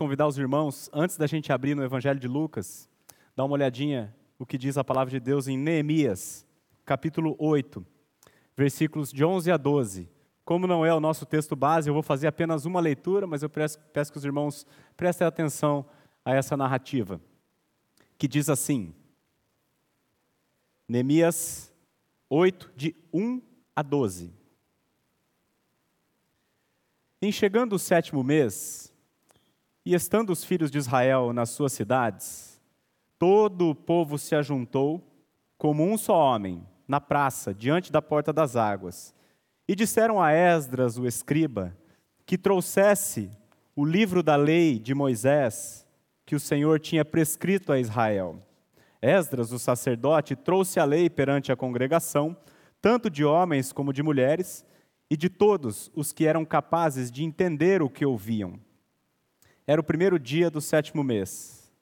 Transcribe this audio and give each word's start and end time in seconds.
convidar 0.00 0.26
os 0.26 0.38
irmãos, 0.38 0.88
antes 0.94 1.18
da 1.18 1.26
gente 1.26 1.52
abrir 1.52 1.74
no 1.74 1.84
Evangelho 1.84 2.18
de 2.18 2.26
Lucas, 2.26 2.88
dar 3.36 3.44
uma 3.44 3.52
olhadinha 3.52 4.16
o 4.38 4.46
que 4.46 4.56
diz 4.56 4.78
a 4.78 4.82
palavra 4.82 5.10
de 5.10 5.20
Deus 5.20 5.46
em 5.46 5.58
Neemias, 5.58 6.46
capítulo 6.86 7.36
8, 7.38 7.84
versículos 8.56 9.12
de 9.12 9.22
11 9.22 9.52
a 9.52 9.58
12. 9.58 10.08
Como 10.42 10.66
não 10.66 10.86
é 10.86 10.94
o 10.94 11.00
nosso 11.00 11.26
texto 11.26 11.54
base, 11.54 11.90
eu 11.90 11.92
vou 11.92 12.02
fazer 12.02 12.28
apenas 12.28 12.64
uma 12.64 12.80
leitura, 12.80 13.26
mas 13.26 13.42
eu 13.42 13.50
peço, 13.50 13.78
peço 13.92 14.10
que 14.10 14.16
os 14.16 14.24
irmãos 14.24 14.66
prestem 14.96 15.26
atenção 15.26 15.84
a 16.24 16.34
essa 16.34 16.56
narrativa, 16.56 17.20
que 18.16 18.26
diz 18.26 18.48
assim: 18.48 18.94
Neemias 20.88 21.70
8, 22.30 22.72
de 22.74 22.96
1 23.12 23.42
a 23.76 23.82
12. 23.82 24.32
Em 27.20 27.30
chegando 27.30 27.74
o 27.74 27.78
sétimo 27.78 28.24
mês, 28.24 28.90
e 29.90 29.94
estando 29.94 30.30
os 30.30 30.44
filhos 30.44 30.70
de 30.70 30.78
Israel 30.78 31.32
nas 31.32 31.50
suas 31.50 31.72
cidades, 31.72 32.62
todo 33.18 33.70
o 33.70 33.74
povo 33.74 34.16
se 34.18 34.36
ajuntou 34.36 35.04
como 35.58 35.82
um 35.82 35.98
só 35.98 36.16
homem, 36.16 36.64
na 36.86 37.00
praça, 37.00 37.52
diante 37.52 37.90
da 37.90 38.00
porta 38.00 38.32
das 38.32 38.54
águas, 38.54 39.12
e 39.66 39.74
disseram 39.74 40.22
a 40.22 40.30
Esdras, 40.30 40.96
o 40.96 41.08
escriba, 41.08 41.76
que 42.24 42.38
trouxesse 42.38 43.32
o 43.74 43.84
livro 43.84 44.22
da 44.22 44.36
lei 44.36 44.78
de 44.78 44.94
Moisés, 44.94 45.84
que 46.24 46.36
o 46.36 46.40
Senhor 46.40 46.78
tinha 46.78 47.04
prescrito 47.04 47.72
a 47.72 47.80
Israel. 47.80 48.40
Esdras, 49.02 49.50
o 49.50 49.58
sacerdote, 49.58 50.36
trouxe 50.36 50.78
a 50.78 50.84
lei 50.84 51.10
perante 51.10 51.50
a 51.50 51.56
congregação, 51.56 52.36
tanto 52.80 53.10
de 53.10 53.24
homens 53.24 53.72
como 53.72 53.92
de 53.92 54.04
mulheres, 54.04 54.64
e 55.10 55.16
de 55.16 55.28
todos 55.28 55.90
os 55.96 56.12
que 56.12 56.26
eram 56.26 56.44
capazes 56.44 57.10
de 57.10 57.24
entender 57.24 57.82
o 57.82 57.90
que 57.90 58.06
ouviam. 58.06 58.69
Era 59.66 59.80
o 59.80 59.84
primeiro 59.84 60.18
dia 60.18 60.50
do 60.50 60.60
sétimo 60.60 61.04
mês. 61.04 61.72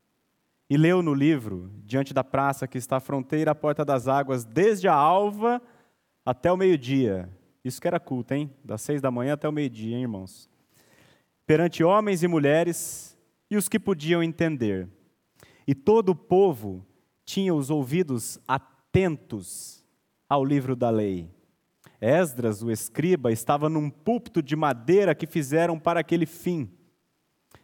E 0.71 0.77
leu 0.77 1.03
no 1.03 1.15
livro, 1.15 1.71
diante 1.85 2.13
da 2.13 2.23
praça 2.23 2.69
que 2.69 2.77
está 2.77 2.99
à 2.99 3.01
fronteira 3.01 3.53
à 3.53 3.55
porta 3.55 3.85
das 3.85 4.07
águas, 4.07 4.45
desde 4.45 4.87
a 4.87 4.95
alva 4.95 5.63
até 6.25 6.53
o 6.53 6.57
meio-dia. 6.57 7.29
Isso 7.65 7.81
que 7.81 7.89
era 7.89 7.99
culto, 7.99 8.35
hein? 8.35 8.51
Das 8.63 8.83
seis 8.83 9.01
da 9.01 9.11
manhã 9.11 9.33
até 9.33 9.49
o 9.49 9.53
meio-dia, 9.53 9.97
hein, 9.97 10.03
irmãos? 10.03 10.49
Perante 11.47 11.83
homens 11.83 12.23
e 12.23 12.29
mulheres 12.29 13.17
e 13.51 13.57
os 13.57 13.69
que 13.69 13.79
podiam 13.79 14.23
entender. 14.23 14.89
E 15.67 15.75
todo 15.75 16.11
o 16.11 16.15
povo 16.15 16.85
tinha 17.25 17.55
os 17.55 17.71
ouvidos 17.71 18.39
atentos 18.47 19.85
ao 20.29 20.45
livro 20.45 20.77
da 20.77 20.91
lei. 20.91 21.31
Esdras, 22.01 22.63
o 22.63 22.71
escriba, 22.71 23.33
estava 23.33 23.69
num 23.69 23.91
púlpito 23.91 24.43
de 24.43 24.55
madeira 24.55 25.15
que 25.15 25.27
fizeram 25.27 25.79
para 25.79 26.01
aquele 26.01 26.27
fim. 26.27 26.71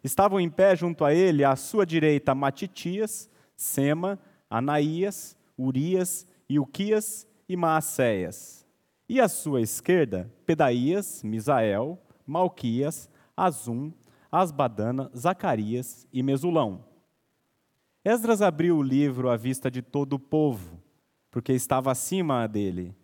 Estavam 0.05 0.39
em 0.39 0.51
pé 0.51 0.77
junto 0.77 1.03
a 1.03 1.15
ele, 1.15 1.43
à 1.43 1.57
sua 1.57 1.87
direita, 1.87 2.35
Matitias, 2.35 3.31
Sema, 3.57 4.19
Anaías, 4.51 5.35
Urias, 5.59 6.27
Ilquias 6.47 7.27
e 7.49 7.57
Maacéias. 7.57 8.67
E 9.09 9.19
à 9.19 9.29
sua 9.29 9.63
esquerda, 9.63 10.31
Pedaías, 10.45 11.23
Misael, 11.23 11.99
Malquias, 12.27 13.09
Azum, 13.35 13.91
Asbadana, 14.31 15.11
Zacarias 15.17 16.07
e 16.13 16.23
Mesulão. 16.23 16.85
Esdras 18.05 18.43
abriu 18.43 18.77
o 18.77 18.83
livro 18.83 19.31
à 19.31 19.37
vista 19.39 19.71
de 19.71 19.81
todo 19.81 20.15
o 20.15 20.19
povo, 20.19 20.79
porque 21.31 21.55
estava 21.55 21.91
acima 21.91 22.47
dele. 22.47 22.95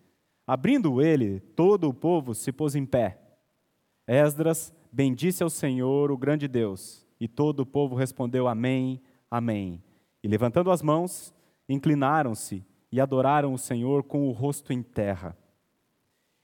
Abrindo 0.46 1.00
ele, 1.00 1.40
todo 1.40 1.88
o 1.88 1.94
povo 1.94 2.34
se 2.34 2.52
pôs 2.52 2.74
em 2.74 2.84
pé. 2.84 3.18
Esdras 4.06 4.74
Bendisse 4.92 5.42
ao 5.42 5.50
Senhor, 5.50 6.10
o 6.10 6.18
grande 6.18 6.48
Deus. 6.48 7.06
E 7.20 7.28
todo 7.28 7.60
o 7.60 7.66
povo 7.66 7.94
respondeu: 7.94 8.48
Amém, 8.48 9.00
Amém. 9.30 9.80
E 10.22 10.26
levantando 10.26 10.70
as 10.70 10.82
mãos, 10.82 11.32
inclinaram-se 11.68 12.64
e 12.90 13.00
adoraram 13.00 13.54
o 13.54 13.58
Senhor 13.58 14.02
com 14.02 14.28
o 14.28 14.32
rosto 14.32 14.72
em 14.72 14.82
terra. 14.82 15.36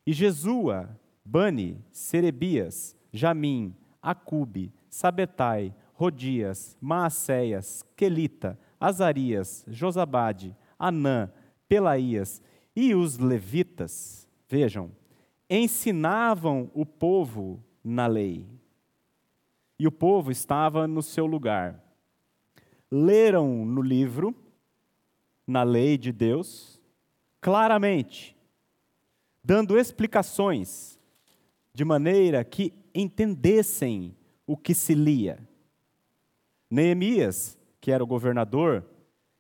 E 0.07 0.13
Jesua, 0.13 0.89
Bani, 1.25 1.85
Serebias, 1.91 2.97
Jamim, 3.13 3.75
Acube, 4.01 4.73
Sabetai, 4.89 5.75
Rodias, 5.95 6.77
Maacéias, 6.81 7.85
Quelita, 7.97 8.57
Azarias, 8.79 9.65
Josabade, 9.67 10.57
Anã, 10.79 11.33
Pelaías 11.69 12.41
e 12.77 12.95
os 12.95 13.19
levitas, 13.19 14.29
vejam, 14.49 14.93
ensinavam 15.51 16.71
o 16.73 16.87
povo 16.87 17.65
na 17.89 18.09
lei. 18.09 18.45
E 19.79 19.87
o 19.87 19.93
povo 19.93 20.33
estava 20.33 20.89
no 20.89 21.01
seu 21.01 21.25
lugar. 21.25 21.81
Leram 22.91 23.65
no 23.65 23.81
livro, 23.81 24.35
na 25.47 25.63
lei 25.63 25.97
de 25.97 26.11
Deus, 26.11 26.83
claramente, 27.41 28.37
dando 29.45 29.79
explicações, 29.79 30.99
de 31.73 31.85
maneira 31.85 32.43
que 32.43 32.73
entendessem 32.93 34.17
o 34.45 34.57
que 34.57 34.75
se 34.75 34.93
lia. 34.93 35.39
Neemias, 36.69 37.57
que 37.81 37.93
era 37.93 38.03
o 38.03 38.07
governador, 38.07 38.85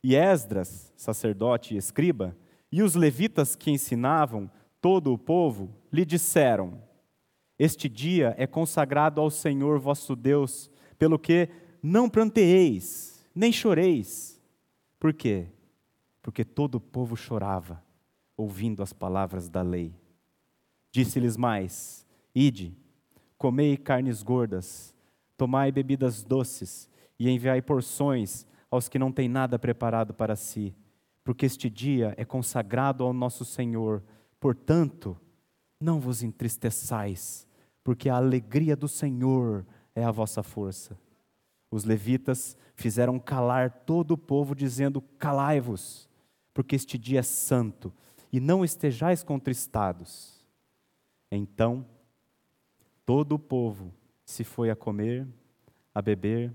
e 0.04 0.14
Esdras, 0.14 0.92
sacerdote 0.96 1.74
e 1.74 1.78
escriba, 1.78 2.36
e 2.70 2.80
os 2.80 2.94
levitas 2.94 3.56
que 3.56 3.72
ensinavam 3.72 4.48
todo 4.80 5.12
o 5.12 5.18
povo, 5.18 5.74
lhe 5.92 6.04
disseram: 6.04 6.85
este 7.58 7.88
dia 7.88 8.34
é 8.36 8.46
consagrado 8.46 9.20
ao 9.20 9.30
Senhor 9.30 9.78
vosso 9.78 10.14
Deus, 10.14 10.70
pelo 10.98 11.18
que 11.18 11.48
não 11.82 12.08
planteeis, 12.08 13.24
nem 13.34 13.52
choreis. 13.52 14.40
Por 14.98 15.12
quê? 15.12 15.46
Porque 16.20 16.44
todo 16.44 16.76
o 16.76 16.80
povo 16.80 17.16
chorava, 17.16 17.82
ouvindo 18.36 18.82
as 18.82 18.92
palavras 18.92 19.48
da 19.48 19.62
lei. 19.62 19.94
Disse-lhes 20.90 21.36
mais: 21.36 22.06
Ide, 22.34 22.76
comei 23.38 23.76
carnes 23.76 24.22
gordas, 24.22 24.94
tomai 25.36 25.70
bebidas 25.70 26.22
doces, 26.22 26.90
e 27.18 27.30
enviai 27.30 27.62
porções 27.62 28.46
aos 28.70 28.88
que 28.88 28.98
não 28.98 29.12
têm 29.12 29.28
nada 29.28 29.58
preparado 29.58 30.12
para 30.12 30.36
si, 30.36 30.74
porque 31.24 31.46
este 31.46 31.70
dia 31.70 32.14
é 32.16 32.24
consagrado 32.24 33.04
ao 33.04 33.12
nosso 33.12 33.44
Senhor. 33.44 34.02
Portanto, 34.38 35.18
não 35.80 36.00
vos 36.00 36.22
entristeçais, 36.22 37.45
porque 37.86 38.08
a 38.08 38.16
alegria 38.16 38.74
do 38.74 38.88
Senhor 38.88 39.64
é 39.94 40.02
a 40.02 40.10
vossa 40.10 40.42
força. 40.42 40.98
Os 41.70 41.84
levitas 41.84 42.56
fizeram 42.74 43.16
calar 43.16 43.70
todo 43.86 44.10
o 44.10 44.18
povo, 44.18 44.56
dizendo: 44.56 45.00
Calai-vos, 45.00 46.08
porque 46.52 46.74
este 46.74 46.98
dia 46.98 47.20
é 47.20 47.22
santo, 47.22 47.94
e 48.32 48.40
não 48.40 48.64
estejais 48.64 49.22
contristados. 49.22 50.44
Então, 51.30 51.86
todo 53.04 53.36
o 53.36 53.38
povo 53.38 53.94
se 54.24 54.42
foi 54.42 54.68
a 54.68 54.74
comer, 54.74 55.24
a 55.94 56.02
beber, 56.02 56.52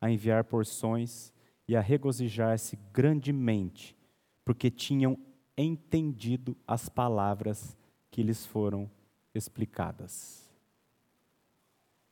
a 0.00 0.08
enviar 0.08 0.44
porções 0.44 1.32
e 1.66 1.74
a 1.74 1.80
regozijar-se 1.80 2.78
grandemente, 2.92 3.96
porque 4.44 4.70
tinham 4.70 5.18
entendido 5.56 6.56
as 6.64 6.88
palavras 6.88 7.76
que 8.12 8.22
lhes 8.22 8.46
foram 8.46 8.88
explicadas. 9.34 10.47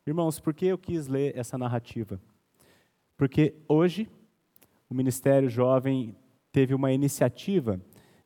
Irmãos, 0.07 0.39
por 0.39 0.55
que 0.55 0.67
eu 0.67 0.79
quis 0.79 1.09
ler 1.09 1.37
essa 1.37 1.59
narrativa? 1.59 2.21
Porque 3.17 3.57
hoje 3.69 4.09
o 4.89 4.95
Ministério 4.95 5.51
Jovem 5.51 6.15
teve 6.53 6.73
uma 6.75 6.93
iniciativa 6.93 7.81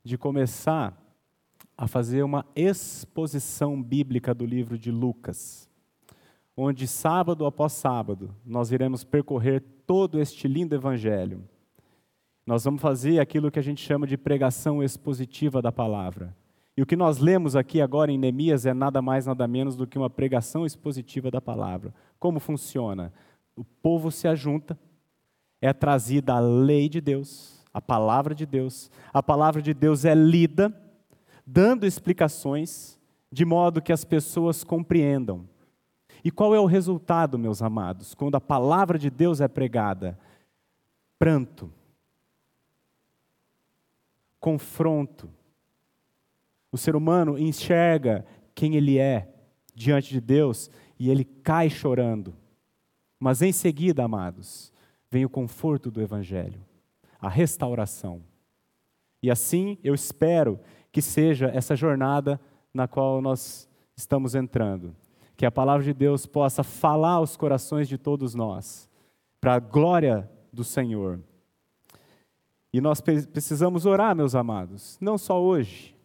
de 0.05 0.19
começar 0.19 0.95
a 1.79 1.89
fazer 1.89 2.23
uma 2.23 2.45
exposição 2.55 3.83
bíblica 3.83 4.35
do 4.35 4.45
livro 4.45 4.79
de 4.79 4.91
Lucas, 4.91 5.71
onde 6.55 6.87
sábado 6.87 7.47
após 7.47 7.73
sábado 7.73 8.37
nós 8.45 8.71
iremos 8.71 9.03
percorrer 9.03 9.65
todo 9.87 10.21
este 10.21 10.47
lindo 10.47 10.75
evangelho. 10.75 11.43
Nós 12.45 12.63
vamos 12.63 12.83
fazer 12.83 13.21
aquilo 13.21 13.51
que 13.51 13.59
a 13.59 13.63
gente 13.63 13.83
chama 13.83 14.07
de 14.07 14.19
pregação 14.19 14.83
expositiva 14.83 15.63
da 15.63 15.73
palavra. 15.73 16.37
E 16.81 16.83
o 16.83 16.87
que 16.87 16.97
nós 16.97 17.19
lemos 17.19 17.57
aqui 17.57 17.79
agora 17.79 18.11
em 18.11 18.17
Neemias 18.17 18.65
é 18.65 18.73
nada 18.73 19.03
mais, 19.03 19.27
nada 19.27 19.47
menos 19.47 19.77
do 19.77 19.87
que 19.87 19.99
uma 19.99 20.09
pregação 20.09 20.65
expositiva 20.65 21.31
da 21.31 21.39
palavra. 21.39 21.93
Como 22.19 22.41
funciona? 22.41 23.13
O 23.55 23.63
povo 23.63 24.11
se 24.11 24.27
ajunta, 24.27 24.79
é 25.61 25.75
trazida 25.75 26.33
a 26.33 26.41
lei 26.41 26.89
de 26.89 26.99
Deus, 26.99 27.63
a 27.71 27.83
palavra 27.83 28.35
de 28.35 28.47
Deus. 28.47 28.91
A 29.13 29.23
palavra 29.23 29.61
de 29.61 29.75
Deus 29.75 30.07
é 30.07 30.15
lida, 30.15 30.75
dando 31.47 31.85
explicações, 31.85 32.99
de 33.31 33.45
modo 33.45 33.83
que 33.83 33.93
as 33.93 34.03
pessoas 34.03 34.65
compreendam. 34.65 35.47
E 36.25 36.31
qual 36.31 36.55
é 36.55 36.61
o 36.61 36.65
resultado, 36.65 37.39
meus 37.39 37.61
amados, 37.61 38.15
quando 38.15 38.37
a 38.37 38.41
palavra 38.41 38.99
de 38.99 39.11
Deus 39.11 39.43
é 39.43 39.49
pregada? 39.49 40.19
Pranto, 41.19 41.71
confronto, 44.41 45.29
o 46.73 46.79
ser 46.79 46.95
humano 46.95 47.39
enxerga 47.39 48.25
quem 48.55 48.77
ele 48.77 48.99
é 48.99 49.29
diante 49.75 50.11
de 50.11 50.21
Deus 50.21 50.71
e 50.99 51.11
ele 51.11 51.25
cai 51.25 51.69
chorando. 51.71 52.35
Mas 53.19 53.43
em 53.43 53.53
seguida, 53.53 54.05
amados, 54.05 54.73
vem 55.11 55.25
o 55.25 55.31
conforto 55.31 55.91
do 55.91 56.01
Evangelho, 56.01 56.61
a 57.21 57.29
restauração. 57.29 58.23
E 59.23 59.31
assim 59.31 59.79
eu 59.83 59.95
espero 59.95 60.61
que 60.93 61.03
seja 61.03 61.49
essa 61.49 61.77
jornada 61.77 62.41
na 62.73 62.87
qual 62.89 63.21
nós 63.21 63.69
estamos 63.97 64.35
entrando. 64.35 64.95
Que 65.37 65.47
a 65.47 65.51
palavra 65.51 65.85
de 65.85 65.93
Deus 65.93 66.27
possa 66.27 66.63
falar 66.63 67.13
aos 67.13 67.37
corações 67.37 67.89
de 67.89 67.97
todos 67.97 68.35
nós, 68.35 68.89
para 69.41 69.55
a 69.55 69.59
glória 69.59 70.31
do 70.53 70.63
Senhor. 70.63 71.21
E 72.73 72.81
nós 72.81 73.01
precisamos 73.01 73.87
orar, 73.87 74.15
meus 74.15 74.35
amados, 74.35 74.99
não 75.01 75.19
só 75.19 75.43
hoje, 75.43 75.97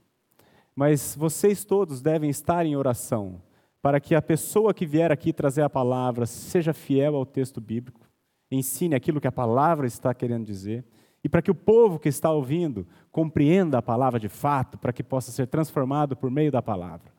mas 0.75 1.15
vocês 1.15 1.63
todos 1.63 2.01
devem 2.01 2.29
estar 2.29 2.65
em 2.65 2.75
oração, 2.75 3.41
para 3.81 3.99
que 3.99 4.13
a 4.13 4.21
pessoa 4.21 4.73
que 4.73 4.85
vier 4.85 5.11
aqui 5.11 5.31
trazer 5.31 5.61
a 5.61 5.69
palavra 5.69 6.25
seja 6.25 6.73
fiel 6.73 7.15
ao 7.15 7.25
texto 7.25 7.61
bíblico, 7.61 8.09
ensine 8.51 8.95
aquilo 8.95 9.21
que 9.21 9.27
a 9.27 9.31
palavra 9.31 9.87
está 9.87 10.13
querendo 10.13 10.45
dizer, 10.45 10.83
e 11.23 11.29
para 11.29 11.41
que 11.41 11.49
o 11.49 11.55
povo 11.55 11.97
que 11.97 12.09
está 12.09 12.29
ouvindo 12.29 12.85
compreenda 13.11 13.77
a 13.77 13.81
palavra 13.81 14.19
de 14.19 14.29
fato, 14.29 14.77
para 14.77 14.93
que 14.93 15.03
possa 15.03 15.31
ser 15.31 15.47
transformado 15.47 16.15
por 16.15 16.29
meio 16.29 16.51
da 16.51 16.61
palavra. 16.61 17.11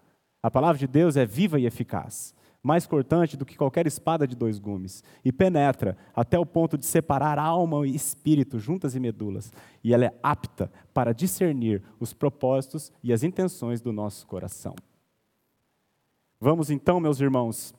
A 0.42 0.50
palavra 0.50 0.78
de 0.78 0.86
Deus 0.86 1.16
é 1.16 1.26
viva 1.26 1.58
e 1.58 1.66
eficaz, 1.66 2.34
mais 2.66 2.84
cortante 2.84 3.36
do 3.36 3.46
que 3.46 3.56
qualquer 3.56 3.86
espada 3.86 4.26
de 4.26 4.34
dois 4.34 4.58
gumes, 4.58 5.04
e 5.24 5.30
penetra 5.30 5.96
até 6.14 6.36
o 6.36 6.44
ponto 6.44 6.76
de 6.76 6.84
separar 6.84 7.38
alma 7.38 7.86
e 7.86 7.94
espírito, 7.94 8.58
juntas 8.58 8.96
e 8.96 9.00
medulas, 9.00 9.52
e 9.84 9.94
ela 9.94 10.06
é 10.06 10.14
apta 10.20 10.70
para 10.92 11.14
discernir 11.14 11.80
os 12.00 12.12
propósitos 12.12 12.92
e 13.04 13.12
as 13.12 13.22
intenções 13.22 13.80
do 13.80 13.92
nosso 13.92 14.26
coração. 14.26 14.74
Vamos 16.40 16.68
então, 16.68 16.98
meus 16.98 17.20
irmãos, 17.20 17.72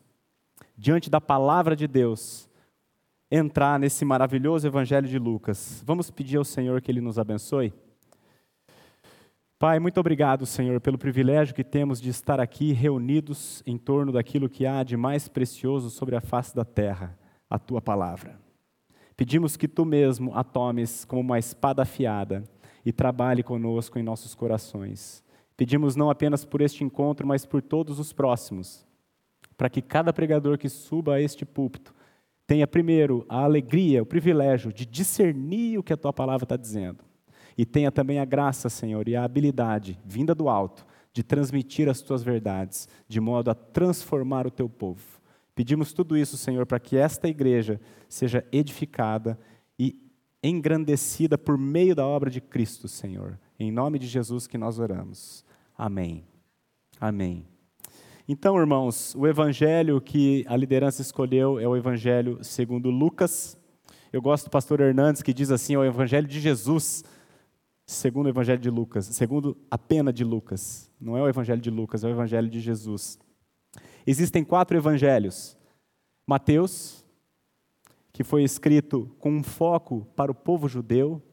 diante 0.78 1.10
da 1.10 1.19
palavra 1.19 1.75
de 1.75 1.86
Deus, 1.86 2.50
entrar 3.30 3.78
nesse 3.78 4.06
maravilhoso 4.06 4.66
Evangelho 4.66 5.07
de 5.07 5.19
Lucas. 5.19 5.83
Vamos 5.86 6.10
pedir 6.10 6.38
ao 6.38 6.45
Senhor 6.45 6.81
que 6.81 6.90
Ele 6.90 7.01
nos 7.01 7.19
abençoe? 7.19 7.74
Pai, 9.59 9.80
muito 9.80 10.00
obrigado, 10.00 10.45
Senhor, 10.45 10.80
pelo 10.80 11.00
privilégio 11.00 11.56
que 11.56 11.63
temos 11.63 12.00
de 12.00 12.09
estar 12.09 12.39
aqui 12.39 12.74
reunidos 12.74 13.63
em 13.65 13.75
torno 13.75 14.12
daquilo 14.12 14.48
que 14.48 14.68
há 14.68 14.83
de 14.83 14.95
mais 14.95 15.27
precioso 15.27 15.89
sobre 15.89 16.15
a 16.15 16.21
face 16.21 16.56
da 16.56 16.63
terra, 16.63 17.18
a 17.50 17.57
tua 17.57 17.81
palavra. 17.81 18.39
Pedimos 19.15 19.57
que 19.57 19.68
tu 19.68 19.83
mesmo 19.83 20.31
a 20.36 20.44
tomes 20.44 21.04
como 21.04 21.21
uma 21.21 21.39
espada 21.39 21.81
afiada 21.81 22.44
e 22.86 22.94
trabalhe 22.94 23.42
conosco 23.42 23.98
em 23.98 24.04
nossos 24.04 24.36
corações. 24.36 25.24
Pedimos 25.56 25.95
não 25.95 26.12
apenas 26.12 26.45
por 26.45 26.62
este 26.62 26.83
encontro, 26.83 27.25
mas 27.25 27.44
por 27.44 27.63
todos 27.63 28.00
os 28.00 28.13
próximos, 28.13 28.86
para 29.57 29.71
que 29.71 29.81
cada 29.81 30.13
pregador 30.13 30.59
que 30.59 30.69
suba 30.69 31.15
a 31.15 31.21
este 31.21 31.48
púlpito 31.48 31.95
tenha 32.45 32.68
primeiro 32.68 33.25
a 33.27 33.44
alegria, 33.44 34.04
o 34.04 34.06
privilégio 34.06 34.71
de 34.71 34.86
discernir 34.86 35.80
o 35.80 35.83
que 35.83 35.94
a 35.94 35.98
tua 35.98 36.13
palavra 36.13 36.45
está 36.45 36.56
dizendo. 36.56 37.06
E 37.57 37.65
tenha 37.65 37.92
também 37.92 38.19
a 38.19 38.25
graça, 38.25 38.69
Senhor, 38.69 39.07
e 39.07 39.15
a 39.15 39.24
habilidade, 39.24 40.00
vinda 40.06 40.36
do 40.36 40.48
alto, 40.48 40.86
de 41.12 41.24
transmitir 41.24 41.89
as 41.89 42.01
tuas 42.01 42.21
verdades, 42.21 42.88
de 43.07 43.19
modo 43.19 43.50
a 43.50 43.56
transformar 43.56 44.45
o 44.45 44.51
teu 44.51 44.69
povo. 44.69 45.19
Pedimos 45.56 45.92
tudo 45.92 46.15
isso, 46.15 46.38
Senhor, 46.38 46.68
para 46.68 46.80
que 46.80 46.95
esta 46.95 47.27
igreja 47.27 47.81
seja 48.07 48.45
edificada 48.51 49.39
e 49.80 50.00
engrandecida 50.44 51.36
por 51.36 51.57
meio 51.57 51.95
da 51.95 52.06
obra 52.06 52.30
de 52.30 52.39
Cristo, 52.39 52.88
Senhor. 52.88 53.39
Em 53.59 53.71
nome 53.71 53.98
de 53.98 54.06
Jesus 54.06 54.45
que 54.45 54.57
nós 54.57 54.77
oramos. 54.77 55.44
Amém. 55.75 56.24
Amém. 57.01 57.44
Então, 58.30 58.59
irmãos, 58.59 59.15
o 59.15 59.25
evangelho 59.25 60.00
que 60.00 60.45
a 60.48 60.56
liderança 60.56 61.01
escolheu 61.01 61.59
é 61.59 61.68
o 61.68 61.75
evangelho 61.75 62.38
segundo 62.44 62.92
Lucas. 62.92 63.57
Eu 64.13 64.21
gosto 64.21 64.45
do 64.45 64.51
pastor 64.51 64.80
Hernandes 64.80 65.21
que 65.24 65.33
diz 65.33 65.50
assim: 65.50 65.74
é 65.74 65.80
o 65.80 65.86
evangelho 65.86 66.27
de 66.27 66.39
Jesus, 66.39 67.04
segundo 67.88 68.25
o 68.25 68.30
evangelho 68.30 68.60
de 68.60 68.69
Lucas, 68.69 69.06
segundo 69.06 69.57
a 69.72 69.78
pena 69.78 70.12
de 70.12 70.25
Lucas. 70.25 70.92
Não 71.00 71.18
é 71.18 71.22
o 71.22 71.30
evangelho 71.30 71.62
de 71.62 71.72
Lucas, 71.72 72.04
é 72.04 72.07
o 72.07 72.12
evangelho 72.12 72.50
de 72.50 72.60
Jesus. 72.60 73.18
Existem 74.06 74.44
quatro 74.44 74.75
evangelhos: 74.75 75.57
Mateus, 76.28 77.06
que 78.12 78.24
foi 78.24 78.44
escrito 78.44 79.10
com 79.19 79.31
um 79.31 79.44
foco 79.44 80.06
para 80.16 80.31
o 80.31 80.36
povo 80.36 80.68
judeu, 80.68 81.24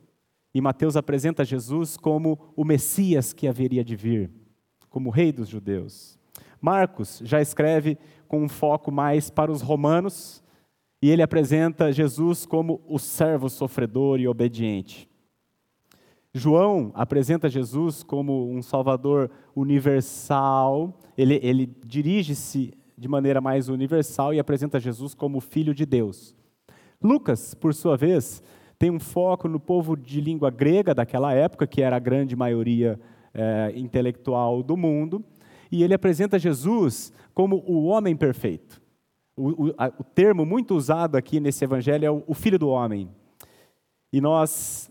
e 0.55 0.61
Mateus 0.61 0.97
apresenta 0.97 1.45
Jesus 1.45 1.97
como 1.97 2.53
o 2.55 2.65
Messias 2.65 3.33
que 3.33 3.49
haveria 3.49 3.85
de 3.85 3.97
vir, 3.97 4.31
como 4.89 5.09
o 5.09 5.13
rei 5.13 5.33
dos 5.33 5.49
judeus. 5.49 6.17
Marcos 6.61 7.21
já 7.25 7.41
escreve 7.43 7.99
com 8.29 8.43
um 8.43 8.49
foco 8.49 8.93
mais 8.93 9.29
para 9.29 9.51
os 9.51 9.61
romanos, 9.61 10.43
e 11.03 11.11
ele 11.11 11.21
apresenta 11.21 11.93
Jesus 11.93 12.47
como 12.47 12.81
o 12.87 12.99
servo 12.99 13.51
sofredor 13.51 14.21
e 14.21 14.29
obediente. 14.29 15.09
João 16.37 16.91
apresenta 16.95 17.49
Jesus 17.49 18.03
como 18.03 18.51
um 18.51 18.61
Salvador 18.61 19.31
universal, 19.55 20.99
ele, 21.17 21.39
ele 21.41 21.73
dirige-se 21.87 22.75
de 22.99 23.07
maneira 23.07 23.41
mais 23.41 23.69
universal 23.69 24.35
e 24.35 24.41
apresenta 24.41 24.81
Jesus 24.81 25.15
como 25.15 25.41
Filho 25.41 25.73
de 25.73 25.87
Deus. 25.87 26.35
Lucas, 27.01 27.55
por 27.55 27.73
sua 27.73 27.97
vez, 27.97 28.43
tem 28.77 28.91
um 28.91 28.99
foco 28.99 29.47
no 29.47 29.61
povo 29.61 29.97
de 29.97 30.21
língua 30.21 30.51
grega 30.51 30.93
daquela 30.93 31.33
época, 31.33 31.69
que 31.69 31.81
era 31.81 31.95
a 31.95 32.01
grande 32.01 32.35
maioria 32.35 32.99
é, 33.33 33.73
intelectual 33.77 34.61
do 34.61 34.77
mundo, 34.77 35.25
e 35.71 35.85
ele 35.85 35.95
apresenta 35.95 36.37
Jesus 36.37 37.13
como 37.33 37.63
o 37.65 37.85
homem 37.85 38.17
perfeito. 38.17 38.83
O, 39.37 39.69
o, 39.69 39.75
a, 39.79 39.87
o 39.99 40.03
termo 40.03 40.45
muito 40.45 40.75
usado 40.75 41.17
aqui 41.17 41.39
nesse 41.39 41.65
evangelho 41.65 42.05
é 42.05 42.11
o, 42.11 42.25
o 42.27 42.35
filho 42.35 42.59
do 42.59 42.69
homem. 42.69 43.09
E 44.13 44.21
nós 44.21 44.91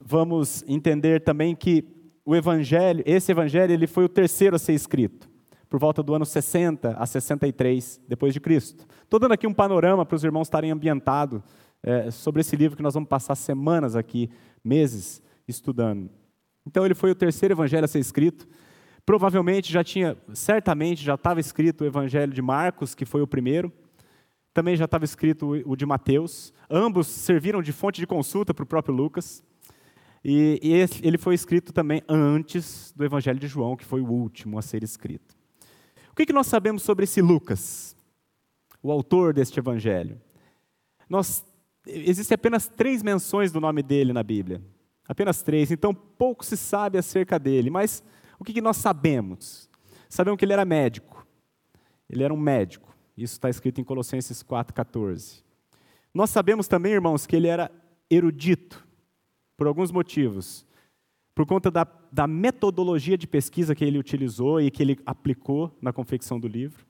vamos 0.00 0.64
entender 0.66 1.22
também 1.22 1.54
que 1.54 1.84
o 2.24 2.36
evangelho, 2.36 3.02
esse 3.06 3.32
evangelho, 3.32 3.72
ele 3.72 3.86
foi 3.86 4.04
o 4.04 4.08
terceiro 4.08 4.56
a 4.56 4.58
ser 4.58 4.74
escrito, 4.74 5.28
por 5.68 5.80
volta 5.80 6.02
do 6.02 6.14
ano 6.14 6.26
60 6.26 6.96
a 6.98 7.06
63 7.06 8.00
depois 8.06 8.34
de 8.34 8.40
Cristo. 8.40 8.86
Estou 9.02 9.18
dando 9.18 9.32
aqui 9.32 9.46
um 9.46 9.54
panorama 9.54 10.04
para 10.04 10.16
os 10.16 10.24
irmãos 10.24 10.46
estarem 10.46 10.70
ambientados 10.70 11.40
é, 11.82 12.10
sobre 12.10 12.40
esse 12.40 12.54
livro 12.56 12.76
que 12.76 12.82
nós 12.82 12.94
vamos 12.94 13.08
passar 13.08 13.34
semanas 13.34 13.96
aqui, 13.96 14.30
meses 14.62 15.22
estudando. 15.46 16.10
Então 16.66 16.84
ele 16.84 16.94
foi 16.94 17.10
o 17.10 17.14
terceiro 17.14 17.54
evangelho 17.54 17.84
a 17.84 17.88
ser 17.88 17.98
escrito. 17.98 18.46
Provavelmente 19.06 19.72
já 19.72 19.82
tinha, 19.82 20.18
certamente 20.34 21.02
já 21.02 21.14
estava 21.14 21.40
escrito 21.40 21.80
o 21.80 21.86
Evangelho 21.86 22.30
de 22.30 22.42
Marcos, 22.42 22.94
que 22.94 23.06
foi 23.06 23.22
o 23.22 23.26
primeiro. 23.26 23.72
Também 24.52 24.76
já 24.76 24.84
estava 24.84 25.06
escrito 25.06 25.52
o 25.64 25.74
de 25.74 25.86
Mateus. 25.86 26.52
Ambos 26.68 27.06
serviram 27.06 27.62
de 27.62 27.72
fonte 27.72 28.02
de 28.02 28.06
consulta 28.06 28.52
para 28.52 28.64
o 28.64 28.66
próprio 28.66 28.94
Lucas. 28.94 29.42
E, 30.24 30.58
e 30.62 30.72
esse, 30.74 31.06
ele 31.06 31.18
foi 31.18 31.34
escrito 31.34 31.72
também 31.72 32.02
antes 32.08 32.92
do 32.96 33.04
Evangelho 33.04 33.38
de 33.38 33.46
João, 33.46 33.76
que 33.76 33.84
foi 33.84 34.00
o 34.00 34.08
último 34.08 34.58
a 34.58 34.62
ser 34.62 34.82
escrito. 34.82 35.36
O 36.10 36.14
que, 36.14 36.26
que 36.26 36.32
nós 36.32 36.46
sabemos 36.46 36.82
sobre 36.82 37.04
esse 37.04 37.22
Lucas, 37.22 37.96
o 38.82 38.90
autor 38.90 39.32
deste 39.32 39.58
Evangelho? 39.58 40.20
Nós, 41.08 41.44
existem 41.86 42.34
apenas 42.34 42.68
três 42.68 43.02
menções 43.02 43.52
do 43.52 43.60
nome 43.60 43.82
dele 43.82 44.12
na 44.12 44.22
Bíblia. 44.22 44.60
Apenas 45.06 45.42
três, 45.42 45.70
então 45.70 45.94
pouco 45.94 46.44
se 46.44 46.56
sabe 46.56 46.98
acerca 46.98 47.38
dele, 47.38 47.70
mas 47.70 48.02
o 48.38 48.44
que, 48.44 48.52
que 48.52 48.60
nós 48.60 48.76
sabemos? 48.76 49.68
Sabemos 50.08 50.38
que 50.38 50.44
ele 50.44 50.52
era 50.52 50.64
médico. 50.64 51.26
Ele 52.08 52.22
era 52.22 52.32
um 52.32 52.36
médico. 52.36 52.94
Isso 53.16 53.34
está 53.34 53.50
escrito 53.50 53.80
em 53.80 53.84
Colossenses 53.84 54.42
4,14. 54.42 55.42
Nós 56.12 56.30
sabemos 56.30 56.68
também, 56.68 56.92
irmãos, 56.92 57.26
que 57.26 57.36
ele 57.36 57.48
era 57.48 57.70
erudito, 58.10 58.86
por 59.58 59.66
alguns 59.66 59.90
motivos. 59.90 60.64
Por 61.34 61.44
conta 61.44 61.70
da, 61.70 61.86
da 62.10 62.26
metodologia 62.26 63.18
de 63.18 63.26
pesquisa 63.26 63.74
que 63.74 63.84
ele 63.84 63.98
utilizou 63.98 64.60
e 64.60 64.70
que 64.70 64.82
ele 64.82 64.98
aplicou 65.04 65.76
na 65.82 65.92
confecção 65.92 66.38
do 66.38 66.48
livro. 66.48 66.86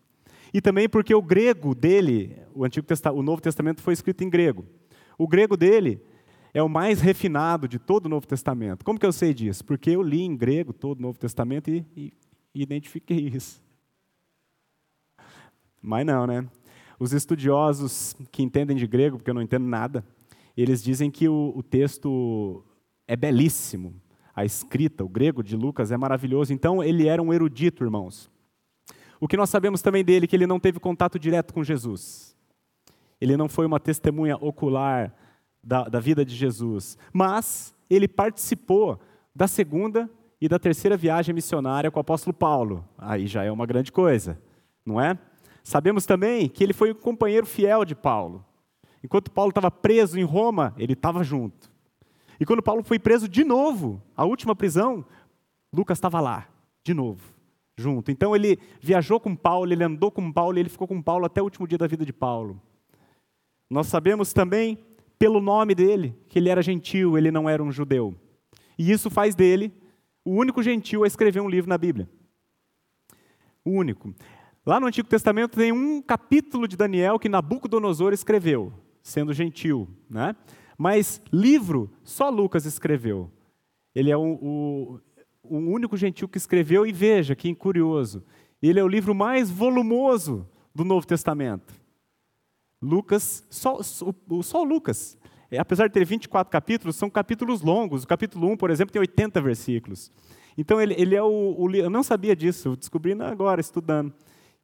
E 0.53 0.61
também 0.61 0.89
porque 0.89 1.15
o 1.15 1.23
grego 1.23 1.75
dele, 1.75 2.37
o, 2.55 2.65
Antigo 2.65 2.87
o 3.15 3.23
Novo 3.23 3.41
Testamento 3.41 3.83
foi 3.83 3.95
escrito 3.95 4.23
em 4.23 4.31
grego. 4.31 4.67
O 5.17 5.27
grego 5.27 5.57
dele 5.57 6.01
é 6.53 6.63
o 6.63 6.69
mais 6.69 7.01
refinado 7.01 7.67
de 7.67 7.79
todo 7.79 8.07
o 8.07 8.09
Novo 8.09 8.27
Testamento. 8.27 8.85
Como 8.85 8.99
que 8.99 9.07
eu 9.07 9.13
sei 9.13 9.33
disso? 9.33 9.65
Porque 9.65 9.91
eu 9.91 10.03
li 10.03 10.23
em 10.23 10.37
grego 10.37 10.73
todo 10.73 10.99
o 10.99 11.03
Novo 11.03 11.19
Testamento 11.19 11.71
e, 11.71 11.85
e, 11.97 12.13
e 12.55 12.63
identifiquei 12.63 13.29
isso. 13.29 13.63
Mas 15.81 16.05
não, 16.05 16.27
né? 16.27 16.47
Os 16.99 17.13
estudiosos 17.13 18.15
que 18.31 18.43
entendem 18.43 18.77
de 18.77 18.87
grego, 18.87 19.17
porque 19.17 19.31
eu 19.31 19.35
não 19.35 19.43
entendo 19.43 19.67
nada, 19.67 20.05
eles 20.63 20.83
dizem 20.83 21.11
que 21.11 21.29
o, 21.29 21.53
o 21.55 21.63
texto 21.63 22.65
é 23.07 23.15
belíssimo. 23.15 23.95
A 24.35 24.45
escrita, 24.45 25.05
o 25.05 25.09
grego 25.09 25.43
de 25.43 25.57
Lucas 25.57 25.91
é 25.91 25.97
maravilhoso. 25.97 26.53
Então, 26.53 26.83
ele 26.83 27.09
era 27.09 27.23
um 27.23 27.33
erudito, 27.33 27.85
irmãos. 27.85 28.31
O 29.21 29.27
que 29.27 29.37
nós 29.37 29.51
sabemos 29.51 29.83
também 29.83 30.05
dele 30.05 30.25
é 30.25 30.29
que 30.29 30.37
ele 30.37 30.47
não 30.47 30.61
teve 30.61 30.79
contato 30.79 31.19
direto 31.19 31.53
com 31.53 31.65
Jesus. 31.65 32.37
Ele 33.21 33.37
não 33.37 33.49
foi 33.49 33.67
uma 33.67 33.81
testemunha 33.81 34.37
ocular 34.37 35.13
da, 35.63 35.85
da 35.85 35.99
vida 35.99 36.25
de 36.25 36.35
Jesus, 36.35 36.97
mas 37.13 37.75
ele 37.91 38.07
participou 38.07 39.01
da 39.35 39.49
segunda 39.49 40.09
e 40.41 40.49
da 40.49 40.59
terceira 40.59 40.97
viagem 40.97 41.35
missionária 41.35 41.91
com 41.91 41.99
o 41.99 42.01
apóstolo 42.01 42.33
Paulo. 42.33 42.85
Aí 42.97 43.27
já 43.27 43.43
é 43.43 43.51
uma 43.51 43.67
grande 43.67 43.91
coisa, 43.91 44.41
não 44.87 45.01
é? 45.01 45.19
Sabemos 45.65 46.07
também 46.07 46.49
que 46.49 46.63
ele 46.63 46.73
foi 46.73 46.93
um 46.93 46.95
companheiro 46.95 47.47
fiel 47.47 47.85
de 47.85 47.95
Paulo. 47.95 48.45
Enquanto 49.03 49.31
Paulo 49.31 49.51
estava 49.51 49.71
preso 49.71 50.19
em 50.19 50.25
Roma, 50.25 50.75
ele 50.79 50.93
estava 50.93 51.23
junto. 51.23 51.71
E 52.41 52.47
quando 52.47 52.63
Paulo 52.63 52.83
foi 52.83 52.99
preso 52.99 53.29
de 53.29 53.45
novo, 53.45 54.03
a 54.17 54.25
última 54.25 54.55
prisão, 54.55 55.05
Lucas 55.73 55.99
estava 55.99 56.21
lá, 56.21 56.49
de 56.85 56.95
novo, 56.95 57.23
junto. 57.77 58.11
Então 58.11 58.35
ele 58.35 58.59
viajou 58.81 59.19
com 59.19 59.35
Paulo, 59.35 59.73
ele 59.73 59.85
andou 59.85 60.11
com 60.11 60.33
Paulo, 60.33 60.59
ele 60.59 60.69
ficou 60.69 60.87
com 60.87 61.03
Paulo 61.03 61.27
até 61.27 61.41
o 61.41 61.45
último 61.45 61.67
dia 61.67 61.79
da 61.79 61.87
vida 61.87 62.05
de 62.05 62.13
Paulo. 62.13 62.61
Nós 63.69 63.87
sabemos 63.89 64.33
também, 64.33 64.79
pelo 65.19 65.41
nome 65.41 65.75
dele, 65.75 66.17
que 66.29 66.39
ele 66.39 66.49
era 66.49 66.63
gentil, 66.63 67.19
ele 67.19 67.31
não 67.31 67.49
era 67.49 67.63
um 67.63 67.73
judeu. 67.73 68.15
E 68.79 68.91
isso 68.91 69.11
faz 69.11 69.35
dele 69.35 69.73
o 70.25 70.31
único 70.31 70.63
gentil 70.63 71.05
a 71.05 71.07
escrever 71.07 71.41
um 71.41 71.49
livro 71.49 71.69
na 71.69 71.77
Bíblia. 71.77 72.09
O 73.65 73.71
único. 73.71 74.15
Lá 74.65 74.79
no 74.79 74.87
Antigo 74.87 75.09
Testamento 75.09 75.57
tem 75.57 75.73
um 75.73 76.01
capítulo 76.01 76.69
de 76.69 76.77
Daniel 76.77 77.19
que 77.19 77.29
Nabucodonosor 77.29 78.13
escreveu, 78.13 78.73
sendo 79.09 79.33
gentil, 79.33 79.89
né? 80.09 80.35
Mas 80.77 81.21
livro 81.33 81.91
só 82.05 82.29
Lucas 82.31 82.65
escreveu. 82.65 83.31
Ele 83.95 84.11
é 84.11 84.17
o, 84.17 84.39
o, 84.41 85.01
o 85.43 85.57
único 85.57 85.97
gentil 85.97 86.29
que 86.29 86.39
escreveu 86.39 86.87
e 86.87 86.93
veja 86.93 87.35
que 87.35 87.53
curioso. 87.55 88.23
Ele 88.63 88.79
é 88.79 88.85
o 88.85 88.89
livro 88.89 89.15
mais 89.15 89.51
volumoso 89.51 90.49
do 90.75 90.85
Novo 90.85 91.07
Testamento. 91.07 91.75
Lucas, 92.81 93.45
só, 93.51 93.83
só 93.83 94.63
Lucas. 94.63 95.19
É, 95.51 95.59
apesar 95.59 95.89
de 95.89 95.95
ter 95.95 96.05
24 96.05 96.51
capítulos, 96.51 96.95
são 96.95 97.11
capítulos 97.11 97.63
longos. 97.63 98.05
O 98.05 98.07
capítulo 98.07 98.49
1, 98.53 98.57
por 98.57 98.71
exemplo, 98.71 98.93
tem 98.93 99.01
80 99.01 99.41
versículos. 99.41 100.13
Então, 100.57 100.81
ele, 100.81 100.95
ele 100.97 101.17
é 101.17 101.23
o, 101.23 101.57
o, 101.59 101.75
Eu 101.75 101.91
não 101.91 102.03
sabia 102.03 102.37
disso, 102.37 102.77
descobri 102.77 103.13
agora, 103.21 103.61
estudando 103.61 104.13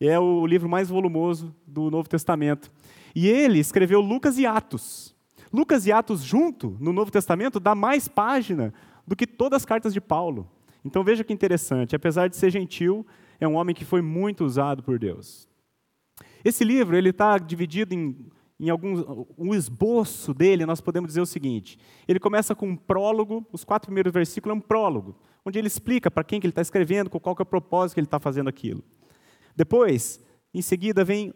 é 0.00 0.18
o 0.18 0.46
livro 0.46 0.68
mais 0.68 0.88
volumoso 0.88 1.54
do 1.66 1.90
Novo 1.90 2.08
Testamento. 2.08 2.70
E 3.14 3.28
ele 3.28 3.58
escreveu 3.58 4.00
Lucas 4.00 4.38
e 4.38 4.46
Atos. 4.46 5.14
Lucas 5.52 5.86
e 5.86 5.92
Atos 5.92 6.22
junto, 6.22 6.76
no 6.80 6.92
Novo 6.92 7.10
Testamento, 7.10 7.60
dá 7.60 7.74
mais 7.74 8.08
página 8.08 8.74
do 9.06 9.14
que 9.14 9.26
todas 9.26 9.58
as 9.58 9.64
cartas 9.64 9.94
de 9.94 10.00
Paulo. 10.00 10.50
Então 10.84 11.04
veja 11.04 11.22
que 11.22 11.32
interessante, 11.32 11.94
apesar 11.94 12.28
de 12.28 12.36
ser 12.36 12.50
gentil, 12.50 13.06
é 13.38 13.46
um 13.46 13.54
homem 13.54 13.74
que 13.74 13.84
foi 13.84 14.02
muito 14.02 14.44
usado 14.44 14.82
por 14.82 14.98
Deus. 14.98 15.48
Esse 16.44 16.64
livro 16.64 16.96
ele 16.96 17.10
está 17.10 17.38
dividido 17.38 17.94
em, 17.94 18.16
em 18.60 18.68
algum 18.68 19.26
um 19.38 19.54
esboço 19.54 20.34
dele. 20.34 20.66
Nós 20.66 20.80
podemos 20.80 21.08
dizer 21.08 21.20
o 21.20 21.26
seguinte: 21.26 21.78
ele 22.06 22.20
começa 22.20 22.54
com 22.54 22.68
um 22.68 22.76
prólogo, 22.76 23.46
os 23.52 23.64
quatro 23.64 23.86
primeiros 23.86 24.12
versículos 24.12 24.54
é 24.54 24.58
um 24.58 24.60
prólogo, 24.60 25.16
onde 25.44 25.58
ele 25.58 25.68
explica 25.68 26.10
para 26.10 26.24
quem 26.24 26.40
que 26.40 26.46
ele 26.46 26.52
está 26.52 26.62
escrevendo, 26.62 27.08
qual 27.08 27.36
é 27.38 27.42
o 27.42 27.46
propósito 27.46 27.94
que 27.94 28.00
ele 28.00 28.06
está 28.06 28.18
fazendo 28.18 28.48
aquilo. 28.48 28.82
Depois, 29.56 30.20
em 30.52 30.60
seguida, 30.60 31.04
vem 31.04 31.32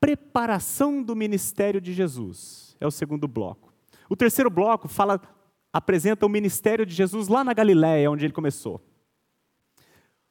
preparação 0.00 1.02
do 1.02 1.14
ministério 1.14 1.80
de 1.80 1.92
Jesus. 1.92 2.76
É 2.80 2.86
o 2.86 2.90
segundo 2.90 3.28
bloco. 3.28 3.72
O 4.08 4.16
terceiro 4.16 4.50
bloco 4.50 4.88
fala, 4.88 5.20
apresenta 5.72 6.26
o 6.26 6.28
ministério 6.28 6.86
de 6.86 6.94
Jesus 6.94 7.28
lá 7.28 7.44
na 7.44 7.52
Galiléia, 7.52 8.10
onde 8.10 8.24
ele 8.24 8.32
começou. 8.32 8.80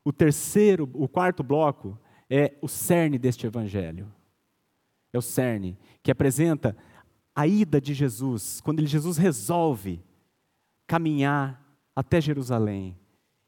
O 0.03 0.11
terceiro, 0.11 0.89
o 0.93 1.07
quarto 1.07 1.43
bloco 1.43 1.97
é 2.29 2.55
o 2.61 2.67
cerne 2.67 3.17
deste 3.17 3.45
evangelho. 3.45 4.11
É 5.13 5.17
o 5.17 5.21
cerne 5.21 5.77
que 6.01 6.11
apresenta 6.11 6.75
a 7.35 7.47
ida 7.47 7.79
de 7.79 7.93
Jesus, 7.93 8.59
quando 8.61 8.85
Jesus 8.85 9.17
resolve 9.17 10.03
caminhar 10.85 11.63
até 11.95 12.19
Jerusalém, 12.19 12.97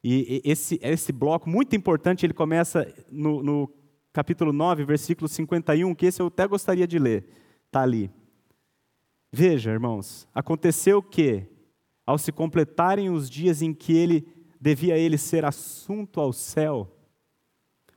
e 0.04 0.42
esse, 0.44 0.80
esse 0.82 1.12
bloco, 1.12 1.48
muito 1.48 1.76
importante, 1.76 2.26
ele 2.26 2.34
começa 2.34 2.92
no, 3.10 3.42
no 3.42 3.72
capítulo 4.12 4.52
9, 4.52 4.84
versículo 4.84 5.28
51, 5.28 5.94
que 5.94 6.06
esse 6.06 6.20
eu 6.20 6.26
até 6.26 6.46
gostaria 6.46 6.86
de 6.86 6.98
ler. 6.98 7.24
Está 7.66 7.82
ali. 7.82 8.10
Veja, 9.32 9.70
irmãos, 9.70 10.28
aconteceu 10.34 11.02
que, 11.02 11.46
ao 12.04 12.18
se 12.18 12.30
completarem 12.30 13.08
os 13.08 13.30
dias 13.30 13.62
em 13.62 13.72
que 13.72 13.94
ele 13.94 14.26
devia 14.60 14.98
ele 14.98 15.16
ser 15.16 15.44
assunto 15.44 16.20
ao 16.20 16.32
céu, 16.32 16.94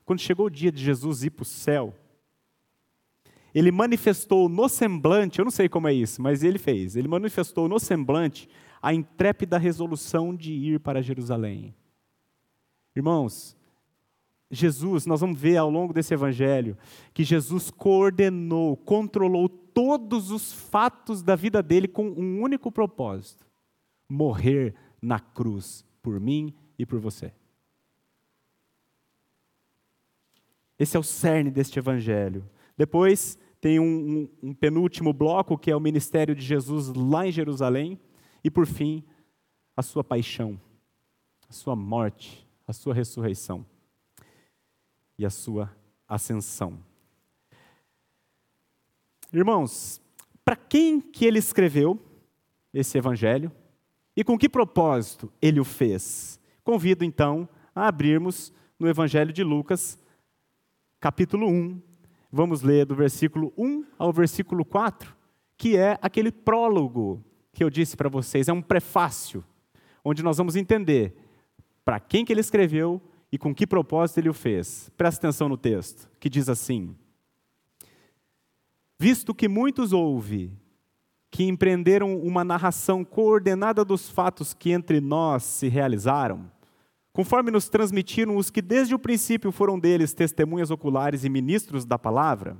quando 0.05 0.21
chegou 0.21 0.45
o 0.45 0.51
dia 0.51 0.71
de 0.71 0.81
Jesus 0.81 1.23
ir 1.23 1.31
para 1.31 1.43
o 1.43 1.45
céu, 1.45 1.93
ele 3.53 3.71
manifestou 3.71 4.47
no 4.47 4.69
semblante, 4.69 5.39
eu 5.39 5.45
não 5.45 5.51
sei 5.51 5.67
como 5.67 5.87
é 5.87 5.93
isso, 5.93 6.21
mas 6.21 6.43
ele 6.43 6.59
fez, 6.59 6.95
ele 6.95 7.07
manifestou 7.07 7.67
no 7.67 7.79
semblante 7.79 8.49
a 8.81 8.93
intrépida 8.93 9.57
resolução 9.57 10.35
de 10.35 10.53
ir 10.53 10.79
para 10.79 11.01
Jerusalém. 11.01 11.73
Irmãos, 12.95 13.54
Jesus, 14.49 15.05
nós 15.05 15.21
vamos 15.21 15.39
ver 15.39 15.57
ao 15.57 15.69
longo 15.69 15.93
desse 15.93 16.13
evangelho 16.13 16.77
que 17.13 17.23
Jesus 17.23 17.71
coordenou, 17.71 18.77
controlou 18.77 19.49
todos 19.49 20.31
os 20.31 20.53
fatos 20.53 21.23
da 21.23 21.35
vida 21.35 21.61
dele 21.63 21.87
com 21.87 22.07
um 22.07 22.41
único 22.41 22.71
propósito: 22.71 23.45
morrer 24.07 24.75
na 25.01 25.19
cruz 25.19 25.83
por 26.01 26.19
mim 26.19 26.53
e 26.77 26.85
por 26.85 26.99
você. 26.99 27.33
Esse 30.77 30.95
é 30.97 30.99
o 30.99 31.03
cerne 31.03 31.49
deste 31.49 31.79
evangelho. 31.79 32.47
Depois 32.77 33.39
tem 33.61 33.79
um, 33.79 34.29
um, 34.43 34.49
um 34.49 34.53
penúltimo 34.53 35.13
bloco 35.13 35.57
que 35.57 35.71
é 35.71 35.75
o 35.75 35.79
ministério 35.79 36.35
de 36.35 36.45
Jesus 36.45 36.93
lá 36.93 37.25
em 37.25 37.31
Jerusalém 37.31 37.99
e 38.43 38.51
por 38.51 38.67
fim 38.67 39.03
a 39.75 39.81
sua 39.81 40.03
paixão, 40.03 40.59
a 41.49 41.53
sua 41.53 41.75
morte 41.75 42.45
a 42.67 42.73
sua 42.73 42.93
ressurreição 42.93 43.65
e 45.17 45.25
a 45.25 45.29
sua 45.29 45.75
ascensão. 46.07 46.79
Irmãos, 49.31 50.01
para 50.43 50.55
quem 50.55 51.01
que 51.01 51.25
ele 51.25 51.39
escreveu 51.39 51.99
esse 52.73 52.97
evangelho 52.97 53.51
e 54.15 54.23
com 54.23 54.37
que 54.37 54.47
propósito 54.47 55.31
ele 55.41 55.59
o 55.59 55.65
fez? 55.65 56.39
Convido 56.63 57.03
então 57.03 57.49
a 57.73 57.87
abrirmos 57.87 58.53
no 58.79 58.87
evangelho 58.87 59.33
de 59.33 59.43
Lucas, 59.43 59.97
capítulo 60.99 61.47
1. 61.47 61.81
Vamos 62.31 62.61
ler 62.61 62.85
do 62.85 62.95
versículo 62.95 63.53
1 63.57 63.85
ao 63.97 64.11
versículo 64.11 64.63
4, 64.63 65.15
que 65.57 65.77
é 65.77 65.97
aquele 66.01 66.31
prólogo 66.31 67.23
que 67.53 67.63
eu 67.63 67.69
disse 67.69 67.95
para 67.95 68.09
vocês, 68.09 68.49
é 68.49 68.53
um 68.53 68.61
prefácio, 68.61 69.43
onde 70.03 70.21
nós 70.21 70.37
vamos 70.37 70.55
entender 70.57 71.15
para 71.85 71.99
quem 71.99 72.25
que 72.25 72.33
ele 72.33 72.41
escreveu 72.41 73.01
e 73.35 73.37
com 73.37 73.53
que 73.53 73.67
propósito 73.67 74.19
ele 74.19 74.29
o 74.29 74.33
fez. 74.33 74.89
Presta 74.95 75.27
atenção 75.27 75.49
no 75.49 75.57
texto, 75.57 76.09
que 76.21 76.29
diz 76.29 76.47
assim: 76.47 76.95
Visto 78.97 79.35
que 79.35 79.49
muitos 79.49 79.91
houve 79.91 80.53
que 81.29 81.43
empreenderam 81.43 82.17
uma 82.17 82.45
narração 82.45 83.03
coordenada 83.03 83.83
dos 83.83 84.09
fatos 84.09 84.53
que 84.53 84.71
entre 84.71 85.01
nós 85.01 85.43
se 85.43 85.67
realizaram, 85.67 86.49
conforme 87.11 87.51
nos 87.51 87.67
transmitiram 87.67 88.37
os 88.37 88.49
que 88.49 88.61
desde 88.61 88.95
o 88.95 88.99
princípio 88.99 89.51
foram 89.51 89.77
deles 89.77 90.13
testemunhas 90.13 90.71
oculares 90.71 91.25
e 91.25 91.29
ministros 91.29 91.83
da 91.83 91.99
palavra, 91.99 92.55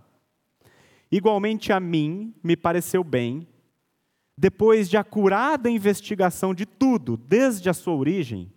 igualmente 1.09 1.71
a 1.71 1.79
mim 1.79 2.35
me 2.43 2.57
pareceu 2.57 3.01
bem, 3.01 3.47
depois 4.37 4.89
de 4.89 4.97
acurada 4.97 5.69
investigação 5.69 6.53
de 6.53 6.65
tudo, 6.65 7.15
desde 7.15 7.69
a 7.69 7.73
sua 7.73 7.95
origem, 7.95 8.51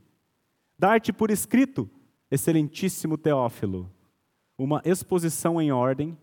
Dar-te 0.78 1.12
por 1.12 1.30
escrito, 1.30 1.90
excelentíssimo 2.30 3.16
Teófilo, 3.16 3.90
uma 4.56 4.82
exposição 4.84 5.60
em 5.60 5.70
ordem, 5.72 6.16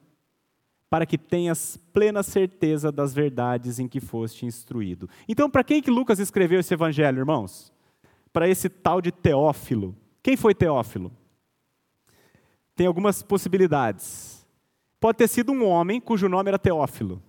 para 0.90 1.06
que 1.06 1.18
tenhas 1.18 1.78
plena 1.92 2.22
certeza 2.22 2.92
das 2.92 3.14
verdades 3.14 3.80
em 3.80 3.88
que 3.88 4.00
foste 4.00 4.46
instruído. 4.46 5.10
Então, 5.28 5.50
para 5.50 5.64
quem 5.64 5.82
que 5.82 5.92
Lucas 5.92 6.20
escreveu 6.20 6.60
esse 6.60 6.74
evangelho, 6.74 7.20
irmãos? 7.20 7.74
Para 8.32 8.48
esse 8.48 8.70
tal 8.70 9.02
de 9.02 9.12
Teófilo. 9.12 9.96
Quem 10.22 10.38
foi 10.38 10.54
Teófilo? 10.54 11.12
Tem 12.76 12.88
algumas 12.88 13.24
possibilidades. 13.24 14.46
Pode 15.00 15.18
ter 15.18 15.28
sido 15.28 15.52
um 15.52 15.66
homem 15.66 16.00
cujo 16.00 16.30
nome 16.30 16.50
era 16.50 16.60
Teófilo. 16.60 17.22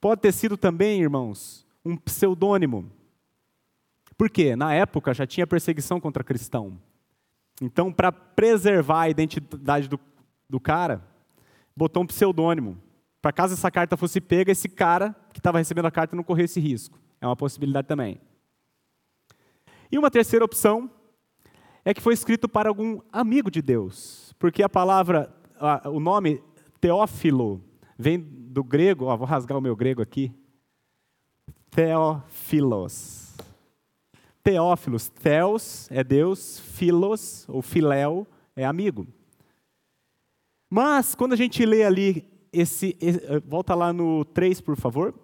Pode 0.00 0.20
ter 0.22 0.32
sido 0.32 0.56
também, 0.56 1.02
irmãos, 1.02 1.66
um 1.84 1.96
pseudônimo 1.96 2.90
por 4.20 4.28
quê? 4.28 4.54
Na 4.54 4.74
época 4.74 5.14
já 5.14 5.26
tinha 5.26 5.46
perseguição 5.46 5.98
contra 5.98 6.22
cristão. 6.22 6.78
Então, 7.58 7.90
para 7.90 8.12
preservar 8.12 9.00
a 9.00 9.08
identidade 9.08 9.88
do, 9.88 9.98
do 10.46 10.60
cara, 10.60 11.02
botou 11.74 12.02
um 12.02 12.06
pseudônimo. 12.06 12.76
Para 13.22 13.32
caso 13.32 13.54
essa 13.54 13.70
carta 13.70 13.96
fosse 13.96 14.20
pega, 14.20 14.52
esse 14.52 14.68
cara 14.68 15.16
que 15.32 15.40
estava 15.40 15.56
recebendo 15.56 15.86
a 15.86 15.90
carta 15.90 16.14
não 16.14 16.22
corria 16.22 16.44
esse 16.44 16.60
risco. 16.60 17.00
É 17.18 17.26
uma 17.26 17.34
possibilidade 17.34 17.88
também. 17.88 18.20
E 19.90 19.96
uma 19.96 20.10
terceira 20.10 20.44
opção 20.44 20.90
é 21.82 21.94
que 21.94 22.02
foi 22.02 22.12
escrito 22.12 22.46
para 22.46 22.68
algum 22.68 23.00
amigo 23.10 23.50
de 23.50 23.62
Deus, 23.62 24.34
porque 24.38 24.62
a 24.62 24.68
palavra, 24.68 25.34
o 25.86 25.98
nome 25.98 26.42
Teófilo 26.78 27.64
vem 27.98 28.18
do 28.18 28.62
grego, 28.62 29.06
ó, 29.06 29.16
vou 29.16 29.26
rasgar 29.26 29.56
o 29.56 29.62
meu 29.62 29.74
grego 29.74 30.02
aqui, 30.02 30.30
Teófilos. 31.70 33.29
Teófilos, 34.42 35.08
Theos 35.08 35.88
é 35.90 36.02
Deus, 36.02 36.58
Filos 36.58 37.44
ou 37.48 37.60
Filéu 37.62 38.26
é 38.56 38.64
amigo. 38.64 39.06
Mas, 40.68 41.14
quando 41.14 41.32
a 41.32 41.36
gente 41.36 41.64
lê 41.66 41.82
ali 41.82 42.24
esse, 42.52 42.96
esse. 43.00 43.24
Eh, 43.24 43.40
volta 43.40 43.74
lá 43.74 43.92
no 43.92 44.24
3, 44.24 44.60
por 44.60 44.76
favor. 44.76 45.14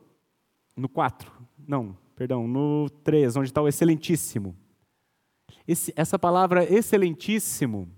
No 0.76 0.88
4. 0.88 1.30
Não, 1.66 1.96
perdão, 2.14 2.46
no 2.46 2.90
3, 3.04 3.36
onde 3.36 3.48
está 3.48 3.62
o 3.62 3.68
excelentíssimo. 3.68 4.56
Esse, 5.66 5.92
essa 5.96 6.18
palavra 6.18 6.64
excelentíssimo, 6.64 7.88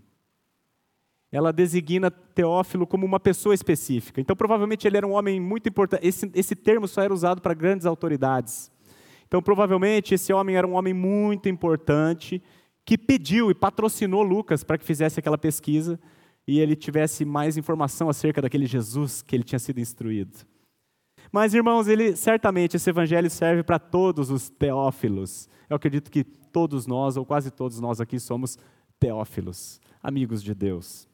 ela 1.30 1.52
designa 1.52 2.10
Teófilo 2.10 2.86
como 2.86 3.04
uma 3.04 3.20
pessoa 3.20 3.54
específica. 3.54 4.20
Então, 4.20 4.36
provavelmente, 4.36 4.86
ele 4.86 4.96
era 4.96 5.06
um 5.06 5.12
homem 5.12 5.40
muito 5.40 5.68
importante. 5.68 6.06
Esse, 6.06 6.30
esse 6.34 6.54
termo 6.54 6.86
só 6.86 7.02
era 7.02 7.12
usado 7.12 7.42
para 7.42 7.54
grandes 7.54 7.86
autoridades. 7.86 8.70
Então, 9.28 9.40
provavelmente, 9.40 10.14
esse 10.14 10.32
homem 10.32 10.56
era 10.56 10.66
um 10.66 10.74
homem 10.74 10.92
muito 10.92 11.48
importante 11.48 12.42
que 12.84 12.98
pediu 12.98 13.50
e 13.50 13.54
patrocinou 13.54 14.22
Lucas 14.22 14.64
para 14.64 14.78
que 14.78 14.84
fizesse 14.84 15.20
aquela 15.20 15.38
pesquisa 15.38 16.00
e 16.46 16.58
ele 16.58 16.74
tivesse 16.74 17.26
mais 17.26 17.58
informação 17.58 18.08
acerca 18.08 18.40
daquele 18.40 18.64
Jesus 18.64 19.20
que 19.20 19.36
ele 19.36 19.44
tinha 19.44 19.58
sido 19.58 19.78
instruído. 19.78 20.38
Mas, 21.30 21.52
irmãos, 21.52 21.86
ele 21.86 22.16
certamente 22.16 22.76
esse 22.76 22.88
evangelho 22.88 23.28
serve 23.28 23.62
para 23.62 23.78
todos 23.78 24.30
os 24.30 24.48
teófilos. 24.48 25.46
Eu 25.68 25.76
acredito 25.76 26.10
que 26.10 26.24
todos 26.24 26.86
nós, 26.86 27.18
ou 27.18 27.26
quase 27.26 27.50
todos 27.50 27.78
nós 27.78 28.00
aqui, 28.00 28.18
somos 28.18 28.56
teófilos, 28.98 29.78
amigos 30.02 30.42
de 30.42 30.54
Deus. 30.54 31.06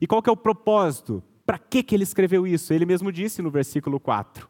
E 0.00 0.06
qual 0.06 0.22
que 0.22 0.30
é 0.30 0.32
o 0.32 0.36
propósito? 0.36 1.20
Para 1.44 1.58
que, 1.58 1.82
que 1.82 1.96
ele 1.96 2.04
escreveu 2.04 2.46
isso? 2.46 2.72
Ele 2.72 2.86
mesmo 2.86 3.10
disse 3.10 3.42
no 3.42 3.50
versículo 3.50 3.98
4. 3.98 4.48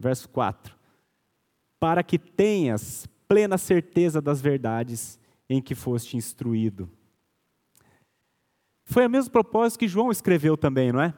Verso 0.00 0.28
4. 0.30 0.81
Para 1.82 2.04
que 2.04 2.16
tenhas 2.16 3.08
plena 3.26 3.58
certeza 3.58 4.22
das 4.22 4.40
verdades 4.40 5.18
em 5.50 5.60
que 5.60 5.74
foste 5.74 6.16
instruído. 6.16 6.88
Foi 8.84 9.04
o 9.04 9.10
mesmo 9.10 9.32
propósito 9.32 9.80
que 9.80 9.88
João 9.88 10.12
escreveu 10.12 10.56
também, 10.56 10.92
não 10.92 11.02
é? 11.02 11.12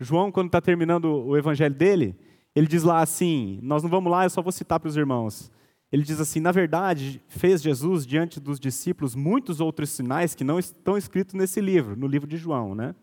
João, 0.00 0.32
quando 0.32 0.46
está 0.46 0.58
terminando 0.58 1.04
o 1.04 1.36
evangelho 1.36 1.74
dele, 1.74 2.18
ele 2.56 2.66
diz 2.66 2.82
lá 2.82 3.02
assim: 3.02 3.60
Nós 3.62 3.82
não 3.82 3.90
vamos 3.90 4.10
lá, 4.10 4.24
eu 4.24 4.30
só 4.30 4.40
vou 4.40 4.50
citar 4.50 4.80
para 4.80 4.88
os 4.88 4.96
irmãos. 4.96 5.52
Ele 5.92 6.02
diz 6.02 6.18
assim: 6.18 6.40
Na 6.40 6.50
verdade, 6.50 7.22
fez 7.28 7.60
Jesus 7.60 8.06
diante 8.06 8.40
dos 8.40 8.58
discípulos 8.58 9.14
muitos 9.14 9.60
outros 9.60 9.90
sinais 9.90 10.34
que 10.34 10.44
não 10.44 10.58
estão 10.58 10.96
escritos 10.96 11.34
nesse 11.34 11.60
livro, 11.60 11.94
no 11.94 12.06
livro 12.06 12.26
de 12.26 12.38
João, 12.38 12.74
né? 12.74 12.94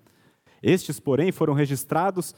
Estes, 0.63 0.99
porém, 0.99 1.31
foram 1.31 1.53
registrados 1.53 2.33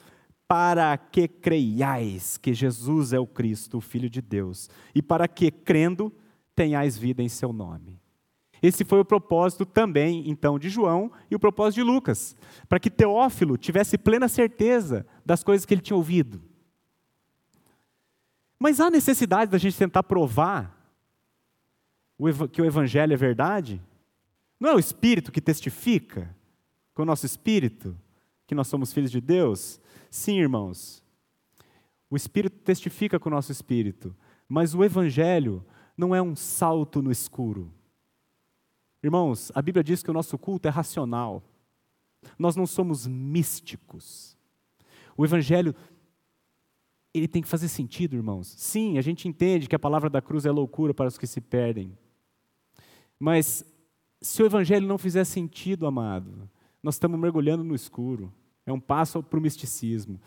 para 0.50 0.98
que 0.98 1.27
creiais 1.27 2.36
que 2.36 2.56
Jesus 2.56 3.13
é 3.13 3.20
o 3.20 3.27
Cristo, 3.27 3.77
o 3.77 3.82
Filho 3.82 4.10
de 4.10 4.20
Deus, 4.20 4.68
e 4.96 5.01
para 5.01 5.27
que, 5.27 5.51
crendo, 5.51 6.12
tenhais 6.56 6.98
vida 6.98 7.22
em 7.22 7.29
seu 7.29 7.53
nome. 7.53 8.01
Esse 8.60 8.84
foi 8.84 9.00
o 9.00 9.06
propósito 9.06 9.63
também, 9.63 10.27
então, 10.27 10.58
de 10.58 10.68
João 10.68 11.12
e 11.29 11.36
o 11.36 11.39
propósito 11.39 11.75
de 11.75 11.84
Lucas, 11.84 12.36
para 12.68 12.79
que 12.79 12.89
Teófilo 12.89 13.58
tivesse 13.58 13.96
plena 13.96 14.27
certeza 14.27 15.06
das 15.24 15.44
coisas 15.44 15.68
que 15.68 15.74
ele 15.75 15.82
tinha 15.82 15.96
ouvido. 15.96 16.41
Mas 18.58 18.79
há 18.79 18.89
necessidade 18.89 19.51
da 19.51 19.60
gente 19.60 19.77
tentar 19.77 20.01
provar 20.01 20.75
que 22.51 22.60
o 22.60 22.65
Evangelho 22.65 23.13
é 23.13 23.18
verdade? 23.18 23.79
Não 24.60 24.72
é 24.72 24.74
o 24.74 24.79
Espírito 24.79 25.32
que 25.32 25.39
testifica 25.39 26.36
com 26.96 27.03
o 27.03 27.06
nosso 27.06 27.27
Espírito 27.27 27.96
que 28.50 28.56
nós 28.56 28.68
somos 28.68 28.91
filhos 28.91 29.12
de 29.12 29.22
Deus? 29.22 29.79
Sim, 30.10 30.39
irmãos. 30.39 31.03
O 32.10 32.15
Espírito 32.15 32.58
testifica 32.63 33.20
com 33.20 33.29
o 33.29 33.32
nosso 33.32 33.51
Espírito, 33.51 34.15
mas 34.48 34.74
o 34.74 34.84
Evangelho 34.84 35.63
não 35.96 36.15
é 36.15 36.22
um 36.22 36.36
salto 36.36 37.00
no 37.00 37.12
escuro. 37.12 37.72
Irmãos, 39.03 39.51
a 39.53 39.62
Bíblia 39.62 39.84
diz 39.84 40.01
que 40.01 40.10
o 40.10 40.13
nosso 40.13 40.36
culto 40.36 40.68
é 40.68 40.72
racional. 40.72 41.44
Nós 42.39 42.56
não 42.56 42.65
somos 42.65 43.06
místicos. 43.06 44.36
O 45.15 45.24
Evangelho, 45.24 45.75
ele 47.13 47.27
tem 47.27 47.44
que 47.44 47.48
fazer 47.48 47.68
sentido, 47.68 48.15
irmãos. 48.15 48.48
Sim, 48.58 48.98
a 48.98 49.01
gente 49.01 49.27
entende 49.27 49.69
que 49.69 49.76
a 49.76 49.80
palavra 49.80 50.10
da 50.10 50.24
cruz 50.24 50.43
é 50.47 50.52
loucura 50.52 50.91
para 50.91 51.08
os 51.08 51.19
que 51.19 51.28
se 51.28 51.39
perdem. 51.39 51.95
Mas 53.19 53.63
se 54.19 54.41
o 54.41 54.45
Evangelho 54.47 54.88
não 54.88 54.97
fizer 54.97 55.24
sentido, 55.24 55.86
amado, 55.86 56.50
nós 56.82 56.95
estamos 56.95 57.19
mergulhando 57.19 57.63
no 57.63 57.76
escuro. 57.76 58.34
É 58.69 58.73
um 58.73 58.79
passo 58.79 59.21
para 59.23 59.39
o 59.39 59.41
misticismo. 59.41 60.19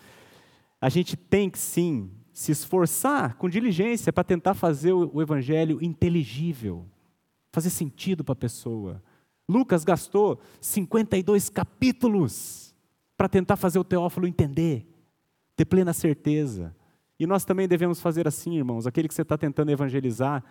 A 0.81 0.89
gente 0.89 1.17
tem 1.17 1.49
que 1.49 1.59
sim 1.59 2.11
se 2.33 2.51
esforçar 2.51 3.35
com 3.37 3.49
diligência 3.49 4.13
para 4.13 4.25
tentar 4.25 4.55
fazer 4.55 4.93
o 4.93 5.21
Evangelho 5.21 5.79
inteligível 5.83 6.87
fazer 7.53 7.71
sentido 7.71 8.25
para 8.25 8.33
a 8.33 8.37
pessoa. 8.37 9.03
Lucas 9.49 9.85
gastou 9.85 10.41
52 10.61 11.51
capítulos 11.51 12.75
para 13.17 13.29
tentar 13.29 13.57
fazer 13.57 13.79
o 13.79 13.85
Teófilo 13.85 14.27
entender, 14.27 14.89
ter 15.55 15.67
plena 15.67 15.93
certeza. 15.93 16.75
E 17.21 17.27
nós 17.27 17.45
também 17.45 17.69
devemos 17.69 18.01
fazer 18.01 18.27
assim, 18.27 18.57
irmãos. 18.57 18.87
Aquele 18.87 19.07
que 19.07 19.15
você 19.15 19.23
está 19.23 19.37
tentando 19.37 19.71
evangelizar, 19.71 20.43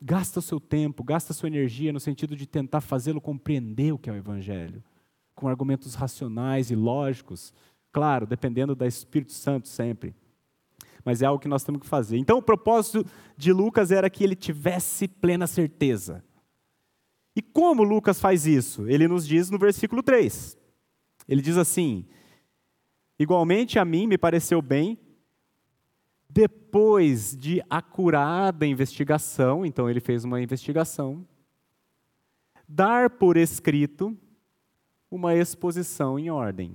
gasta 0.00 0.38
o 0.38 0.42
seu 0.42 0.60
tempo, 0.60 1.02
gasta 1.02 1.32
a 1.32 1.34
sua 1.34 1.48
energia 1.48 1.92
no 1.92 2.00
sentido 2.00 2.36
de 2.36 2.46
tentar 2.46 2.80
fazê-lo 2.80 3.20
compreender 3.20 3.92
o 3.92 3.98
que 3.98 4.08
é 4.08 4.12
o 4.12 4.16
Evangelho, 4.16 4.82
com 5.34 5.48
argumentos 5.48 5.94
racionais 5.94 6.70
e 6.70 6.76
lógicos, 6.76 7.52
claro, 7.90 8.26
dependendo 8.26 8.74
da 8.74 8.86
Espírito 8.86 9.32
Santo 9.32 9.68
sempre 9.68 10.14
mas 11.04 11.22
é 11.22 11.26
algo 11.26 11.40
que 11.40 11.48
nós 11.48 11.64
temos 11.64 11.80
que 11.80 11.86
fazer. 11.86 12.16
Então, 12.16 12.38
o 12.38 12.42
propósito 12.42 13.04
de 13.36 13.52
Lucas 13.52 13.90
era 13.90 14.08
que 14.08 14.22
ele 14.22 14.36
tivesse 14.36 15.08
plena 15.08 15.46
certeza. 15.46 16.24
E 17.34 17.42
como 17.42 17.82
Lucas 17.82 18.20
faz 18.20 18.46
isso? 18.46 18.86
Ele 18.88 19.08
nos 19.08 19.26
diz 19.26 19.50
no 19.50 19.58
versículo 19.58 20.02
3. 20.02 20.56
Ele 21.26 21.40
diz 21.40 21.56
assim: 21.56 22.06
Igualmente 23.18 23.78
a 23.78 23.84
mim 23.84 24.06
me 24.06 24.18
pareceu 24.18 24.60
bem, 24.60 24.98
depois 26.28 27.36
de 27.36 27.62
acurada 27.68 28.66
investigação, 28.66 29.64
então 29.64 29.88
ele 29.88 30.00
fez 30.00 30.24
uma 30.24 30.40
investigação, 30.40 31.26
dar 32.68 33.10
por 33.10 33.36
escrito 33.36 34.16
uma 35.12 35.34
exposição 35.34 36.18
em 36.18 36.30
ordem. 36.30 36.74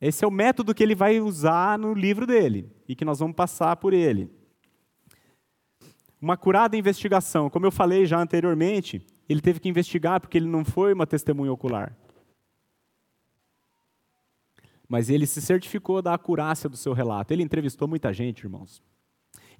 Esse 0.00 0.24
é 0.24 0.26
o 0.26 0.30
método 0.30 0.74
que 0.74 0.82
ele 0.82 0.94
vai 0.94 1.20
usar 1.20 1.78
no 1.78 1.92
livro 1.92 2.26
dele 2.26 2.72
e 2.88 2.96
que 2.96 3.04
nós 3.04 3.18
vamos 3.18 3.36
passar 3.36 3.76
por 3.76 3.92
ele. 3.92 4.30
Uma 6.20 6.38
curada 6.38 6.76
investigação. 6.76 7.50
Como 7.50 7.66
eu 7.66 7.70
falei 7.70 8.06
já 8.06 8.18
anteriormente, 8.18 9.04
ele 9.28 9.42
teve 9.42 9.60
que 9.60 9.68
investigar 9.68 10.20
porque 10.20 10.38
ele 10.38 10.48
não 10.48 10.64
foi 10.64 10.94
uma 10.94 11.06
testemunha 11.06 11.52
ocular. 11.52 11.94
Mas 14.88 15.10
ele 15.10 15.26
se 15.26 15.42
certificou 15.42 16.00
da 16.00 16.14
acurácia 16.14 16.70
do 16.70 16.76
seu 16.76 16.94
relato. 16.94 17.32
Ele 17.32 17.42
entrevistou 17.42 17.86
muita 17.86 18.10
gente, 18.12 18.44
irmãos. 18.44 18.82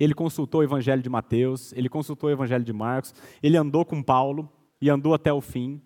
Ele 0.00 0.14
consultou 0.14 0.60
o 0.60 0.64
Evangelho 0.64 1.02
de 1.02 1.10
Mateus, 1.10 1.72
ele 1.72 1.88
consultou 1.88 2.30
o 2.30 2.32
Evangelho 2.32 2.64
de 2.64 2.72
Marcos, 2.72 3.14
ele 3.42 3.56
andou 3.56 3.84
com 3.84 4.02
Paulo 4.02 4.50
e 4.80 4.88
andou 4.88 5.12
até 5.12 5.32
o 5.32 5.40
fim. 5.40 5.82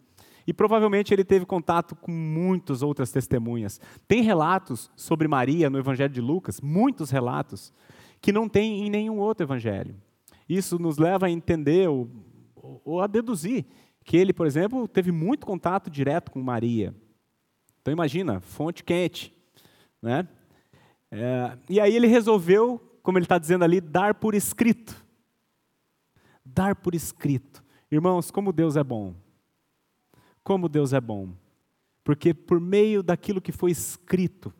E 0.50 0.52
provavelmente 0.52 1.14
ele 1.14 1.22
teve 1.22 1.46
contato 1.46 1.94
com 1.94 2.10
muitas 2.10 2.82
outras 2.82 3.12
testemunhas. 3.12 3.80
Tem 4.08 4.20
relatos 4.20 4.90
sobre 4.96 5.28
Maria 5.28 5.70
no 5.70 5.78
Evangelho 5.78 6.12
de 6.12 6.20
Lucas, 6.20 6.60
muitos 6.60 7.08
relatos, 7.08 7.72
que 8.20 8.32
não 8.32 8.48
tem 8.48 8.84
em 8.84 8.90
nenhum 8.90 9.20
outro 9.20 9.46
evangelho. 9.46 9.94
Isso 10.48 10.76
nos 10.76 10.98
leva 10.98 11.26
a 11.26 11.30
entender 11.30 11.88
ou, 11.88 12.10
ou 12.84 13.00
a 13.00 13.06
deduzir 13.06 13.64
que 14.04 14.16
ele, 14.16 14.32
por 14.32 14.44
exemplo, 14.44 14.88
teve 14.88 15.12
muito 15.12 15.46
contato 15.46 15.88
direto 15.88 16.32
com 16.32 16.42
Maria. 16.42 16.92
Então 17.80 17.92
imagina, 17.92 18.40
fonte 18.40 18.82
quente. 18.82 19.32
Né? 20.02 20.26
É, 21.12 21.56
e 21.68 21.78
aí 21.78 21.94
ele 21.94 22.08
resolveu, 22.08 22.98
como 23.04 23.18
ele 23.18 23.24
está 23.24 23.38
dizendo 23.38 23.62
ali, 23.62 23.80
dar 23.80 24.14
por 24.14 24.34
escrito. 24.34 24.96
Dar 26.44 26.74
por 26.74 26.92
escrito. 26.92 27.62
Irmãos, 27.88 28.32
como 28.32 28.52
Deus 28.52 28.74
é 28.74 28.82
bom. 28.82 29.14
Como 30.42 30.68
Deus 30.68 30.92
é 30.92 31.00
bom. 31.00 31.32
Porque 32.02 32.32
por 32.32 32.60
meio 32.60 33.02
daquilo 33.02 33.40
que 33.40 33.52
foi 33.52 33.70
escrito, 33.70 34.52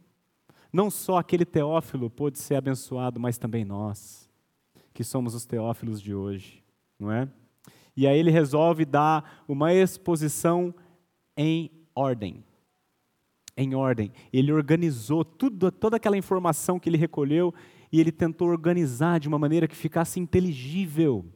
não 0.73 0.91
só 0.91 1.19
aquele 1.19 1.45
teófilo 1.45 2.11
pôde 2.11 2.39
ser 2.39 2.55
abençoado, 2.55 3.19
mas 3.19 3.39
também 3.39 3.65
nós, 3.65 4.29
que 4.93 5.03
somos 5.03 5.35
os 5.35 5.45
teófilos 5.45 6.01
de 6.01 6.15
hoje, 6.15 6.63
não 6.99 7.11
é? 7.11 7.29
E 7.97 8.07
aí 8.07 8.19
ele 8.19 8.31
resolve 8.31 8.85
dar 8.85 9.45
uma 9.49 9.75
exposição 9.75 10.75
em 11.37 11.71
ordem. 11.95 12.45
Em 13.57 13.75
ordem. 13.75 14.13
Ele 14.33 14.53
organizou 14.53 15.25
tudo, 15.25 15.71
toda 15.71 15.97
aquela 15.97 16.17
informação 16.17 16.79
que 16.79 16.89
ele 16.89 16.97
recolheu 16.97 17.53
e 17.91 18.01
ele 18.01 18.13
tentou 18.13 18.49
organizar 18.49 19.19
de 19.19 19.29
uma 19.29 19.39
maneira 19.39 19.67
que 19.67 19.77
ficasse 19.77 20.21
inteligível, 20.21 21.27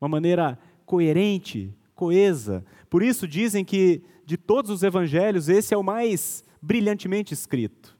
uma 0.00 0.08
maneira 0.08 0.58
coerente, 0.86 1.74
coesa. 1.94 2.64
Por 2.88 3.02
isso 3.02 3.28
dizem 3.28 3.64
que 3.64 4.02
de 4.24 4.36
todos 4.36 4.70
os 4.70 4.82
evangelhos, 4.82 5.48
esse 5.48 5.72
é 5.72 5.76
o 5.76 5.82
mais 5.82 6.44
brilhantemente 6.60 7.32
escrito. 7.32 7.96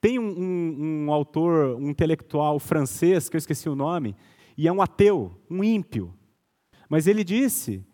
Tem 0.00 0.18
um, 0.18 0.28
um, 0.28 1.04
um, 1.06 1.12
autor, 1.12 1.76
um 1.76 1.90
intelectual 1.90 2.58
francês, 2.58 3.28
que 3.28 3.36
eu 3.36 3.38
esqueci 3.38 3.68
o 3.68 3.74
nome, 3.74 4.14
e 4.56 4.68
é 4.68 4.72
um 4.72 4.80
ateu, 4.80 5.32
um 5.50 5.64
ímpio. 5.64 6.14
Mas 6.88 7.06
ele 7.06 7.24
disse 7.24 7.84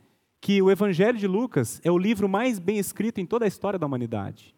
que 0.41 0.61
o 0.61 0.71
Evangelho 0.71 1.17
de 1.17 1.27
Lucas 1.27 1.81
é 1.85 1.91
o 1.91 1.97
livro 1.97 2.29
mais 2.29 2.59
bem 2.59 2.79
escrito 2.79 3.21
em 3.21 3.27
toda 3.27 3.45
a 3.45 3.49
história 3.49 3.79
da 3.79 3.87
humanidade. 3.87 4.55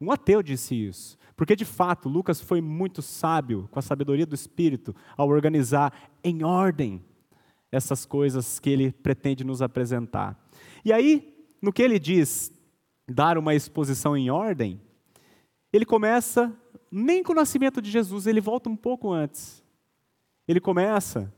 Um 0.00 0.12
ateu 0.12 0.42
disse 0.42 0.74
isso. 0.74 1.18
Porque, 1.36 1.54
de 1.54 1.64
fato, 1.64 2.08
Lucas 2.08 2.40
foi 2.40 2.60
muito 2.60 3.02
sábio, 3.02 3.68
com 3.70 3.78
a 3.78 3.82
sabedoria 3.82 4.26
do 4.26 4.34
Espírito, 4.34 4.94
ao 5.16 5.28
organizar 5.28 5.92
em 6.24 6.42
ordem 6.42 7.04
essas 7.70 8.06
coisas 8.06 8.58
que 8.58 8.70
ele 8.70 8.92
pretende 8.92 9.44
nos 9.44 9.60
apresentar. 9.62 10.38
E 10.84 10.92
aí, 10.92 11.46
no 11.60 11.72
que 11.72 11.82
ele 11.82 11.98
diz 11.98 12.52
dar 13.08 13.38
uma 13.38 13.54
exposição 13.54 14.16
em 14.16 14.30
ordem, 14.30 14.80
ele 15.72 15.84
começa 15.84 16.54
nem 16.90 17.22
com 17.22 17.32
o 17.32 17.36
nascimento 17.36 17.82
de 17.82 17.90
Jesus, 17.90 18.26
ele 18.26 18.40
volta 18.40 18.68
um 18.68 18.76
pouco 18.76 19.12
antes. 19.12 19.62
Ele 20.46 20.60
começa 20.60 21.32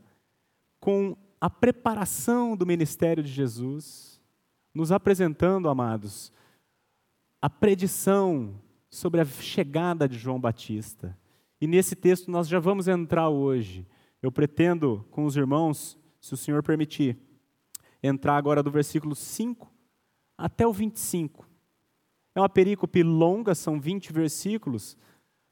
com 0.79 1.15
a 1.39 1.49
preparação 1.49 2.55
do 2.55 2.65
ministério 2.65 3.23
de 3.23 3.31
Jesus, 3.31 4.21
nos 4.73 4.91
apresentando, 4.91 5.67
amados, 5.67 6.31
a 7.41 7.49
predição 7.49 8.55
sobre 8.89 9.19
a 9.19 9.25
chegada 9.25 10.07
de 10.07 10.17
João 10.17 10.39
Batista. 10.39 11.17
E 11.59 11.67
nesse 11.67 11.95
texto 11.95 12.31
nós 12.31 12.47
já 12.47 12.59
vamos 12.59 12.87
entrar 12.87 13.29
hoje. 13.29 13.85
Eu 14.21 14.31
pretendo, 14.31 15.05
com 15.11 15.25
os 15.25 15.35
irmãos, 15.35 15.97
se 16.21 16.35
o 16.35 16.37
Senhor 16.37 16.61
permitir, 16.61 17.17
entrar 18.01 18.37
agora 18.37 18.61
do 18.61 18.69
versículo 18.71 19.15
5 19.15 19.69
até 20.37 20.65
o 20.65 20.71
25. 20.71 21.49
É 22.35 22.39
uma 22.39 22.47
perícope 22.47 23.03
longa, 23.03 23.53
são 23.53 23.79
20 23.79 24.13
versículos, 24.13 24.95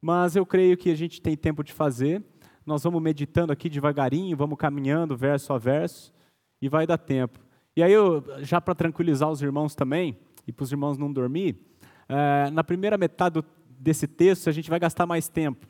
mas 0.01 0.35
eu 0.35 0.45
creio 0.45 0.77
que 0.77 0.91
a 0.91 0.95
gente 0.95 1.21
tem 1.21 1.35
tempo 1.35 1.63
de 1.63 1.73
fazer. 1.73 2.23
Nós 2.65 2.83
vamos 2.83 3.01
meditando 3.01 3.51
aqui 3.51 3.67
devagarinho, 3.67 4.37
vamos 4.37 4.57
caminhando 4.57 5.17
verso 5.17 5.51
a 5.51 5.57
verso, 5.57 6.13
e 6.61 6.69
vai 6.69 6.85
dar 6.85 6.97
tempo. 6.97 7.39
E 7.75 7.83
aí, 7.83 7.91
eu, 7.91 8.23
já 8.39 8.61
para 8.61 8.75
tranquilizar 8.75 9.29
os 9.29 9.41
irmãos 9.41 9.75
também, 9.75 10.17
e 10.47 10.51
para 10.51 10.63
os 10.63 10.71
irmãos 10.71 10.97
não 10.97 11.11
dormir, 11.11 11.59
é, 12.07 12.49
na 12.51 12.63
primeira 12.63 12.97
metade 12.97 13.43
desse 13.67 14.07
texto 14.07 14.49
a 14.49 14.51
gente 14.51 14.69
vai 14.69 14.79
gastar 14.79 15.05
mais 15.05 15.27
tempo, 15.27 15.67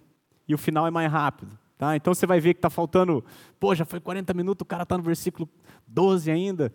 e 0.48 0.54
o 0.54 0.58
final 0.58 0.86
é 0.86 0.92
mais 0.92 1.12
rápido. 1.12 1.58
Tá? 1.80 1.96
Então 1.96 2.14
você 2.14 2.28
vai 2.28 2.42
ver 2.42 2.54
que 2.56 2.58
está 2.58 2.70
faltando, 2.70 3.24
pô, 3.58 3.74
já 3.74 3.86
foi 3.86 4.02
40 4.02 4.34
minutos, 4.34 4.66
o 4.66 4.68
cara 4.68 4.84
está 4.84 4.98
no 4.98 5.04
versículo 5.04 5.48
12 5.88 6.30
ainda. 6.30 6.74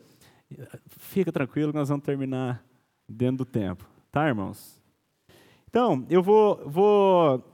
Fica 0.86 1.30
tranquilo, 1.30 1.74
nós 1.74 1.90
vamos 1.90 2.06
terminar 2.06 2.64
dentro 3.06 3.36
do 3.36 3.44
tempo. 3.44 3.86
Tá, 4.10 4.26
irmãos? 4.26 4.82
Então, 5.68 6.06
eu 6.08 6.22
vou, 6.22 6.62
vou 6.66 7.44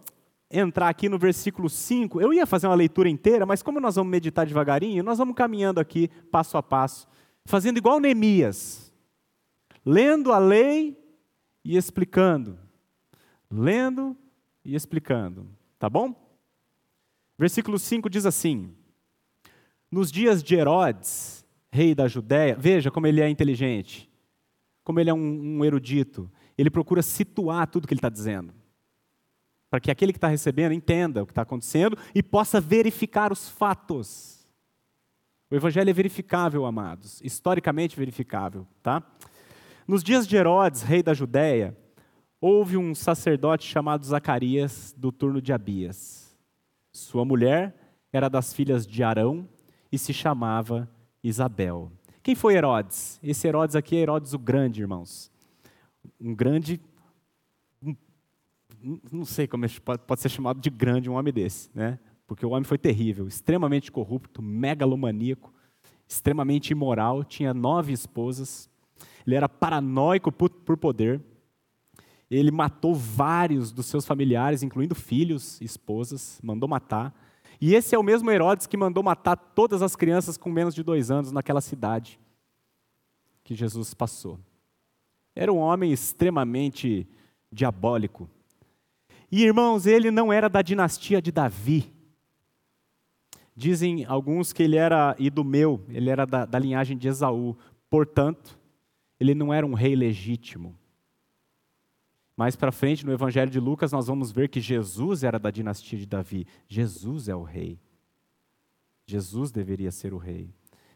entrar 0.48 0.88
aqui 0.88 1.08
no 1.08 1.18
versículo 1.18 1.68
5. 1.68 2.20
Eu 2.20 2.32
ia 2.32 2.46
fazer 2.46 2.68
uma 2.68 2.76
leitura 2.76 3.08
inteira, 3.08 3.44
mas 3.44 3.64
como 3.64 3.80
nós 3.80 3.96
vamos 3.96 4.12
meditar 4.12 4.46
devagarinho, 4.46 5.02
nós 5.02 5.18
vamos 5.18 5.34
caminhando 5.34 5.80
aqui 5.80 6.08
passo 6.30 6.56
a 6.56 6.62
passo, 6.62 7.08
fazendo 7.44 7.78
igual 7.78 7.98
Neemias, 7.98 8.94
lendo 9.84 10.32
a 10.32 10.38
lei 10.38 10.96
e 11.64 11.76
explicando. 11.76 12.56
Lendo 13.50 14.16
e 14.64 14.76
explicando. 14.76 15.48
Tá 15.80 15.90
bom? 15.90 16.29
Versículo 17.40 17.76
5 17.76 18.09
diz 18.09 18.24
assim: 18.24 18.72
Nos 19.90 20.12
dias 20.12 20.44
de 20.44 20.55
Herodes, 20.55 21.44
rei 21.72 21.92
da 21.92 22.07
Judéia, 22.07 22.55
veja 22.57 22.88
como 22.88 23.09
ele 23.09 23.20
é 23.20 23.29
inteligente, 23.29 24.09
como 24.85 25.00
ele 25.00 25.11
é 25.11 25.14
um, 25.14 25.59
um 25.59 25.64
erudito 25.64 26.31
ele 26.61 26.70
procura 26.70 27.00
situar 27.00 27.66
tudo 27.66 27.88
que 27.88 27.94
ele 27.94 27.98
está 27.98 28.11
dizendo. 28.11 28.53
Para 29.70 29.81
que 29.81 29.90
aquele 29.90 30.12
que 30.12 30.18
está 30.18 30.29
recebendo 30.29 30.72
entenda 30.72 31.22
o 31.22 31.26
que 31.26 31.33
está 31.33 31.42
acontecendo 31.42 31.96
e 32.14 32.22
possa 32.22 32.61
verificar 32.61 33.33
os 33.33 33.48
fatos. 33.48 34.46
O 35.50 35.55
evangelho 35.55 35.88
é 35.88 35.92
verificável, 35.92 36.66
amados, 36.66 37.20
historicamente 37.24 37.96
verificável, 37.96 38.66
tá? 38.83 39.03
Nos 39.88 40.05
dias 40.05 40.26
de 40.26 40.37
Herodes, 40.37 40.83
rei 40.83 41.03
da 41.03 41.14
Judéia, 41.14 41.76
houve 42.40 42.76
um 42.76 42.94
sacerdote 42.94 43.66
chamado 43.66 44.05
Zacarias, 44.05 44.94
do 44.96 45.11
turno 45.11 45.40
de 45.40 45.53
Abias. 45.53 46.29
Sua 46.92 47.24
mulher 47.24 47.74
era 48.12 48.29
das 48.29 48.53
filhas 48.53 48.87
de 48.87 49.03
Arão 49.03 49.48
e 49.90 49.98
se 49.98 50.12
chamava 50.12 50.88
Isabel. 51.22 51.90
Quem 52.22 52.35
foi 52.35 52.55
Herodes? 52.55 53.18
Esse 53.22 53.48
Herodes 53.48 53.76
aqui 53.76 53.96
é 53.96 54.00
Herodes 54.00 54.33
o 54.33 54.38
Grande, 54.38 54.81
irmãos 54.81 55.31
um 56.20 56.35
grande. 56.35 56.81
Não 59.12 59.24
sei 59.24 59.46
como 59.46 59.66
é, 59.66 59.68
pode 60.07 60.20
ser 60.20 60.29
chamado 60.29 60.61
de 60.61 60.70
grande 60.70 61.11
um 61.11 61.14
homem 61.14 61.33
desse, 61.33 61.70
né? 61.74 61.98
Porque 62.26 62.46
o 62.46 62.50
homem 62.50 62.64
foi 62.64 62.79
terrível, 62.79 63.26
extremamente 63.26 63.90
corrupto, 63.90 64.40
megalomaníaco, 64.40 65.53
extremamente 66.09 66.70
imoral, 66.70 67.24
tinha 67.24 67.53
nove 67.53 67.92
esposas, 67.92 68.70
ele 69.26 69.35
era 69.35 69.48
paranoico 69.48 70.31
por 70.31 70.76
poder, 70.76 71.20
ele 72.30 72.50
matou 72.50 72.94
vários 72.94 73.72
dos 73.72 73.86
seus 73.86 74.06
familiares, 74.06 74.62
incluindo 74.62 74.94
filhos, 74.94 75.60
esposas, 75.60 76.38
mandou 76.42 76.68
matar. 76.68 77.12
E 77.60 77.74
esse 77.74 77.94
é 77.94 77.98
o 77.98 78.02
mesmo 78.02 78.30
Herodes 78.30 78.66
que 78.66 78.76
mandou 78.76 79.02
matar 79.02 79.36
todas 79.36 79.82
as 79.82 79.96
crianças 79.96 80.36
com 80.36 80.48
menos 80.48 80.74
de 80.74 80.82
dois 80.82 81.10
anos 81.10 81.32
naquela 81.32 81.60
cidade 81.60 82.20
que 83.42 83.54
Jesus 83.54 83.92
passou. 83.92 84.38
Era 85.34 85.52
um 85.52 85.58
homem 85.58 85.92
extremamente 85.92 87.06
diabólico. 87.50 88.30
E 89.30 89.42
irmãos, 89.42 89.86
ele 89.86 90.10
não 90.10 90.32
era 90.32 90.48
da 90.48 90.62
dinastia 90.62 91.20
de 91.20 91.32
Davi. 91.32 91.92
Dizem 93.54 94.04
alguns 94.04 94.52
que 94.52 94.62
ele 94.62 94.76
era 94.76 95.14
idumeu, 95.18 95.84
ele 95.88 96.08
era 96.08 96.24
da, 96.24 96.46
da 96.46 96.58
linhagem 96.58 96.96
de 96.96 97.08
Esaú. 97.08 97.56
Portanto, 97.90 98.58
ele 99.18 99.34
não 99.34 99.52
era 99.52 99.66
um 99.66 99.74
rei 99.74 99.94
legítimo. 99.94 100.79
Mais 102.40 102.57
para 102.57 102.72
frente, 102.72 103.05
no 103.05 103.12
Evangelho 103.12 103.50
de 103.50 103.61
Lucas, 103.61 103.92
nós 103.92 104.07
vamos 104.07 104.33
ver 104.33 104.48
que 104.48 104.62
Jesus 104.62 105.22
era 105.22 105.38
da 105.38 105.50
dinastia 105.50 105.98
de 105.98 106.07
Davi. 106.07 106.46
Jesus 106.66 107.29
é 107.29 107.37
o 107.37 107.42
rei. 107.42 107.79
Jesus 109.05 109.50
deveria 109.50 109.90
ser 109.90 110.14
o 110.14 110.16
rei. 110.16 110.48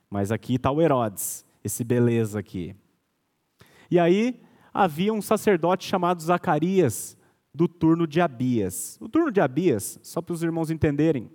Mas 0.09 0.33
aqui 0.33 0.55
está 0.55 0.71
o 0.71 0.81
Herodes, 0.81 1.45
esse 1.63 1.85
beleza 1.85 2.39
aqui. 2.39 2.75
E 3.91 3.99
aí 3.99 4.41
havia 4.73 5.13
um 5.13 5.21
sacerdote 5.21 5.87
chamado 5.87 6.23
Zacarias, 6.23 7.15
do 7.53 7.69
turno 7.69 8.07
de 8.07 8.23
Abias. 8.23 8.97
O 8.99 9.07
turno 9.07 9.31
de 9.31 9.43
Abias, 9.43 9.99
só 10.03 10.23
para 10.23 10.33
os 10.33 10.43
irmãos 10.43 10.71
entenderem, 10.71 11.31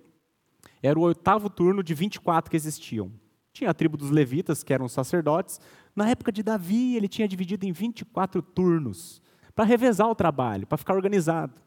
era 0.82 0.98
o 0.98 1.02
oitavo 1.02 1.48
turno 1.48 1.84
de 1.84 1.94
24 1.94 2.50
que 2.50 2.56
existiam. 2.56 3.12
Tinha 3.52 3.70
a 3.70 3.74
tribo 3.74 3.96
dos 3.96 4.10
levitas, 4.10 4.64
que 4.64 4.74
eram 4.74 4.88
sacerdotes. 4.88 5.60
Na 5.94 6.10
época 6.10 6.32
de 6.32 6.42
Davi, 6.42 6.96
ele 6.96 7.06
tinha 7.06 7.28
dividido 7.28 7.64
em 7.64 7.70
24 7.70 8.42
turnos, 8.42 9.22
para 9.54 9.64
revezar 9.64 10.08
o 10.08 10.14
trabalho, 10.14 10.66
para 10.66 10.78
ficar 10.78 10.94
organizado. 10.94 11.60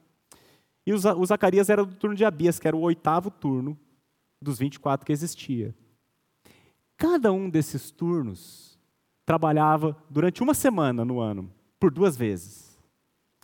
E 0.85 0.93
o 0.93 1.25
Zacarias 1.25 1.69
era 1.69 1.85
do 1.85 1.95
turno 1.95 2.15
de 2.15 2.25
Abias, 2.25 2.59
que 2.59 2.67
era 2.67 2.75
o 2.75 2.81
oitavo 2.81 3.31
turno 3.31 3.77
dos 4.41 4.59
24 4.59 5.05
que 5.05 5.13
existia. 5.13 5.73
Cada 6.97 7.31
um 7.31 7.49
desses 7.49 7.89
turnos 7.91 8.77
trabalhava 9.25 9.97
durante 10.09 10.43
uma 10.43 10.53
semana 10.53 11.05
no 11.05 11.19
ano, 11.19 11.49
por 11.79 11.91
duas 11.91 12.17
vezes. 12.17 12.77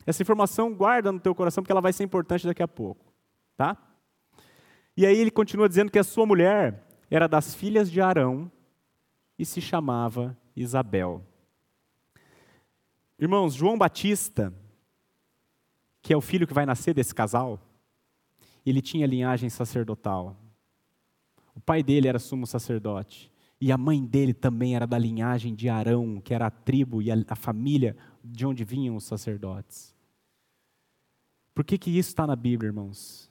Essa 0.06 0.22
informação 0.22 0.74
guarda 0.74 1.12
no 1.12 1.20
teu 1.20 1.34
coração 1.34 1.64
porque 1.64 1.72
ela 1.72 1.82
vai 1.82 1.94
ser 1.94 2.04
importante 2.04 2.46
daqui 2.46 2.64
a 2.64 2.68
pouco, 2.68 3.14
tá? 3.56 3.78
E 4.98 5.06
aí 5.06 5.18
ele 5.18 5.32
continua 5.32 5.70
dizendo 5.70 5.92
que 5.92 6.00
a 6.00 6.04
sua 6.04 6.26
mulher 6.26 6.86
era 7.10 7.28
das 7.28 7.56
filhas 7.56 7.90
de 7.90 8.02
Arão 8.02 8.52
e 9.38 9.46
se 9.46 9.62
chamava 9.62 10.38
Isabel. 10.56 11.24
Irmãos, 13.20 13.54
João 13.54 13.78
Batista, 13.78 14.54
que 16.02 16.14
é 16.14 16.18
o 16.18 16.22
filho 16.22 16.48
que 16.48 16.54
vai 16.54 16.66
nascer 16.66 16.94
desse 16.94 17.14
casal, 17.14 17.60
ele 18.66 18.82
tinha 18.82 19.06
linhagem 19.06 19.50
sacerdotal. 19.50 20.38
O 21.54 21.60
pai 21.60 21.84
dele 21.84 22.08
era 22.08 22.18
sumo 22.18 22.48
sacerdote. 22.48 23.30
E 23.60 23.74
a 23.74 23.78
mãe 23.78 24.06
dele 24.06 24.34
também 24.34 24.74
era 24.74 24.88
da 24.88 24.98
linhagem 24.98 25.54
de 25.54 25.68
Arão, 25.68 26.22
que 26.22 26.34
era 26.34 26.48
a 26.48 26.52
tribo 26.52 27.02
e 27.02 27.12
a, 27.12 27.16
a 27.28 27.36
família 27.36 27.98
de 28.24 28.46
onde 28.46 28.64
vinham 28.64 28.96
os 28.96 29.04
sacerdotes. 29.04 29.94
Por 31.54 31.66
que, 31.66 31.78
que 31.78 31.90
isso 31.90 32.08
está 32.08 32.26
na 32.26 32.38
Bíblia, 32.38 32.70
irmãos? 32.70 33.30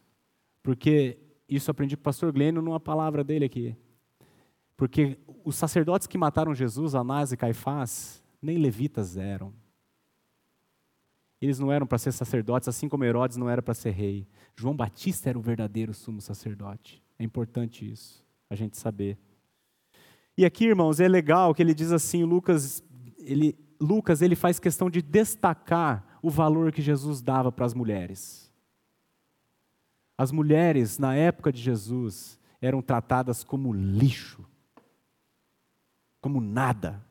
Porque 0.63 1.17
isso 1.49 1.71
aprendi 1.71 1.97
com 1.97 2.03
o 2.03 2.05
pastor 2.05 2.31
Glênio 2.31 2.61
numa 2.61 2.79
palavra 2.79 3.25
dele 3.25 3.47
aqui. 3.47 3.75
Porque 4.77 5.19
os 5.43 5.57
sacerdotes 5.57 6.07
que 6.07 6.19
mataram 6.19 6.55
Jesus, 6.55 6.95
Anás 6.95 7.33
e 7.33 7.39
Caifás, 7.39 8.23
nem 8.43 8.59
levitas 8.59 9.17
eram. 9.17 9.55
Eles 11.41 11.59
não 11.59 11.73
eram 11.73 11.87
para 11.87 11.99
ser 11.99 12.13
sacerdotes, 12.13 12.69
assim 12.69 12.89
como 12.89 13.05
Herodes 13.05 13.37
não 13.37 13.49
era 13.49 13.63
para 13.63 13.75
ser 13.75 13.91
rei. 13.91 14.27
João 14.57 14.77
Batista 14.77 15.29
era 15.29 15.39
o 15.39 15.43
verdadeiro 15.43 15.95
sumo 15.95 16.21
sacerdote. 16.21 17.03
É 17.19 17.25
importante 17.25 17.89
isso, 17.89 18.25
a 18.51 18.55
gente 18.55 18.77
saber. 18.77 19.17
E 20.37 20.45
aqui, 20.45 20.67
irmãos, 20.67 21.01
é 21.01 21.09
legal 21.09 21.55
que 21.55 21.63
ele 21.63 21.75
diz 21.75 21.93
assim, 21.93 22.25
Lucas, 22.25 22.83
ele, 23.19 23.57
Lucas, 23.81 24.23
ele 24.23 24.37
faz 24.37 24.59
questão 24.59 24.91
de 24.91 25.03
destacar 25.03 26.19
o 26.23 26.31
valor 26.31 26.73
que 26.73 26.83
Jesus 26.83 27.21
dava 27.21 27.51
para 27.51 27.67
as 27.67 27.75
mulheres. 27.75 28.53
As 30.17 30.33
mulheres, 30.33 30.99
na 30.99 31.15
época 31.15 31.53
de 31.53 31.61
Jesus, 31.61 32.39
eram 32.61 32.83
tratadas 32.83 33.45
como 33.45 33.73
lixo, 33.73 34.45
como 36.21 36.41
nada. 36.41 37.05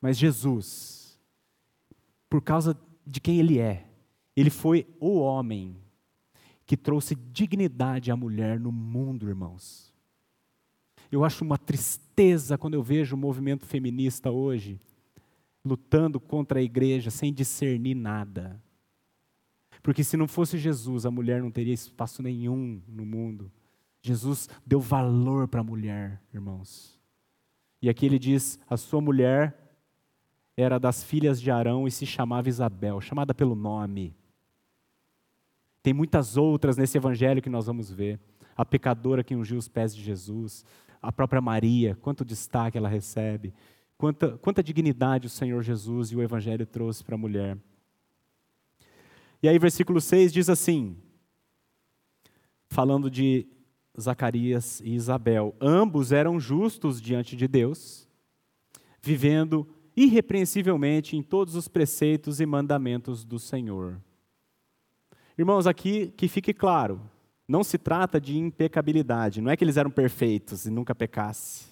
Mas 0.00 0.16
Jesus, 0.16 1.07
por 2.28 2.42
causa 2.42 2.78
de 3.06 3.20
quem 3.20 3.38
ele 3.38 3.58
é. 3.58 3.86
Ele 4.36 4.50
foi 4.50 4.86
o 5.00 5.18
homem 5.18 5.76
que 6.66 6.76
trouxe 6.76 7.14
dignidade 7.14 8.10
à 8.10 8.16
mulher 8.16 8.60
no 8.60 8.70
mundo, 8.70 9.28
irmãos. 9.28 9.92
Eu 11.10 11.24
acho 11.24 11.42
uma 11.42 11.56
tristeza 11.56 12.58
quando 12.58 12.74
eu 12.74 12.82
vejo 12.82 13.16
o 13.16 13.18
movimento 13.18 13.64
feminista 13.64 14.30
hoje 14.30 14.80
lutando 15.64 16.20
contra 16.20 16.60
a 16.60 16.62
igreja 16.62 17.10
sem 17.10 17.32
discernir 17.32 17.94
nada. 17.94 18.62
Porque 19.82 20.02
se 20.04 20.16
não 20.16 20.28
fosse 20.28 20.58
Jesus, 20.58 21.06
a 21.06 21.10
mulher 21.10 21.42
não 21.42 21.50
teria 21.50 21.74
espaço 21.74 22.22
nenhum 22.22 22.82
no 22.86 23.04
mundo. 23.04 23.50
Jesus 24.02 24.48
deu 24.66 24.80
valor 24.80 25.48
para 25.48 25.60
a 25.60 25.64
mulher, 25.64 26.22
irmãos. 26.32 26.98
E 27.80 27.88
aqui 27.88 28.06
ele 28.06 28.18
diz: 28.18 28.58
a 28.68 28.76
sua 28.76 29.00
mulher 29.00 29.67
era 30.60 30.76
das 30.80 31.04
filhas 31.04 31.40
de 31.40 31.52
Arão 31.52 31.86
e 31.86 31.90
se 31.90 32.04
chamava 32.04 32.48
Isabel, 32.48 33.00
chamada 33.00 33.32
pelo 33.32 33.54
nome. 33.54 34.12
Tem 35.80 35.94
muitas 35.94 36.36
outras 36.36 36.76
nesse 36.76 36.98
evangelho 36.98 37.40
que 37.40 37.48
nós 37.48 37.66
vamos 37.66 37.92
ver. 37.92 38.18
A 38.56 38.64
pecadora 38.64 39.22
que 39.22 39.36
ungiu 39.36 39.56
os 39.56 39.68
pés 39.68 39.94
de 39.94 40.02
Jesus, 40.02 40.64
a 41.00 41.12
própria 41.12 41.40
Maria, 41.40 41.96
quanto 42.02 42.24
destaque 42.24 42.76
ela 42.76 42.88
recebe, 42.88 43.54
quanta, 43.96 44.36
quanta 44.38 44.60
dignidade 44.60 45.28
o 45.28 45.30
Senhor 45.30 45.62
Jesus 45.62 46.10
e 46.10 46.16
o 46.16 46.22
evangelho 46.22 46.66
trouxe 46.66 47.04
para 47.04 47.14
a 47.14 47.18
mulher. 47.18 47.56
E 49.40 49.48
aí, 49.48 49.60
versículo 49.60 50.00
6 50.00 50.32
diz 50.32 50.50
assim, 50.50 50.96
falando 52.68 53.08
de 53.08 53.46
Zacarias 53.98 54.80
e 54.80 54.92
Isabel: 54.92 55.54
ambos 55.60 56.10
eram 56.10 56.40
justos 56.40 57.00
diante 57.00 57.36
de 57.36 57.46
Deus, 57.46 58.08
vivendo 59.00 59.77
irrepreensivelmente 59.98 61.16
em 61.16 61.22
todos 61.22 61.56
os 61.56 61.66
preceitos 61.66 62.40
e 62.40 62.46
mandamentos 62.46 63.24
do 63.24 63.36
Senhor. 63.36 64.00
Irmãos, 65.36 65.66
aqui 65.66 66.12
que 66.16 66.28
fique 66.28 66.54
claro, 66.54 67.00
não 67.48 67.64
se 67.64 67.76
trata 67.76 68.20
de 68.20 68.38
impecabilidade, 68.38 69.40
não 69.40 69.50
é 69.50 69.56
que 69.56 69.64
eles 69.64 69.76
eram 69.76 69.90
perfeitos 69.90 70.66
e 70.66 70.70
nunca 70.70 70.94
pecasse. 70.94 71.66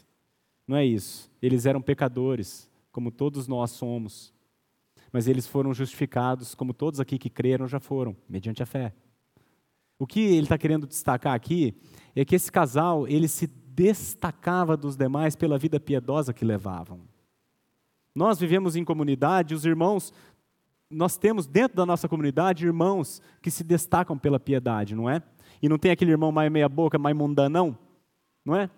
Não 0.66 0.76
é 0.76 0.84
isso. 0.84 1.30
Eles 1.40 1.66
eram 1.66 1.80
pecadores, 1.80 2.68
como 2.90 3.12
todos 3.12 3.46
nós 3.46 3.70
somos. 3.70 4.34
Mas 5.12 5.28
eles 5.28 5.46
foram 5.46 5.72
justificados, 5.72 6.52
como 6.52 6.74
todos 6.74 6.98
aqui 6.98 7.18
que 7.18 7.30
creram 7.30 7.68
já 7.68 7.78
foram, 7.78 8.16
mediante 8.28 8.60
a 8.60 8.66
fé. 8.66 8.92
O 9.96 10.06
que 10.06 10.20
ele 10.20 10.42
está 10.42 10.58
querendo 10.58 10.86
destacar 10.86 11.32
aqui 11.32 11.76
é 12.14 12.24
que 12.24 12.34
esse 12.34 12.50
casal 12.50 13.06
ele 13.06 13.28
se 13.28 13.46
destacava 13.46 14.76
dos 14.76 14.96
demais 14.96 15.36
pela 15.36 15.56
vida 15.56 15.78
piedosa 15.78 16.34
que 16.34 16.44
levavam. 16.44 17.00
Nós 18.16 18.40
vivemos 18.40 18.76
em 18.76 18.82
comunidade, 18.82 19.54
os 19.54 19.66
irmãos, 19.66 20.10
nós 20.90 21.18
temos 21.18 21.46
dentro 21.46 21.76
da 21.76 21.84
nossa 21.84 22.08
comunidade 22.08 22.64
irmãos 22.64 23.20
que 23.42 23.50
se 23.50 23.62
destacam 23.62 24.16
pela 24.16 24.40
piedade, 24.40 24.94
não 24.94 25.08
é? 25.08 25.22
E 25.60 25.68
não 25.68 25.76
tem 25.76 25.90
aquele 25.90 26.12
irmão 26.12 26.32
mais 26.32 26.50
meia-boca, 26.50 26.98
mais 26.98 27.14
mundanão, 27.14 27.76
não 28.42 28.56
é? 28.56 28.70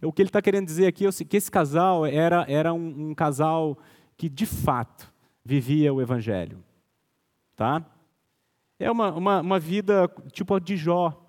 O 0.00 0.12
que 0.12 0.22
ele 0.22 0.28
está 0.28 0.40
querendo 0.40 0.66
dizer 0.66 0.86
aqui 0.86 1.04
é 1.08 1.10
que 1.10 1.36
esse 1.36 1.50
casal 1.50 2.06
era, 2.06 2.46
era 2.48 2.72
um, 2.72 3.10
um 3.10 3.14
casal 3.16 3.76
que 4.16 4.28
de 4.28 4.46
fato 4.46 5.12
vivia 5.44 5.92
o 5.92 6.00
Evangelho. 6.00 6.62
Tá? 7.56 7.84
É 8.78 8.88
uma, 8.88 9.12
uma, 9.12 9.40
uma 9.40 9.58
vida 9.58 10.08
tipo 10.30 10.54
a 10.54 10.60
de 10.60 10.76
Jó, 10.76 11.20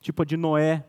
tipo 0.00 0.22
a 0.22 0.24
de 0.24 0.36
Noé. 0.36 0.84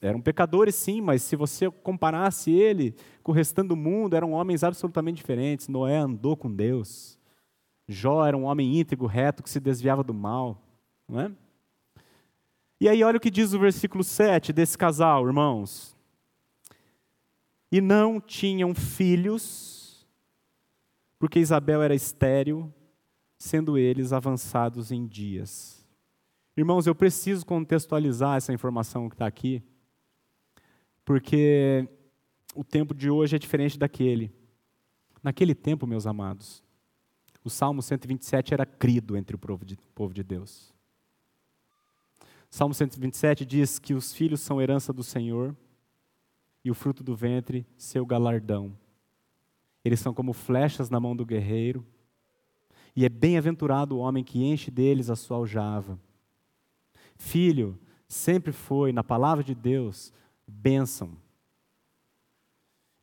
Eram 0.00 0.22
pecadores, 0.22 0.74
sim, 0.74 1.02
mas 1.02 1.22
se 1.22 1.36
você 1.36 1.70
comparasse 1.70 2.50
ele 2.50 2.94
com 3.22 3.30
o 3.30 3.34
restante 3.34 3.68
do 3.68 3.76
mundo, 3.76 4.16
eram 4.16 4.32
homens 4.32 4.64
absolutamente 4.64 5.16
diferentes. 5.16 5.68
Noé 5.68 5.98
andou 5.98 6.34
com 6.36 6.50
Deus. 6.50 7.18
Jó 7.86 8.24
era 8.24 8.36
um 8.36 8.44
homem 8.44 8.80
íntegro, 8.80 9.06
reto, 9.06 9.42
que 9.42 9.50
se 9.50 9.60
desviava 9.60 10.02
do 10.02 10.14
mal. 10.14 10.62
Não 11.06 11.20
é? 11.20 11.32
E 12.80 12.88
aí, 12.88 13.04
olha 13.04 13.18
o 13.18 13.20
que 13.20 13.30
diz 13.30 13.52
o 13.52 13.58
versículo 13.58 14.02
7 14.02 14.52
desse 14.52 14.78
casal, 14.78 15.26
irmãos. 15.26 15.94
E 17.70 17.80
não 17.80 18.18
tinham 18.18 18.74
filhos, 18.74 20.06
porque 21.18 21.38
Isabel 21.38 21.82
era 21.82 21.94
estéril, 21.94 22.72
sendo 23.38 23.76
eles 23.76 24.12
avançados 24.12 24.90
em 24.90 25.06
dias. 25.06 25.79
Irmãos, 26.60 26.86
eu 26.86 26.94
preciso 26.94 27.46
contextualizar 27.46 28.36
essa 28.36 28.52
informação 28.52 29.08
que 29.08 29.14
está 29.14 29.26
aqui, 29.26 29.62
porque 31.06 31.88
o 32.54 32.62
tempo 32.62 32.92
de 32.94 33.08
hoje 33.08 33.34
é 33.34 33.38
diferente 33.38 33.78
daquele. 33.78 34.30
Naquele 35.22 35.54
tempo, 35.54 35.86
meus 35.86 36.06
amados, 36.06 36.62
o 37.42 37.48
Salmo 37.48 37.80
127 37.80 38.52
era 38.52 38.66
crido 38.66 39.16
entre 39.16 39.34
o 39.34 39.38
povo 39.38 39.64
de, 39.64 40.22
Deus. 40.22 40.70
Salmo 42.50 42.74
127 42.74 43.46
diz 43.46 43.78
que 43.78 43.94
os 43.94 44.12
filhos 44.12 44.42
são 44.42 44.60
herança 44.60 44.92
do 44.92 45.02
Senhor 45.02 45.56
e 46.62 46.70
o 46.70 46.74
fruto 46.74 47.02
do 47.02 47.16
ventre 47.16 47.66
seu 47.74 48.04
galardão. 48.04 48.76
Eles 49.82 50.00
são 50.00 50.12
como 50.12 50.34
flechas 50.34 50.90
na 50.90 51.00
mão 51.00 51.16
do 51.16 51.24
guerreiro 51.24 51.82
e 52.94 53.06
é 53.06 53.08
bem-aventurado 53.08 53.96
o 53.96 54.00
homem 54.00 54.22
que 54.22 54.44
enche 54.44 54.70
deles 54.70 55.08
a 55.08 55.16
sua 55.16 55.38
aljava. 55.38 55.98
Filho 57.20 57.78
sempre 58.08 58.50
foi, 58.50 58.92
na 58.92 59.04
palavra 59.04 59.44
de 59.44 59.54
Deus, 59.54 60.12
bênção. 60.46 61.16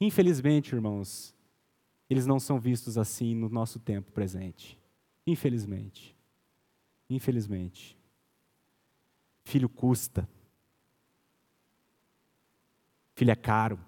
Infelizmente, 0.02 0.74
irmãos, 0.74 1.34
eles 2.10 2.26
não 2.26 2.40
são 2.40 2.60
vistos 2.60 2.98
assim 2.98 3.36
no 3.36 3.48
nosso 3.48 3.80
tempo 3.80 4.12
presente. 4.12 4.78
Infelizmente. 5.26 6.18
Infelizmente. 7.10 7.98
Filho 9.44 9.70
custa. 9.70 10.28
Filho 13.16 13.32
é 13.32 13.36
caro. 13.36 13.80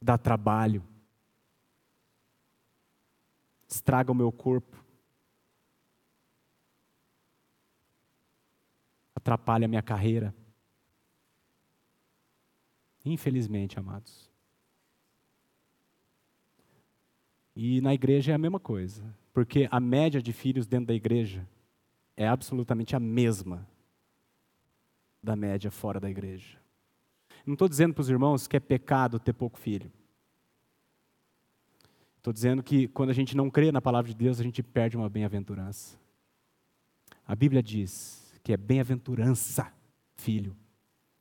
Dá 0.00 0.18
trabalho 0.18 0.84
estraga 3.74 4.12
o 4.12 4.14
meu 4.14 4.30
corpo, 4.30 4.83
atrapalha 9.24 9.64
a 9.64 9.68
minha 9.68 9.82
carreira. 9.82 10.34
Infelizmente, 13.06 13.78
amados. 13.78 14.30
E 17.56 17.80
na 17.80 17.94
igreja 17.94 18.32
é 18.32 18.34
a 18.34 18.38
mesma 18.38 18.60
coisa, 18.60 19.02
porque 19.32 19.66
a 19.70 19.80
média 19.80 20.20
de 20.20 20.32
filhos 20.32 20.66
dentro 20.66 20.88
da 20.88 20.94
igreja 20.94 21.48
é 22.14 22.28
absolutamente 22.28 22.94
a 22.94 23.00
mesma 23.00 23.66
da 25.22 25.34
média 25.34 25.70
fora 25.70 25.98
da 25.98 26.10
igreja. 26.10 26.58
Não 27.46 27.54
estou 27.54 27.68
dizendo 27.68 27.94
para 27.94 28.02
os 28.02 28.10
irmãos 28.10 28.46
que 28.46 28.56
é 28.56 28.60
pecado 28.60 29.18
ter 29.18 29.32
pouco 29.32 29.58
filho. 29.58 29.90
Estou 32.18 32.32
dizendo 32.32 32.62
que 32.62 32.88
quando 32.88 33.10
a 33.10 33.14
gente 33.14 33.34
não 33.36 33.50
crê 33.50 33.72
na 33.72 33.80
palavra 33.80 34.10
de 34.10 34.16
Deus, 34.16 34.38
a 34.38 34.42
gente 34.42 34.62
perde 34.62 34.96
uma 34.96 35.08
bem-aventurança. 35.08 35.98
A 37.26 37.34
Bíblia 37.34 37.62
diz 37.62 38.23
que 38.44 38.52
é 38.52 38.56
bem-aventurança, 38.56 39.72
filho. 40.14 40.56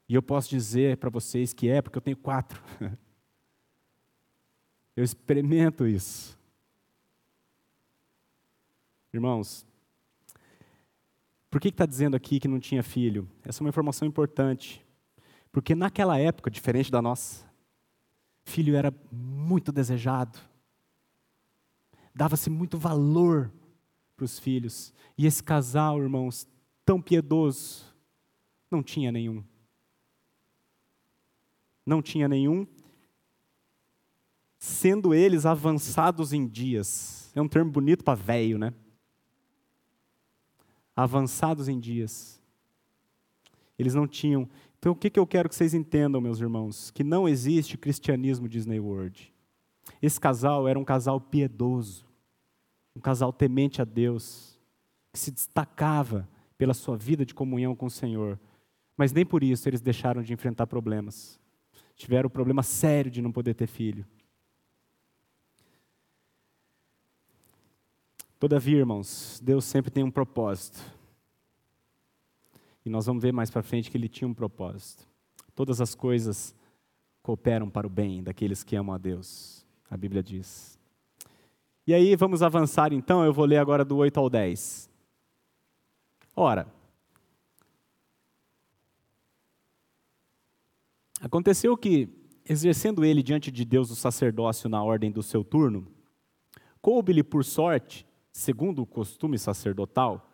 E 0.08 0.14
eu 0.14 0.22
posso 0.22 0.48
dizer 0.48 0.98
para 0.98 1.10
vocês 1.10 1.54
que 1.54 1.68
é, 1.68 1.82
porque 1.82 1.98
eu 1.98 2.02
tenho 2.02 2.16
quatro. 2.16 2.62
eu 4.96 5.04
experimento 5.04 5.88
isso. 5.88 6.38
Irmãos, 9.12 9.66
por 11.50 11.60
que 11.60 11.70
está 11.70 11.88
dizendo 11.88 12.16
aqui 12.16 12.40
que 12.40 12.48
não 12.48 12.60
tinha 12.60 12.84
filho? 12.84 13.28
Essa 13.44 13.60
é 13.60 13.62
uma 13.64 13.70
informação 13.70 14.08
importante. 14.08 14.86
Porque 15.52 15.74
naquela 15.74 16.20
época, 16.20 16.52
diferente 16.52 16.92
da 16.92 17.02
nossa, 17.02 17.44
filho 18.44 18.76
era 18.76 18.94
muito 19.12 19.72
desejado 19.72 20.38
dava-se 22.14 22.50
muito 22.50 22.78
valor 22.78 23.52
para 24.16 24.26
os 24.26 24.38
filhos. 24.38 24.94
E 25.18 25.26
esse 25.26 25.42
casal, 25.42 26.02
irmãos, 26.02 26.48
tão 26.86 27.02
piedoso, 27.02 27.86
não 28.70 28.84
tinha 28.84 29.12
nenhum. 29.12 29.44
Não 31.86 32.02
tinha 32.02 32.28
nenhum, 32.28 32.66
sendo 34.58 35.14
eles 35.14 35.46
avançados 35.46 36.32
em 36.32 36.48
dias. 36.48 37.32
É 37.36 37.42
um 37.42 37.48
termo 37.48 37.70
bonito 37.70 38.04
para 38.04 38.16
velho, 38.16 38.58
né? 38.58 38.74
Avançados 40.96 41.68
em 41.68 41.78
dias. 41.78 42.42
Eles 43.78 43.94
não 43.94 44.08
tinham. 44.08 44.50
Então, 44.80 44.94
o 44.94 44.96
que, 44.96 45.10
que 45.10 45.20
eu 45.20 45.28
quero 45.28 45.50
que 45.50 45.56
vocês 45.56 45.74
entendam, 45.74 46.22
meus 46.22 46.40
irmãos? 46.40 46.92
Que 46.92 47.04
não 47.04 47.28
existe 47.28 47.78
cristianismo 47.78 48.48
Disney 48.48 48.80
World. 48.80 49.34
Esse 50.02 50.20
casal 50.20 50.68
era 50.68 50.80
um 50.80 50.86
casal 50.86 51.20
piedoso, 51.20 52.06
um 52.96 53.02
casal 53.02 53.34
temente 53.34 53.82
a 53.82 53.86
Deus, 53.86 54.58
que 55.12 55.20
se 55.20 55.32
destacava 55.32 56.28
pela 56.64 56.74
sua 56.74 56.96
vida 56.96 57.26
de 57.26 57.34
comunhão 57.34 57.76
com 57.76 57.88
o 57.88 57.92
Senhor. 57.92 58.40
Mas 58.96 59.12
nem 59.12 59.26
por 59.26 59.44
isso 59.44 59.68
eles 59.68 59.82
deixaram 59.82 60.24
de 60.24 60.32
enfrentar 60.32 60.66
problemas. 60.66 61.38
Tiveram 61.94 62.28
o 62.28 62.30
problema 62.30 62.64
sério 62.64 63.12
de 63.12 63.22
não 63.22 63.34
poder 63.34 63.54
ter 63.54 63.68
filho. 63.68 64.06
Todavia, 68.40 68.78
irmãos, 68.78 69.42
Deus 69.44 69.66
sempre 69.66 69.92
tem 69.92 70.06
um 70.06 70.10
propósito. 70.10 70.80
E 72.86 72.90
nós 72.90 73.08
vamos 73.08 73.22
ver 73.22 73.34
mais 73.34 73.50
para 73.52 73.62
frente 73.62 73.92
que 73.92 73.98
ele 73.98 74.08
tinha 74.08 74.26
um 74.26 74.34
propósito. 74.34 75.06
Todas 75.54 75.82
as 75.82 75.94
coisas 75.94 76.56
cooperam 77.22 77.70
para 77.70 77.86
o 77.86 77.90
bem 77.90 78.24
daqueles 78.24 78.64
que 78.64 78.78
amam 78.78 78.96
a 78.96 78.98
Deus, 78.98 79.66
a 79.90 79.98
Bíblia 79.98 80.24
diz. 80.24 80.80
E 81.86 81.94
aí 81.94 82.16
vamos 82.16 82.42
avançar 82.42 82.94
então, 82.94 83.22
eu 83.26 83.34
vou 83.34 83.44
ler 83.44 83.58
agora 83.58 83.84
do 83.84 83.98
8 83.98 84.18
ao 84.18 84.30
10. 84.30 84.93
Ora, 86.36 86.68
aconteceu 91.22 91.78
que, 91.78 92.10
exercendo 92.44 93.06
ele 93.06 93.22
diante 93.22 93.52
de 93.52 93.64
Deus 93.64 93.92
o 93.92 93.96
sacerdócio 93.96 94.68
na 94.68 94.84
ordem 94.84 95.12
do 95.12 95.22
seu 95.22 95.44
turno, 95.44 95.88
coube-lhe 96.82 97.24
por 97.24 97.46
sorte, 97.46 98.06
segundo 98.32 98.82
o 98.82 98.86
costume 98.86 99.38
sacerdotal, 99.38 100.32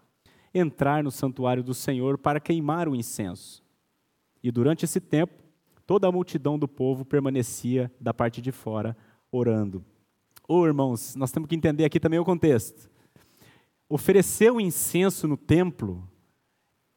entrar 0.53 1.03
no 1.03 1.11
santuário 1.11 1.63
do 1.63 1.73
Senhor 1.73 2.17
para 2.17 2.39
queimar 2.39 2.87
o 2.87 2.95
incenso. 2.95 3.61
E 4.41 4.49
durante 4.51 4.85
esse 4.85 5.01
tempo, 5.01 5.43
toda 5.85 6.07
a 6.07 6.11
multidão 6.11 6.57
do 6.57 6.67
povo 6.67 7.03
permanecia 7.03 7.91
da 7.99 8.13
parte 8.13 8.41
de 8.41 8.51
fora, 8.51 8.95
orando. 9.31 9.83
Ô 10.47 10.61
oh, 10.61 10.65
irmãos, 10.65 11.15
nós 11.15 11.31
temos 11.31 11.47
que 11.49 11.55
entender 11.55 11.83
aqui 11.83 11.99
também 11.99 12.19
o 12.19 12.25
contexto. 12.25 12.89
Oferecer 13.89 14.51
o 14.51 14.61
incenso 14.61 15.27
no 15.27 15.35
templo 15.35 16.07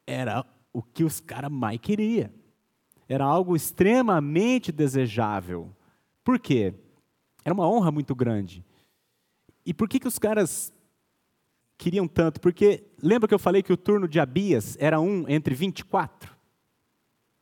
era 0.06 0.44
o 0.72 0.82
que 0.82 1.02
os 1.02 1.20
caras 1.20 1.50
mais 1.50 1.80
queriam. 1.80 2.30
Era 3.08 3.24
algo 3.24 3.56
extremamente 3.56 4.70
desejável. 4.70 5.74
Por 6.22 6.38
quê? 6.38 6.74
Era 7.42 7.54
uma 7.54 7.68
honra 7.68 7.90
muito 7.90 8.14
grande. 8.14 8.62
E 9.64 9.72
por 9.72 9.88
que, 9.88 9.98
que 9.98 10.08
os 10.08 10.18
caras 10.18 10.72
queriam 11.78 12.06
tanto? 12.06 12.40
Porque 12.40 12.84
lembra 13.02 13.26
que 13.26 13.34
eu 13.34 13.38
falei 13.38 13.62
que 13.62 13.72
o 13.72 13.76
turno 13.76 14.06
de 14.06 14.20
Abias 14.20 14.76
era 14.78 15.00
um 15.00 15.26
entre 15.28 15.54
24? 15.54 16.36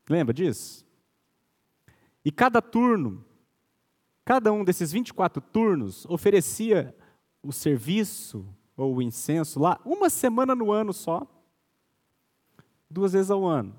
Lembra 0.08 0.32
disso? 0.32 0.86
E 2.24 2.30
cada 2.30 2.62
turno, 2.62 3.24
cada 4.24 4.52
um 4.52 4.64
desses 4.64 4.92
24 4.92 5.40
turnos 5.40 6.06
oferecia 6.06 6.94
o 7.42 7.52
serviço 7.52 8.46
ou 8.80 8.96
o 8.96 9.02
incenso 9.02 9.60
lá 9.60 9.78
uma 9.84 10.08
semana 10.08 10.54
no 10.54 10.72
ano 10.72 10.92
só, 10.92 11.26
duas 12.88 13.12
vezes 13.12 13.30
ao 13.30 13.44
ano. 13.44 13.74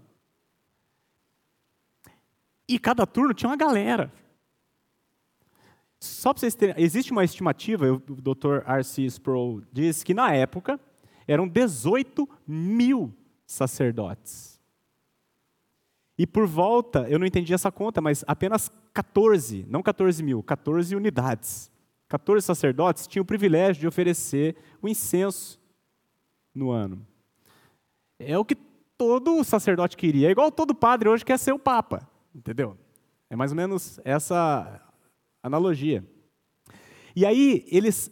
E 2.67 2.77
cada 2.77 3.05
turno 3.05 3.33
tinha 3.33 3.49
uma 3.49 3.57
galera. 3.57 4.13
Só 5.99 6.33
para 6.33 6.39
vocês 6.39 6.55
terem, 6.55 6.75
existe 6.77 7.11
uma 7.11 7.23
estimativa, 7.23 7.91
o 7.91 7.99
Dr. 7.99 8.63
R.C. 8.65 9.03
Sproul 9.05 9.63
diz 9.71 10.03
que 10.03 10.13
na 10.13 10.33
época 10.33 10.79
eram 11.27 11.47
18 11.47 12.27
mil 12.47 13.13
sacerdotes. 13.45 14.59
E 16.17 16.27
por 16.27 16.45
volta, 16.45 17.07
eu 17.09 17.17
não 17.17 17.25
entendi 17.25 17.53
essa 17.53 17.71
conta, 17.71 17.99
mas 17.99 18.23
apenas 18.27 18.71
14, 18.93 19.65
não 19.67 19.81
14 19.81 20.21
mil, 20.21 20.43
14 20.43 20.95
unidades. 20.95 21.71
14 22.11 22.45
sacerdotes 22.45 23.07
tinham 23.07 23.23
o 23.23 23.25
privilégio 23.25 23.79
de 23.79 23.87
oferecer 23.87 24.57
o 24.81 24.89
incenso 24.89 25.57
no 26.53 26.69
ano. 26.69 27.07
É 28.19 28.37
o 28.37 28.43
que 28.43 28.55
todo 28.97 29.41
sacerdote 29.45 29.95
queria. 29.95 30.27
É 30.27 30.31
igual 30.31 30.51
todo 30.51 30.75
padre 30.75 31.07
hoje 31.07 31.23
quer 31.23 31.39
ser 31.39 31.53
o 31.53 31.59
papa. 31.59 32.05
Entendeu? 32.35 32.77
É 33.29 33.35
mais 33.37 33.51
ou 33.51 33.55
menos 33.55 33.97
essa 34.03 34.81
analogia. 35.41 36.05
E 37.15 37.25
aí, 37.25 37.65
eles, 37.71 38.11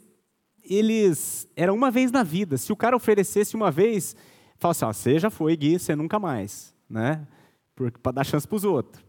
eles. 0.63 1.45
Era 1.53 1.73
uma 1.73 1.91
vez 1.91 2.09
na 2.09 2.23
vida. 2.23 2.57
Se 2.57 2.71
o 2.71 2.77
cara 2.77 2.95
oferecesse 2.95 3.53
uma 3.53 3.69
vez, 3.69 4.15
fala 4.57 4.71
assim: 4.71 4.85
ó, 4.85 4.93
você 4.93 5.19
já 5.19 5.29
foi, 5.29 5.57
Gui, 5.57 5.77
você 5.77 5.93
nunca 5.93 6.17
mais. 6.17 6.73
Né? 6.89 7.27
para 8.01 8.13
dar 8.13 8.23
chance 8.23 8.47
para 8.47 8.55
os 8.55 8.63
outros. 8.63 9.08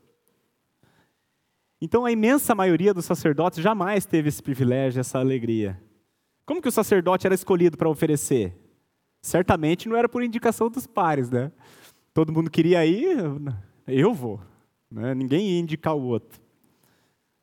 Então 1.80 2.04
a 2.04 2.12
imensa 2.12 2.54
maioria 2.54 2.92
dos 2.92 3.04
sacerdotes 3.04 3.62
jamais 3.62 4.04
teve 4.04 4.28
esse 4.28 4.42
privilégio, 4.42 5.00
essa 5.00 5.18
alegria. 5.18 5.80
Como 6.44 6.60
que 6.60 6.68
o 6.68 6.72
sacerdote 6.72 7.26
era 7.26 7.34
escolhido 7.34 7.76
para 7.76 7.88
oferecer? 7.88 8.56
Certamente 9.22 9.88
não 9.88 9.96
era 9.96 10.08
por 10.08 10.22
indicação 10.22 10.68
dos 10.68 10.86
pares, 10.86 11.30
né? 11.30 11.52
Todo 12.12 12.32
mundo 12.32 12.50
queria 12.50 12.84
ir, 12.84 13.16
eu 13.86 14.12
vou. 14.12 14.40
Né? 14.90 15.14
Ninguém 15.14 15.50
ia 15.50 15.60
indicar 15.60 15.94
o 15.94 16.02
outro, 16.02 16.40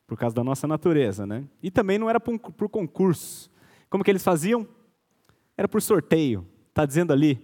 por 0.05 0.17
causa 0.17 0.35
da 0.35 0.43
nossa 0.43 0.67
natureza, 0.67 1.25
né? 1.25 1.45
E 1.63 1.71
também 1.71 1.97
não 1.97 2.09
era 2.09 2.19
por, 2.19 2.69
concurso. 2.69 3.49
Como 3.89 4.03
que 4.03 4.11
eles 4.11 4.23
faziam? 4.23 4.67
Era 5.55 5.67
por 5.67 5.81
sorteio. 5.81 6.45
Está 6.69 6.85
dizendo 6.85 7.13
ali, 7.13 7.41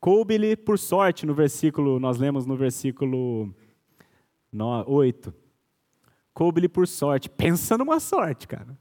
Coube-lhe 0.00 0.56
por 0.56 0.78
sorte, 0.78 1.26
no 1.26 1.34
versículo, 1.34 2.00
nós 2.00 2.16
lemos 2.16 2.46
no 2.46 2.56
versículo 2.56 3.54
8. 4.86 5.34
Coube-lhe 6.34 6.68
por 6.68 6.86
sorte. 6.86 7.28
Pensa 7.28 7.76
numa 7.76 8.00
sorte, 8.00 8.46
cara. 8.46 8.78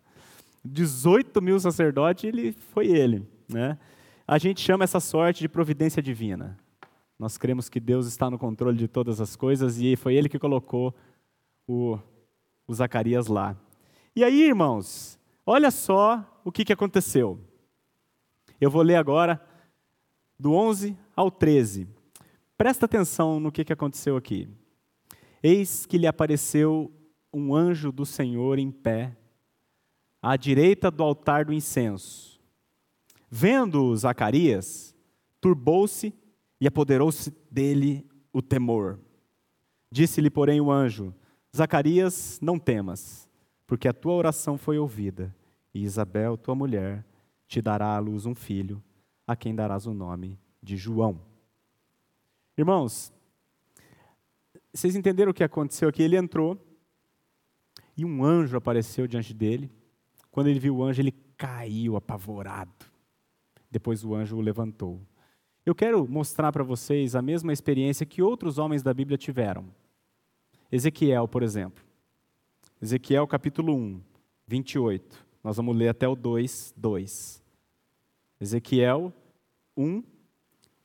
18 0.63 1.41
mil 1.41 1.59
sacerdotes, 1.59 2.23
ele 2.23 2.51
foi 2.51 2.88
ele. 2.88 3.27
Né? 3.47 3.77
A 4.27 4.38
gente 4.38 4.62
chama 4.62 4.83
essa 4.83 4.99
sorte 4.99 5.39
de 5.39 5.49
providência 5.49 6.01
divina. 6.01 6.57
Nós 7.17 7.38
cremos 7.38 7.67
que 7.67 7.79
Deus 7.79 8.07
está 8.07 8.29
no 8.29 8.38
controle 8.38 8.77
de 8.77 8.88
todas 8.88 9.19
as 9.19 9.35
coisas 9.35 9.79
e 9.81 9.95
foi 9.95 10.15
ele 10.15 10.29
que 10.29 10.39
colocou 10.39 10.95
o, 11.67 11.97
o 12.67 12.73
Zacarias 12.73 13.27
lá. 13.27 13.57
E 14.15 14.23
aí, 14.23 14.43
irmãos, 14.43 15.19
olha 15.45 15.71
só 15.71 16.23
o 16.43 16.51
que, 16.51 16.63
que 16.63 16.73
aconteceu. 16.73 17.39
Eu 18.59 18.69
vou 18.69 18.81
ler 18.81 18.95
agora 18.95 19.41
do 20.38 20.53
11 20.53 20.97
ao 21.15 21.29
13. 21.29 21.88
Presta 22.57 22.85
atenção 22.85 23.39
no 23.39 23.51
que, 23.51 23.65
que 23.65 23.73
aconteceu 23.73 24.15
aqui. 24.15 24.47
Eis 25.41 25.85
que 25.85 25.97
lhe 25.97 26.07
apareceu 26.07 26.91
um 27.31 27.55
anjo 27.55 27.91
do 27.91 28.05
Senhor 28.05 28.59
em 28.59 28.71
pé, 28.71 29.15
à 30.21 30.35
direita 30.35 30.91
do 30.91 31.03
altar 31.03 31.45
do 31.45 31.53
incenso. 31.53 32.39
Vendo 33.29 33.95
Zacarias, 33.95 34.95
turbou-se 35.39 36.13
e 36.59 36.67
apoderou-se 36.67 37.31
dele 37.49 38.05
o 38.33 38.41
temor. 38.41 38.99
Disse-lhe, 39.91 40.29
porém, 40.29 40.59
o 40.59 40.71
anjo: 40.71 41.13
Zacarias, 41.55 42.39
não 42.41 42.59
temas, 42.59 43.29
porque 43.65 43.87
a 43.87 43.93
tua 43.93 44.13
oração 44.13 44.57
foi 44.57 44.77
ouvida, 44.77 45.35
e 45.73 45.83
Isabel, 45.83 46.37
tua 46.37 46.55
mulher, 46.55 47.05
te 47.47 47.61
dará 47.61 47.95
à 47.95 47.99
luz 47.99 48.25
um 48.25 48.35
filho 48.35 48.83
a 49.25 49.35
quem 49.35 49.55
darás 49.55 49.85
o 49.85 49.93
nome 49.93 50.39
de 50.61 50.75
João. 50.75 51.21
Irmãos, 52.57 53.13
vocês 54.73 54.95
entenderam 54.95 55.31
o 55.31 55.33
que 55.33 55.43
aconteceu 55.43 55.87
aqui? 55.87 56.03
Ele 56.03 56.17
entrou 56.17 56.59
e 57.99 58.05
um 58.05 58.23
anjo 58.23 58.55
apareceu 58.55 59.05
diante 59.05 59.33
dele. 59.33 59.69
Quando 60.31 60.47
ele 60.47 60.57
viu 60.57 60.77
o 60.77 60.83
anjo, 60.83 61.01
ele 61.01 61.12
caiu 61.35 61.97
apavorado. 61.97 62.85
Depois 63.69 64.05
o 64.05 64.15
anjo 64.15 64.38
o 64.38 64.41
levantou. 64.41 65.01
Eu 65.65 65.75
quero 65.75 66.07
mostrar 66.07 66.49
para 66.53 66.63
vocês 66.63 67.13
a 67.13 67.21
mesma 67.21 67.51
experiência 67.51 68.05
que 68.05 68.21
outros 68.21 68.57
homens 68.57 68.81
da 68.81 68.93
Bíblia 68.93 69.17
tiveram. 69.17 69.65
Ezequiel, 70.71 71.27
por 71.27 71.43
exemplo. 71.43 71.83
Ezequiel 72.81 73.27
capítulo 73.27 73.75
1, 73.75 74.01
28. 74.47 75.27
Nós 75.43 75.57
vamos 75.57 75.75
ler 75.75 75.89
até 75.89 76.07
o 76.07 76.15
2, 76.15 76.73
2. 76.77 77.43
Ezequiel 78.39 79.13
1, 79.75 80.01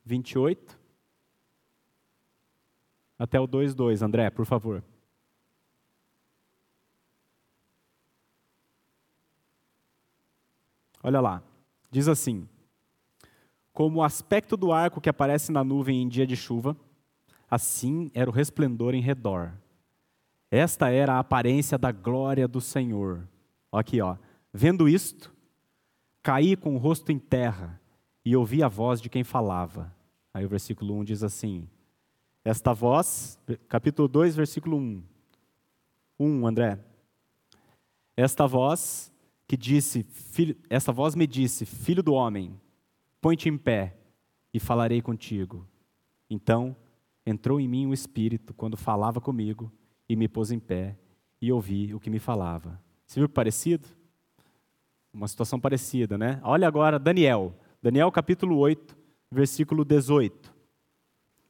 28 0.05 0.81
até 3.17 3.39
o 3.39 3.47
2, 3.47 3.73
2. 3.73 4.03
André, 4.03 4.31
por 4.31 4.45
favor. 4.45 4.83
Olha 11.05 11.21
lá, 11.21 11.43
diz 11.91 12.09
assim: 12.09 12.49
Como 13.73 14.01
o 14.01 14.03
aspecto 14.03 14.57
do 14.57 14.73
arco 14.73 15.01
que 15.01 15.09
aparece 15.09 15.53
na 15.53 15.63
nuvem 15.63 16.03
em 16.03 16.09
dia 16.09 16.27
de 16.27 16.35
chuva, 16.35 16.77
assim 17.49 18.11
era 18.13 18.29
o 18.29 18.33
resplendor 18.33 18.95
em 18.95 19.01
redor. 19.01 19.53
Esta 20.51 20.91
era 20.91 21.15
a 21.15 21.19
aparência 21.21 21.79
da 21.79 21.93
glória 21.93 22.49
do 22.49 22.61
Senhor. 22.61 23.29
Aqui, 23.71 24.01
ó. 24.01 24.17
Vendo 24.53 24.89
isto, 24.89 25.35
Caí 26.25 26.57
com 26.57 26.75
o 26.75 26.79
rosto 26.79 27.13
em 27.13 27.19
terra 27.19 27.79
e 28.25 28.35
ouvi 28.35 28.63
a 28.63 28.69
voz 28.69 28.99
de 28.99 29.11
quem 29.11 29.23
falava. 29.23 29.95
Aí 30.33 30.43
o 30.43 30.49
versículo 30.49 30.95
1 31.01 31.05
diz 31.05 31.23
assim: 31.23 31.69
Esta 32.43 32.73
voz, 32.73 33.39
capítulo 33.69 34.09
2, 34.09 34.35
versículo 34.35 34.79
1. 34.79 35.03
1, 36.19 36.47
André. 36.47 36.79
Esta 38.17 38.47
voz 38.47 39.13
que 39.55 39.57
disse, 39.57 40.03
filho, 40.03 40.57
esta 40.69 40.91
voz 40.91 41.15
me 41.15 41.29
disse: 41.29 41.65
Filho 41.65 42.03
do 42.03 42.13
homem, 42.13 42.61
põe-te 43.21 43.49
em 43.49 43.57
pé 43.57 43.97
e 44.53 44.59
falarei 44.59 45.01
contigo. 45.01 45.65
Então 46.29 46.77
entrou 47.25 47.61
em 47.61 47.69
mim 47.69 47.87
o 47.87 47.95
Espírito 47.95 48.53
quando 48.53 48.77
falava 48.77 49.21
comigo 49.21 49.73
e 50.09 50.17
me 50.17 50.27
pôs 50.27 50.51
em 50.51 50.59
pé 50.59 50.99
e 51.41 51.53
ouvi 51.53 51.95
o 51.95 52.01
que 52.01 52.11
me 52.11 52.19
falava. 52.19 52.83
Você 53.07 53.21
viu 53.21 53.29
que 53.29 53.35
parecido? 53.35 53.89
uma 55.13 55.29
situação 55.29 55.61
parecida, 55.61 56.19
né? 56.19 56.41
Olha 56.43 56.67
agora 56.67 56.99
Daniel, 56.99 57.55
Daniel 57.81 58.11
capítulo 58.11 58.59
8, 58.59 58.97
versículo 59.31 59.85
18. 59.85 60.53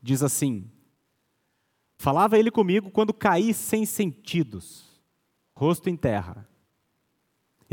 Diz 0.02 0.22
assim: 0.22 0.70
Falava 1.96 2.38
ele 2.38 2.50
comigo 2.50 2.90
quando 2.90 3.14
caí 3.14 3.54
sem 3.54 3.86
sentidos, 3.86 5.00
rosto 5.56 5.88
em 5.88 5.96
terra. 5.96 6.46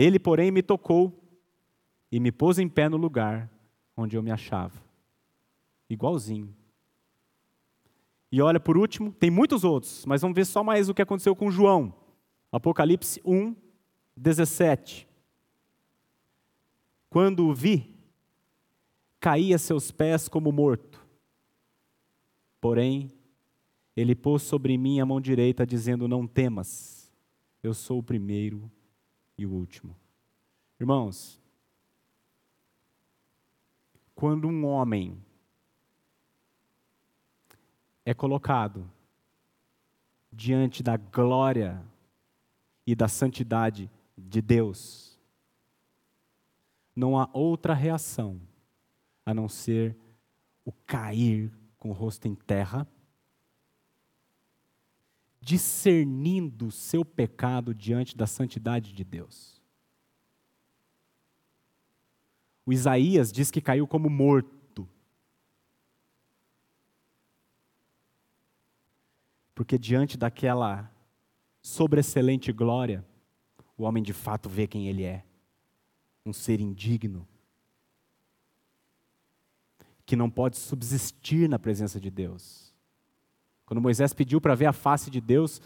Ele, 0.01 0.17
porém, 0.17 0.49
me 0.49 0.63
tocou 0.63 1.15
e 2.11 2.19
me 2.19 2.31
pôs 2.31 2.57
em 2.57 2.67
pé 2.67 2.89
no 2.89 2.97
lugar 2.97 3.47
onde 3.95 4.17
eu 4.17 4.23
me 4.23 4.31
achava. 4.31 4.83
Igualzinho. 5.87 6.55
E 8.31 8.41
olha, 8.41 8.59
por 8.59 8.79
último, 8.79 9.11
tem 9.11 9.29
muitos 9.29 9.63
outros, 9.63 10.03
mas 10.07 10.23
vamos 10.23 10.33
ver 10.35 10.45
só 10.45 10.63
mais 10.63 10.89
o 10.89 10.93
que 10.95 11.03
aconteceu 11.03 11.35
com 11.35 11.51
João. 11.51 11.93
Apocalipse 12.51 13.21
1, 13.23 13.55
17. 14.17 15.07
Quando 17.07 17.45
o 17.45 17.53
vi, 17.53 17.95
caí 19.19 19.53
a 19.53 19.59
seus 19.59 19.91
pés 19.91 20.27
como 20.27 20.51
morto. 20.51 20.99
Porém, 22.59 23.11
ele 23.95 24.15
pôs 24.15 24.41
sobre 24.41 24.79
mim 24.79 24.99
a 24.99 25.05
mão 25.05 25.21
direita, 25.21 25.63
dizendo: 25.63 26.07
Não 26.07 26.25
temas, 26.25 27.13
eu 27.61 27.75
sou 27.75 27.99
o 27.99 28.03
primeiro 28.03 28.71
e 29.41 29.45
o 29.45 29.51
último. 29.51 29.95
Irmãos, 30.79 31.41
quando 34.13 34.47
um 34.47 34.65
homem 34.65 35.19
é 38.05 38.13
colocado 38.13 38.89
diante 40.31 40.83
da 40.83 40.95
glória 40.95 41.83
e 42.85 42.95
da 42.95 43.07
santidade 43.07 43.89
de 44.15 44.41
Deus, 44.41 45.19
não 46.95 47.17
há 47.17 47.27
outra 47.33 47.73
reação 47.73 48.39
a 49.25 49.33
não 49.33 49.49
ser 49.49 49.97
o 50.63 50.71
cair 50.71 51.51
com 51.79 51.89
o 51.89 51.93
rosto 51.93 52.27
em 52.27 52.35
terra, 52.35 52.87
discernindo 55.41 56.67
o 56.67 56.71
seu 56.71 57.03
pecado 57.03 57.73
diante 57.73 58.15
da 58.15 58.27
santidade 58.27 58.93
de 58.93 59.03
Deus. 59.03 59.59
O 62.65 62.71
Isaías 62.71 63.31
diz 63.31 63.49
que 63.49 63.59
caiu 63.59 63.87
como 63.87 64.09
morto. 64.09 64.87
Porque 69.55 69.77
diante 69.77 70.15
daquela 70.15 70.89
sobreexcelente 71.61 72.51
glória, 72.51 73.05
o 73.77 73.83
homem 73.83 74.03
de 74.03 74.13
fato 74.13 74.47
vê 74.47 74.67
quem 74.67 74.87
ele 74.87 75.03
é 75.03 75.25
um 76.23 76.31
ser 76.31 76.59
indigno, 76.59 77.27
que 80.05 80.15
não 80.15 80.29
pode 80.29 80.57
subsistir 80.57 81.49
na 81.49 81.57
presença 81.57 81.99
de 81.99 82.11
Deus. 82.11 82.70
Quando 83.71 83.79
Moisés 83.79 84.13
pediu 84.13 84.41
para 84.41 84.53
ver 84.53 84.65
a 84.65 84.73
face 84.73 85.09
de 85.09 85.21
Deus, 85.21 85.61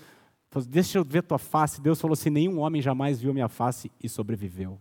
falou, 0.52 0.70
deixa 0.70 1.00
eu 1.00 1.04
ver 1.04 1.24
tua 1.24 1.40
face. 1.40 1.82
Deus 1.82 2.00
falou 2.00 2.14
assim: 2.14 2.30
nenhum 2.30 2.60
homem 2.60 2.80
jamais 2.80 3.20
viu 3.20 3.34
minha 3.34 3.50
face 3.50 3.92
e 4.00 4.08
sobreviveu. 4.08 4.80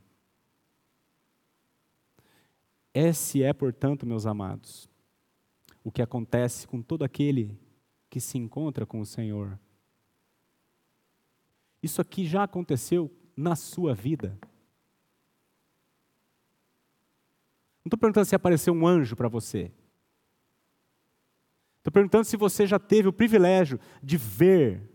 Esse 2.93 3.43
é, 3.43 3.51
portanto, 3.55 4.05
meus 4.05 4.27
amados, 4.27 4.91
o 5.83 5.91
que 5.91 6.03
acontece 6.03 6.69
com 6.69 6.83
todo 6.83 7.03
aquele 7.03 7.59
que 8.11 8.21
se 8.21 8.37
encontra 8.37 8.85
com 8.85 9.01
o 9.01 9.07
Senhor. 9.07 9.59
Isso 11.83 12.03
aqui 12.03 12.27
já 12.27 12.43
aconteceu 12.43 13.11
na 13.35 13.57
sua 13.57 13.95
vida. 13.95 14.39
Não 17.83 17.87
estou 17.87 17.99
perguntando 17.99 18.27
se 18.27 18.35
apareceu 18.35 18.75
um 18.75 18.87
anjo 18.87 19.17
para 19.17 19.29
você. 19.29 19.73
Estou 21.85 21.93
perguntando 21.93 22.25
se 22.25 22.35
você 22.35 22.67
já 22.67 22.79
teve 22.79 23.09
o 23.09 23.13
privilégio 23.13 23.79
de 24.03 24.17
ver 24.17 24.91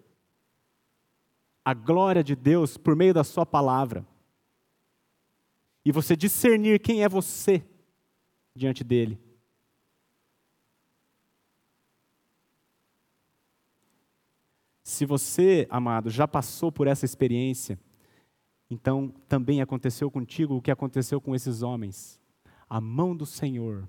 a 1.63 1.71
glória 1.71 2.23
de 2.23 2.35
Deus 2.35 2.77
por 2.77 2.95
meio 2.95 3.13
da 3.13 3.23
Sua 3.23 3.45
palavra. 3.45 4.03
E 5.85 5.91
você 5.91 6.15
discernir 6.15 6.79
quem 6.79 7.03
é 7.03 7.07
você 7.07 7.63
diante 8.55 8.83
dele. 8.83 9.21
Se 14.81 15.05
você, 15.05 15.67
amado, 15.69 16.09
já 16.09 16.27
passou 16.27 16.71
por 16.71 16.87
essa 16.87 17.05
experiência, 17.05 17.79
então 18.67 19.13
também 19.27 19.61
aconteceu 19.61 20.09
contigo 20.09 20.55
o 20.55 20.61
que 20.61 20.71
aconteceu 20.71 21.21
com 21.21 21.35
esses 21.35 21.61
homens. 21.61 22.19
A 22.67 22.81
mão 22.81 23.15
do 23.15 23.27
Senhor 23.27 23.87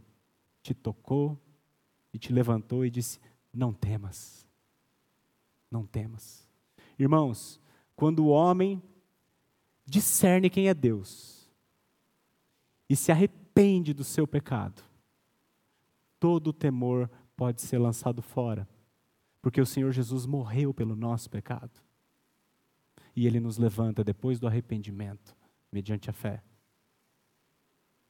te 0.63 0.75
tocou 0.75 1.41
e 2.13 2.19
te 2.19 2.33
levantou 2.33 2.85
e 2.85 2.91
disse: 2.91 3.21
Não 3.53 3.73
temas, 3.73 4.47
não 5.71 5.87
temas. 5.87 6.49
Irmãos, 6.99 7.61
quando 7.97 8.25
o 8.25 8.29
homem 8.29 8.83
discerne 9.87 10.51
quem 10.51 10.69
é 10.69 10.75
Deus 10.75 11.51
e 12.89 12.97
se 12.97 13.11
arrepende 13.11 13.93
do 13.93 14.05
seu 14.05 14.27
pecado, 14.27 14.83
todo 16.19 16.53
temor 16.53 17.11
pode 17.37 17.63
ser 17.63 17.79
lançado 17.79 18.21
fora, 18.21 18.69
porque 19.41 19.61
o 19.61 19.67
Senhor 19.67 19.93
Jesus 19.93 20.27
morreu 20.27 20.75
pelo 20.75 20.95
nosso 20.95 21.31
pecado 21.31 21.73
e 23.15 23.27
ele 23.27 23.41
nos 23.41 23.59
levanta 23.59 24.05
depois 24.05 24.39
do 24.39 24.47
arrependimento, 24.47 25.37
mediante 25.73 26.11
a 26.11 26.13
fé. 26.13 26.43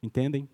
Entendem? 0.03 0.49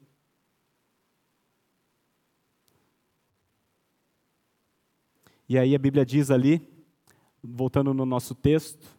E 5.49 5.57
aí 5.57 5.75
a 5.75 5.79
Bíblia 5.79 6.05
diz 6.05 6.31
ali, 6.31 6.69
voltando 7.43 7.95
no 7.95 8.05
nosso 8.05 8.35
texto, 8.35 8.97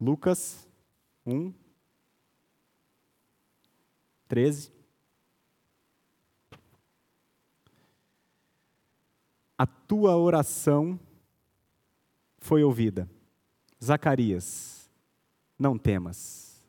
Lucas 0.00 0.68
1, 1.26 1.52
13. 4.28 4.72
A 9.56 9.66
tua 9.66 10.16
oração 10.16 11.00
foi 12.38 12.62
ouvida. 12.62 13.08
Zacarias, 13.82 14.90
não 15.58 15.78
temas, 15.78 16.62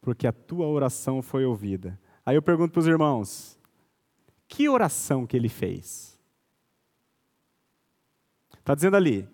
porque 0.00 0.26
a 0.26 0.32
tua 0.32 0.66
oração 0.66 1.22
foi 1.22 1.44
ouvida. 1.44 1.98
Aí 2.26 2.36
eu 2.36 2.42
pergunto 2.42 2.72
para 2.72 2.80
os 2.80 2.86
irmãos: 2.86 3.58
que 4.52 4.68
oração 4.68 5.26
que 5.26 5.34
ele 5.34 5.48
fez? 5.48 6.20
Está 8.58 8.74
dizendo 8.74 8.98
ali: 8.98 9.26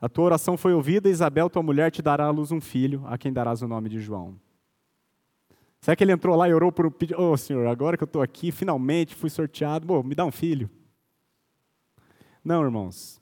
a 0.00 0.08
tua 0.08 0.24
oração 0.24 0.56
foi 0.56 0.72
ouvida, 0.72 1.10
Isabel, 1.10 1.50
tua 1.50 1.62
mulher, 1.62 1.90
te 1.90 2.00
dará 2.00 2.24
à 2.24 2.30
luz 2.30 2.50
um 2.50 2.60
filho, 2.60 3.06
a 3.06 3.18
quem 3.18 3.30
darás 3.30 3.60
o 3.60 3.68
nome 3.68 3.90
de 3.90 4.00
João. 4.00 4.40
Será 5.78 5.94
que 5.94 6.02
ele 6.02 6.12
entrou 6.12 6.34
lá 6.34 6.48
e 6.48 6.54
orou 6.54 6.72
por 6.72 6.86
um 6.86 6.90
pedido? 6.90 7.20
Oh, 7.20 7.36
Senhor, 7.36 7.66
agora 7.66 7.98
que 7.98 8.02
eu 8.02 8.06
estou 8.06 8.22
aqui, 8.22 8.50
finalmente 8.50 9.14
fui 9.14 9.28
sorteado, 9.28 9.86
Bom, 9.86 10.02
me 10.02 10.14
dá 10.14 10.24
um 10.24 10.32
filho. 10.32 10.70
Não, 12.42 12.64
irmãos. 12.64 13.20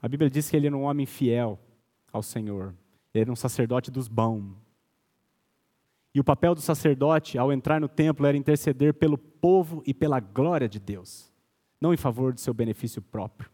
A 0.00 0.06
Bíblia 0.06 0.30
diz 0.30 0.48
que 0.48 0.56
ele 0.56 0.68
era 0.68 0.76
um 0.76 0.84
homem 0.84 1.04
fiel 1.04 1.58
ao 2.12 2.22
Senhor. 2.22 2.76
Ele 3.12 3.22
era 3.22 3.32
um 3.32 3.36
sacerdote 3.36 3.90
dos 3.90 4.06
bons. 4.06 4.54
E 6.14 6.20
o 6.20 6.24
papel 6.24 6.54
do 6.54 6.60
sacerdote, 6.60 7.38
ao 7.38 7.52
entrar 7.52 7.80
no 7.80 7.88
templo, 7.88 8.26
era 8.26 8.36
interceder 8.36 8.94
pelo 8.94 9.16
povo 9.16 9.82
e 9.86 9.94
pela 9.94 10.18
glória 10.18 10.68
de 10.68 10.80
Deus, 10.80 11.32
não 11.80 11.94
em 11.94 11.96
favor 11.96 12.32
do 12.32 12.40
seu 12.40 12.52
benefício 12.52 13.00
próprio. 13.00 13.48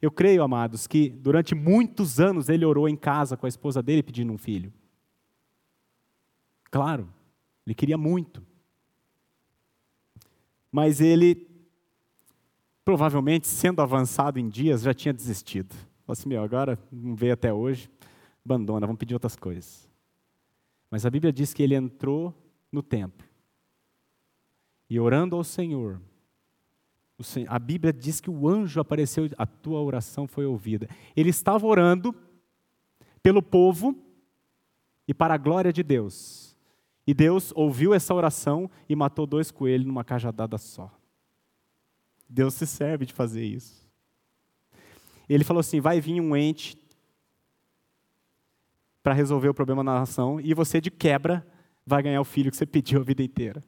Eu 0.00 0.10
creio, 0.10 0.42
amados, 0.42 0.86
que 0.86 1.08
durante 1.08 1.54
muitos 1.54 2.20
anos 2.20 2.48
ele 2.48 2.64
orou 2.64 2.88
em 2.88 2.96
casa 2.96 3.36
com 3.36 3.46
a 3.46 3.48
esposa 3.48 3.82
dele 3.82 4.02
pedindo 4.02 4.32
um 4.32 4.38
filho. 4.38 4.72
Claro, 6.70 7.08
ele 7.66 7.74
queria 7.74 7.96
muito. 7.96 8.44
Mas 10.70 11.00
ele, 11.00 11.48
provavelmente, 12.84 13.46
sendo 13.46 13.80
avançado 13.80 14.38
em 14.38 14.48
dias, 14.48 14.82
já 14.82 14.92
tinha 14.92 15.14
desistido. 15.14 15.72
Falou 15.72 16.12
assim: 16.12 16.28
meu, 16.28 16.42
agora 16.42 16.78
não 16.90 17.14
veio 17.14 17.32
até 17.32 17.52
hoje, 17.52 17.88
abandona, 18.44 18.86
vamos 18.86 18.98
pedir 18.98 19.14
outras 19.14 19.36
coisas. 19.36 19.88
Mas 20.94 21.04
a 21.04 21.10
Bíblia 21.10 21.32
diz 21.32 21.52
que 21.52 21.60
ele 21.60 21.74
entrou 21.74 22.32
no 22.70 22.80
templo 22.80 23.26
e 24.88 25.00
orando 25.00 25.34
ao 25.34 25.42
Senhor, 25.42 26.00
a 27.48 27.58
Bíblia 27.58 27.92
diz 27.92 28.20
que 28.20 28.30
o 28.30 28.48
anjo 28.48 28.78
apareceu, 28.78 29.28
a 29.36 29.44
tua 29.44 29.82
oração 29.82 30.28
foi 30.28 30.46
ouvida. 30.46 30.88
Ele 31.16 31.30
estava 31.30 31.66
orando 31.66 32.14
pelo 33.20 33.42
povo 33.42 33.98
e 35.08 35.12
para 35.12 35.34
a 35.34 35.36
glória 35.36 35.72
de 35.72 35.82
Deus. 35.82 36.56
E 37.04 37.12
Deus 37.12 37.52
ouviu 37.56 37.92
essa 37.92 38.14
oração 38.14 38.70
e 38.88 38.94
matou 38.94 39.26
dois 39.26 39.50
coelhos 39.50 39.88
numa 39.88 40.04
cajadada 40.04 40.56
só. 40.58 40.96
Deus 42.28 42.54
se 42.54 42.68
serve 42.68 43.04
de 43.04 43.12
fazer 43.12 43.44
isso. 43.44 43.84
Ele 45.28 45.42
falou 45.42 45.58
assim: 45.58 45.80
vai 45.80 46.00
vir 46.00 46.20
um 46.20 46.36
ente 46.36 46.78
para 49.04 49.12
resolver 49.12 49.50
o 49.50 49.54
problema 49.54 49.84
na 49.84 49.92
nação 50.00 50.40
e 50.40 50.54
você, 50.54 50.80
de 50.80 50.90
quebra, 50.90 51.46
vai 51.84 52.02
ganhar 52.02 52.22
o 52.22 52.24
filho 52.24 52.50
que 52.50 52.56
você 52.56 52.64
pediu 52.64 53.00
a 53.00 53.04
vida 53.04 53.22
inteira. 53.22 53.62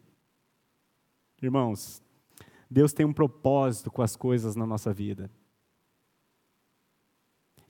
Irmãos, 1.42 2.02
Deus 2.70 2.94
tem 2.94 3.04
um 3.04 3.12
propósito 3.12 3.90
com 3.90 4.00
as 4.00 4.16
coisas 4.16 4.56
na 4.56 4.64
nossa 4.64 4.94
vida. 4.94 5.30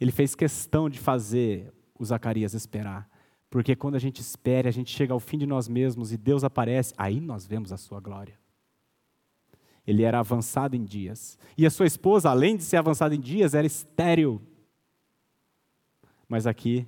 Ele 0.01 0.12
fez 0.12 0.37
questão 0.37 0.89
de 0.89 1.01
fazer 1.01 1.73
o 1.99 2.05
Zacarias 2.05 2.55
esperar. 2.55 3.11
Porque 3.51 3.75
quando 3.75 3.97
a 3.97 3.99
gente 3.99 4.21
espera, 4.21 4.69
a 4.69 4.73
gente 4.73 4.95
chega 4.95 5.12
ao 5.12 5.19
fim 5.19 5.37
de 5.37 5.47
nós 5.47 5.67
mesmos 5.67 6.12
e 6.12 6.17
Deus 6.17 6.45
aparece, 6.45 6.95
aí 6.97 7.21
nós 7.21 7.45
vemos 7.45 7.73
a 7.73 7.77
sua 7.77 7.99
glória. 7.99 8.39
Ele 9.85 10.05
era 10.05 10.21
avançado 10.21 10.77
em 10.77 10.85
dias. 10.85 11.37
E 11.59 11.67
a 11.67 11.71
sua 11.71 11.87
esposa, 11.87 12.31
além 12.31 12.57
de 12.57 12.62
ser 12.62 12.77
avançada 12.77 13.12
em 13.12 13.21
dias, 13.21 13.55
era 13.55 13.67
estéril. 13.67 14.41
Mas 16.29 16.47
aqui, 16.47 16.87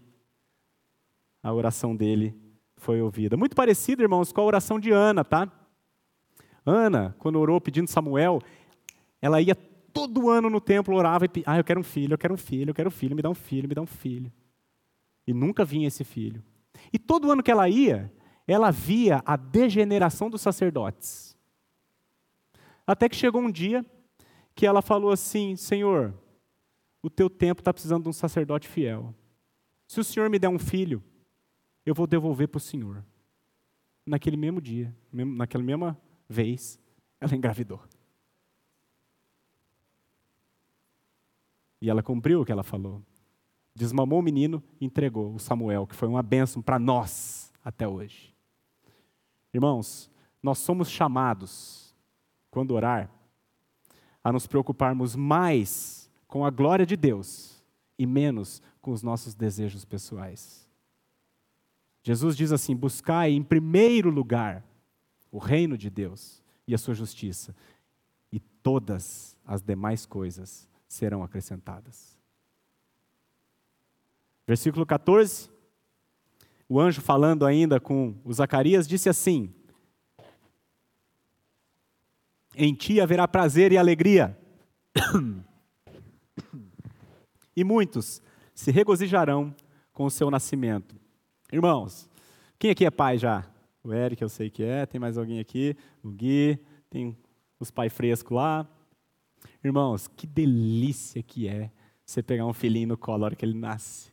a 1.42 1.52
oração 1.52 1.94
dele 1.94 2.34
foi 2.76 3.00
ouvida. 3.00 3.36
Muito 3.36 3.56
parecido, 3.56 4.02
irmãos, 4.02 4.32
com 4.32 4.40
a 4.40 4.44
oração 4.44 4.78
de 4.78 4.90
Ana, 4.90 5.24
tá? 5.24 5.50
Ana, 6.64 7.14
quando 7.18 7.38
orou 7.38 7.60
pedindo 7.60 7.88
Samuel, 7.88 8.40
ela 9.20 9.40
ia 9.40 9.54
todo 9.54 10.30
ano 10.30 10.48
no 10.48 10.60
templo, 10.60 10.94
orava 10.94 11.24
e 11.24 11.42
ah, 11.46 11.58
eu 11.58 11.64
quero 11.64 11.80
um 11.80 11.84
filho, 11.84 12.14
eu 12.14 12.18
quero 12.18 12.34
um 12.34 12.38
filho, 12.38 12.70
eu 12.70 12.74
quero 12.74 12.88
um 12.88 12.92
filho, 12.92 13.16
me 13.16 13.22
dá 13.22 13.30
um 13.30 13.34
filho, 13.34 13.68
me 13.68 13.74
dá 13.74 13.82
um 13.82 13.86
filho. 13.86 14.32
E 15.26 15.32
nunca 15.32 15.64
vinha 15.64 15.88
esse 15.88 16.04
filho. 16.04 16.42
E 16.92 16.98
todo 16.98 17.30
ano 17.30 17.42
que 17.42 17.50
ela 17.50 17.68
ia, 17.68 18.12
ela 18.46 18.70
via 18.70 19.22
a 19.26 19.36
degeneração 19.36 20.30
dos 20.30 20.40
sacerdotes. 20.40 21.36
Até 22.86 23.08
que 23.08 23.16
chegou 23.16 23.42
um 23.42 23.50
dia 23.50 23.84
que 24.54 24.66
ela 24.66 24.80
falou 24.80 25.10
assim: 25.10 25.56
Senhor, 25.56 26.14
o 27.02 27.10
teu 27.10 27.28
tempo 27.28 27.60
está 27.60 27.72
precisando 27.72 28.04
de 28.04 28.08
um 28.08 28.12
sacerdote 28.12 28.68
fiel. 28.68 29.14
Se 29.86 30.00
o 30.00 30.04
Senhor 30.04 30.30
me 30.30 30.38
der 30.38 30.48
um 30.48 30.58
filho, 30.58 31.02
eu 31.88 31.94
vou 31.94 32.06
devolver 32.06 32.48
para 32.48 32.58
o 32.58 32.60
Senhor. 32.60 33.02
Naquele 34.04 34.36
mesmo 34.36 34.60
dia, 34.60 34.94
naquela 35.10 35.64
mesma 35.64 35.98
vez, 36.28 36.78
ela 37.18 37.34
engravidou. 37.34 37.80
E 41.80 41.88
ela 41.88 42.02
cumpriu 42.02 42.42
o 42.42 42.44
que 42.44 42.52
ela 42.52 42.62
falou. 42.62 43.02
Desmamou 43.74 44.18
o 44.18 44.22
menino 44.22 44.62
e 44.78 44.84
entregou 44.84 45.34
o 45.34 45.38
Samuel, 45.38 45.86
que 45.86 45.94
foi 45.94 46.08
uma 46.08 46.22
bênção 46.22 46.60
para 46.60 46.78
nós 46.78 47.50
até 47.64 47.88
hoje. 47.88 48.34
Irmãos, 49.54 50.10
nós 50.42 50.58
somos 50.58 50.90
chamados, 50.90 51.94
quando 52.50 52.72
orar, 52.72 53.10
a 54.22 54.30
nos 54.30 54.46
preocuparmos 54.46 55.16
mais 55.16 56.10
com 56.26 56.44
a 56.44 56.50
glória 56.50 56.84
de 56.84 56.96
Deus 56.96 57.64
e 57.98 58.04
menos 58.04 58.60
com 58.82 58.90
os 58.90 59.02
nossos 59.02 59.34
desejos 59.34 59.86
pessoais. 59.86 60.67
Jesus 62.08 62.34
diz 62.34 62.52
assim: 62.52 62.74
buscai 62.74 63.32
em 63.32 63.42
primeiro 63.42 64.08
lugar 64.08 64.64
o 65.30 65.36
reino 65.36 65.76
de 65.76 65.90
Deus 65.90 66.42
e 66.66 66.74
a 66.74 66.78
sua 66.78 66.94
justiça, 66.94 67.54
e 68.32 68.40
todas 68.40 69.36
as 69.44 69.60
demais 69.60 70.06
coisas 70.06 70.66
serão 70.88 71.22
acrescentadas. 71.22 72.16
Versículo 74.46 74.86
14. 74.86 75.50
O 76.66 76.80
anjo 76.80 77.02
falando 77.02 77.44
ainda 77.44 77.78
com 77.78 78.14
o 78.24 78.32
Zacarias 78.32 78.88
disse 78.88 79.10
assim: 79.10 79.52
Em 82.56 82.72
ti 82.72 83.02
haverá 83.02 83.28
prazer 83.28 83.70
e 83.70 83.76
alegria, 83.76 84.34
e 87.54 87.62
muitos 87.62 88.22
se 88.54 88.70
regozijarão 88.70 89.54
com 89.92 90.06
o 90.06 90.10
seu 90.10 90.30
nascimento. 90.30 90.98
Irmãos, 91.50 92.06
quem 92.58 92.70
aqui 92.70 92.84
é 92.84 92.90
pai 92.90 93.16
já? 93.16 93.50
O 93.82 93.90
Eric, 93.90 94.20
eu 94.20 94.28
sei 94.28 94.50
que 94.50 94.62
é, 94.62 94.84
tem 94.84 95.00
mais 95.00 95.16
alguém 95.16 95.40
aqui? 95.40 95.74
O 96.02 96.10
Gui, 96.10 96.58
tem 96.90 97.16
os 97.58 97.70
pais 97.70 97.90
frescos 97.90 98.36
lá. 98.36 98.68
Irmãos, 99.64 100.08
que 100.08 100.26
delícia 100.26 101.22
que 101.22 101.48
é 101.48 101.70
você 102.04 102.22
pegar 102.22 102.44
um 102.44 102.52
filhinho 102.52 102.88
no 102.88 102.98
colo 102.98 103.20
na 103.20 103.24
hora 103.26 103.36
que 103.36 103.46
ele 103.46 103.58
nasce. 103.58 104.12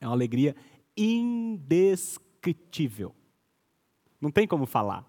É 0.00 0.06
uma 0.06 0.12
alegria 0.12 0.54
indescritível. 0.94 3.14
Não 4.20 4.30
tem 4.30 4.46
como 4.46 4.66
falar. 4.66 5.02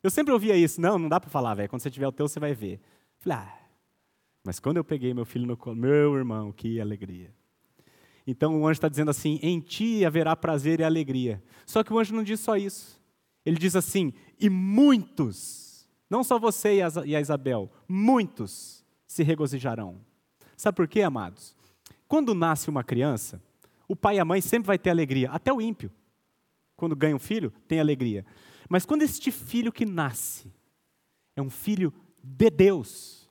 Eu 0.00 0.10
sempre 0.10 0.32
ouvia 0.32 0.56
isso, 0.56 0.80
não, 0.80 0.96
não 0.96 1.08
dá 1.08 1.18
para 1.18 1.28
falar, 1.28 1.54
velho. 1.54 1.68
Quando 1.68 1.82
você 1.82 1.90
tiver 1.90 2.06
o 2.06 2.12
teu, 2.12 2.28
você 2.28 2.38
vai 2.38 2.54
ver. 2.54 2.80
Falei, 3.18 3.38
ah, 3.38 3.58
mas 4.44 4.60
quando 4.60 4.76
eu 4.76 4.84
peguei 4.84 5.12
meu 5.12 5.26
filho 5.26 5.44
no 5.44 5.56
colo, 5.56 5.74
meu 5.74 6.16
irmão, 6.16 6.52
que 6.52 6.80
alegria. 6.80 7.34
Então 8.30 8.60
o 8.60 8.66
anjo 8.66 8.72
está 8.72 8.90
dizendo 8.90 9.10
assim: 9.10 9.40
em 9.42 9.58
ti 9.58 10.04
haverá 10.04 10.36
prazer 10.36 10.80
e 10.80 10.84
alegria. 10.84 11.42
Só 11.64 11.82
que 11.82 11.90
o 11.90 11.98
anjo 11.98 12.14
não 12.14 12.22
diz 12.22 12.38
só 12.40 12.58
isso. 12.58 13.00
Ele 13.42 13.56
diz 13.56 13.74
assim: 13.74 14.12
e 14.38 14.50
muitos, 14.50 15.88
não 16.10 16.22
só 16.22 16.38
você 16.38 16.80
e 17.06 17.16
a 17.16 17.20
Isabel, 17.22 17.72
muitos 17.88 18.84
se 19.06 19.22
regozijarão. 19.22 19.98
Sabe 20.58 20.76
por 20.76 20.86
quê, 20.86 21.00
amados? 21.00 21.56
Quando 22.06 22.34
nasce 22.34 22.68
uma 22.68 22.84
criança, 22.84 23.42
o 23.88 23.96
pai 23.96 24.16
e 24.16 24.20
a 24.20 24.26
mãe 24.26 24.42
sempre 24.42 24.66
vai 24.66 24.78
ter 24.78 24.90
alegria, 24.90 25.30
até 25.30 25.50
o 25.50 25.58
ímpio. 25.58 25.90
Quando 26.76 26.94
ganha 26.94 27.16
um 27.16 27.18
filho, 27.18 27.50
tem 27.66 27.80
alegria. 27.80 28.26
Mas 28.68 28.84
quando 28.84 29.02
este 29.02 29.30
filho 29.30 29.72
que 29.72 29.86
nasce 29.86 30.52
é 31.34 31.40
um 31.40 31.48
filho 31.48 31.94
de 32.22 32.50
Deus, 32.50 33.26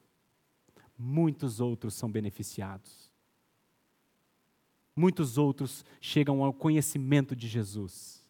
muitos 0.98 1.60
outros 1.60 1.94
são 1.94 2.12
beneficiados. 2.12 3.07
Muitos 4.98 5.38
outros 5.38 5.86
chegam 6.02 6.44
ao 6.44 6.52
conhecimento 6.52 7.36
de 7.36 7.48
Jesus. 7.48 8.28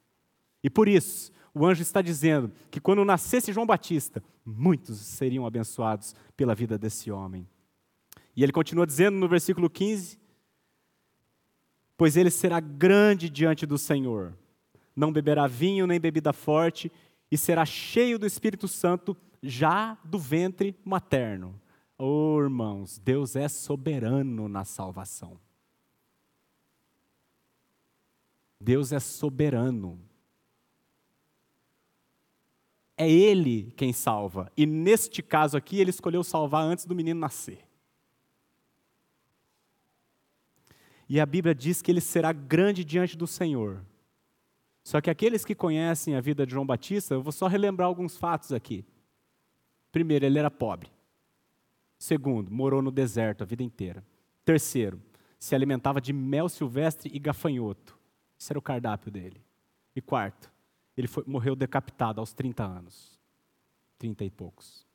E 0.62 0.70
por 0.70 0.90
isso, 0.90 1.32
o 1.54 1.66
anjo 1.66 1.82
está 1.82 2.02
dizendo 2.02 2.52
que 2.70 2.82
quando 2.82 3.06
nascesse 3.06 3.54
João 3.54 3.66
Batista, 3.66 4.22
muitos 4.46 4.98
seriam 5.00 5.46
abençoados 5.46 6.14
pela 6.36 6.54
vida 6.54 6.78
desse 6.78 7.10
homem. 7.10 7.48
E 8.36 8.44
ele 8.44 8.52
continua 8.52 8.86
dizendo 8.86 9.18
no 9.18 9.30
versículo 9.30 9.70
15: 9.70 10.20
pois 11.96 12.18
ele 12.18 12.30
será 12.30 12.60
grande 12.60 13.30
diante 13.30 13.66
do 13.66 13.78
Senhor. 13.78 14.38
Não 14.94 15.12
beberá 15.12 15.48
vinho 15.48 15.88
nem 15.88 16.00
bebida 16.00 16.34
forte, 16.34 16.92
e 17.32 17.38
será 17.38 17.66
cheio 17.66 18.20
do 18.20 18.26
Espírito 18.26 18.68
Santo 18.68 19.16
já 19.42 19.98
do 20.04 20.20
ventre 20.20 20.76
materno. 20.84 21.60
Oh, 21.98 22.40
irmãos, 22.42 23.00
Deus 23.00 23.36
é 23.36 23.48
soberano 23.48 24.48
na 24.48 24.66
salvação. 24.66 25.40
Deus 28.60 28.92
é 28.92 29.00
soberano. 29.00 30.02
É 32.96 33.10
Ele 33.10 33.72
quem 33.78 33.94
salva. 33.94 34.52
E 34.58 34.66
neste 34.66 35.22
caso 35.22 35.56
aqui, 35.56 35.80
Ele 35.80 35.92
escolheu 35.92 36.24
salvar 36.24 36.64
antes 36.64 36.86
do 36.86 36.96
menino 36.96 37.20
nascer. 37.20 37.68
E 41.10 41.20
a 41.20 41.26
Bíblia 41.26 41.56
diz 41.56 41.82
que 41.82 41.90
ele 41.90 42.02
será 42.02 42.34
grande 42.34 42.84
diante 42.84 43.16
do 43.16 43.26
Senhor. 43.26 43.82
Só 44.84 45.00
que 45.00 45.10
aqueles 45.10 45.46
que 45.46 45.56
conhecem 45.56 46.16
a 46.16 46.22
vida 46.22 46.46
de 46.46 46.54
João 46.54 46.66
Batista, 46.66 47.14
eu 47.14 47.22
vou 47.22 47.32
só 47.32 47.48
relembrar 47.48 47.88
alguns 47.88 48.18
fatos 48.18 48.52
aqui. 48.52 48.86
Primeiro, 49.92 50.26
ele 50.26 50.40
era 50.40 50.52
pobre. 50.52 50.90
Segundo, 51.98 52.52
morou 52.52 52.82
no 52.82 52.92
deserto 52.92 53.42
a 53.42 53.46
vida 53.46 53.64
inteira. 53.64 54.06
Terceiro, 54.44 55.02
se 55.40 55.56
alimentava 55.56 56.00
de 56.00 56.14
mel 56.14 56.50
silvestre 56.50 57.10
e 57.14 57.20
gafanhoto. 57.20 57.97
Esse 58.40 58.52
era 58.52 58.60
o 58.60 58.62
cardápio 58.62 59.12
dele. 59.12 59.44
E 59.96 60.02
quarto, 60.02 60.52
ele 60.96 61.08
foi, 61.08 61.24
morreu 61.26 61.56
decapitado 61.56 62.20
aos 62.20 62.34
30 62.34 62.64
anos. 62.64 63.20
30 63.98 64.26
e 64.26 64.30
poucos. 64.30 64.86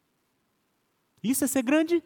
Isso 1.22 1.44
é 1.44 1.46
ser 1.46 1.62
grande? 1.62 2.02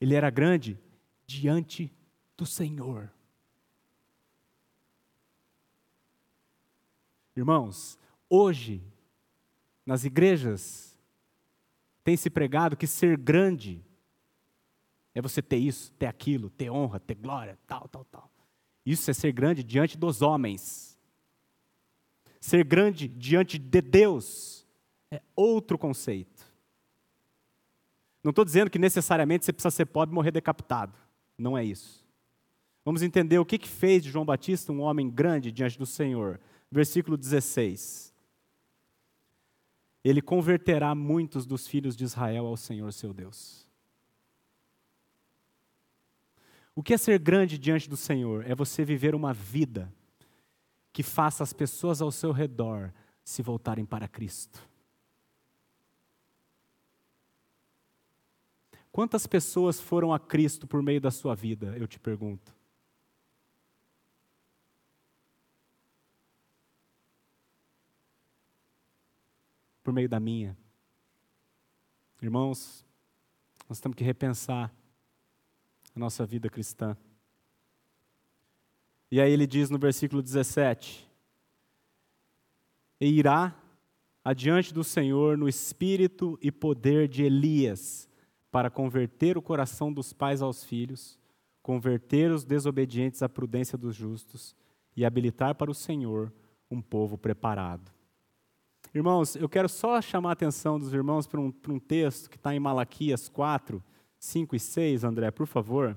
Ele 0.00 0.14
era 0.14 0.30
grande 0.30 0.78
diante 1.26 1.90
do 2.36 2.44
Senhor. 2.44 3.10
Irmãos, 7.34 7.98
hoje, 8.30 8.82
nas 9.84 10.04
igrejas, 10.04 10.98
tem 12.02 12.16
se 12.16 12.30
pregado 12.30 12.76
que 12.76 12.86
ser 12.86 13.18
grande 13.18 13.84
é 15.16 15.22
você 15.22 15.40
ter 15.40 15.56
isso, 15.56 15.90
ter 15.92 16.04
aquilo, 16.04 16.50
ter 16.50 16.70
honra, 16.70 17.00
ter 17.00 17.14
glória, 17.14 17.58
tal, 17.66 17.88
tal, 17.88 18.04
tal. 18.04 18.30
Isso 18.84 19.10
é 19.10 19.14
ser 19.14 19.32
grande 19.32 19.64
diante 19.64 19.96
dos 19.96 20.20
homens. 20.20 20.98
Ser 22.38 22.62
grande 22.62 23.08
diante 23.08 23.58
de 23.58 23.80
Deus 23.80 24.66
é 25.10 25.22
outro 25.34 25.78
conceito. 25.78 26.44
Não 28.22 28.28
estou 28.28 28.44
dizendo 28.44 28.68
que 28.68 28.78
necessariamente 28.78 29.46
você 29.46 29.54
precisa 29.54 29.70
ser 29.70 29.86
pobre 29.86 30.12
e 30.12 30.14
morrer 30.14 30.32
decapitado. 30.32 30.92
Não 31.38 31.56
é 31.56 31.64
isso. 31.64 32.04
Vamos 32.84 33.00
entender 33.00 33.38
o 33.38 33.46
que, 33.46 33.56
que 33.56 33.68
fez 33.68 34.02
de 34.02 34.10
João 34.10 34.26
Batista 34.26 34.70
um 34.70 34.82
homem 34.82 35.08
grande 35.08 35.50
diante 35.50 35.78
do 35.78 35.86
Senhor. 35.86 36.38
Versículo 36.70 37.16
16. 37.16 38.14
Ele 40.04 40.20
converterá 40.20 40.94
muitos 40.94 41.46
dos 41.46 41.66
filhos 41.66 41.96
de 41.96 42.04
Israel 42.04 42.44
ao 42.44 42.56
Senhor 42.58 42.92
seu 42.92 43.14
Deus. 43.14 43.65
O 46.76 46.82
que 46.82 46.92
é 46.92 46.98
ser 46.98 47.18
grande 47.18 47.56
diante 47.56 47.88
do 47.88 47.96
Senhor? 47.96 48.44
É 48.46 48.54
você 48.54 48.84
viver 48.84 49.14
uma 49.14 49.32
vida 49.32 49.90
que 50.92 51.02
faça 51.02 51.42
as 51.42 51.54
pessoas 51.54 52.02
ao 52.02 52.12
seu 52.12 52.32
redor 52.32 52.92
se 53.24 53.40
voltarem 53.40 53.86
para 53.86 54.06
Cristo. 54.06 54.62
Quantas 58.92 59.26
pessoas 59.26 59.80
foram 59.80 60.12
a 60.12 60.20
Cristo 60.20 60.66
por 60.66 60.82
meio 60.82 61.00
da 61.00 61.10
sua 61.10 61.34
vida, 61.34 61.74
eu 61.78 61.88
te 61.88 61.98
pergunto? 61.98 62.54
Por 69.82 69.94
meio 69.94 70.10
da 70.10 70.20
minha. 70.20 70.56
Irmãos, 72.20 72.84
nós 73.66 73.80
temos 73.80 73.96
que 73.96 74.04
repensar 74.04 74.70
a 75.96 75.98
nossa 75.98 76.26
vida 76.26 76.50
cristã. 76.50 76.94
E 79.10 79.18
aí 79.18 79.32
ele 79.32 79.46
diz 79.46 79.70
no 79.70 79.78
versículo 79.78 80.22
17: 80.22 81.08
E 83.00 83.06
irá 83.06 83.56
adiante 84.22 84.74
do 84.74 84.84
Senhor 84.84 85.38
no 85.38 85.48
espírito 85.48 86.38
e 86.42 86.52
poder 86.52 87.08
de 87.08 87.22
Elias, 87.22 88.08
para 88.50 88.68
converter 88.68 89.38
o 89.38 89.42
coração 89.42 89.92
dos 89.92 90.12
pais 90.12 90.42
aos 90.42 90.62
filhos, 90.62 91.18
converter 91.62 92.30
os 92.30 92.44
desobedientes 92.44 93.22
à 93.22 93.28
prudência 93.28 93.78
dos 93.78 93.96
justos 93.96 94.54
e 94.94 95.04
habilitar 95.04 95.54
para 95.54 95.70
o 95.70 95.74
Senhor 95.74 96.32
um 96.70 96.82
povo 96.82 97.16
preparado. 97.16 97.90
Irmãos, 98.94 99.34
eu 99.36 99.48
quero 99.48 99.68
só 99.68 100.00
chamar 100.02 100.30
a 100.30 100.32
atenção 100.32 100.78
dos 100.78 100.92
irmãos 100.92 101.26
para 101.26 101.40
um, 101.40 101.50
para 101.50 101.72
um 101.72 101.78
texto 101.78 102.28
que 102.28 102.36
está 102.36 102.54
em 102.54 102.60
Malaquias 102.60 103.28
4, 103.28 103.82
5 104.26 104.56
e 104.56 104.60
6, 104.60 105.04
André, 105.04 105.30
por 105.30 105.46
favor. 105.46 105.96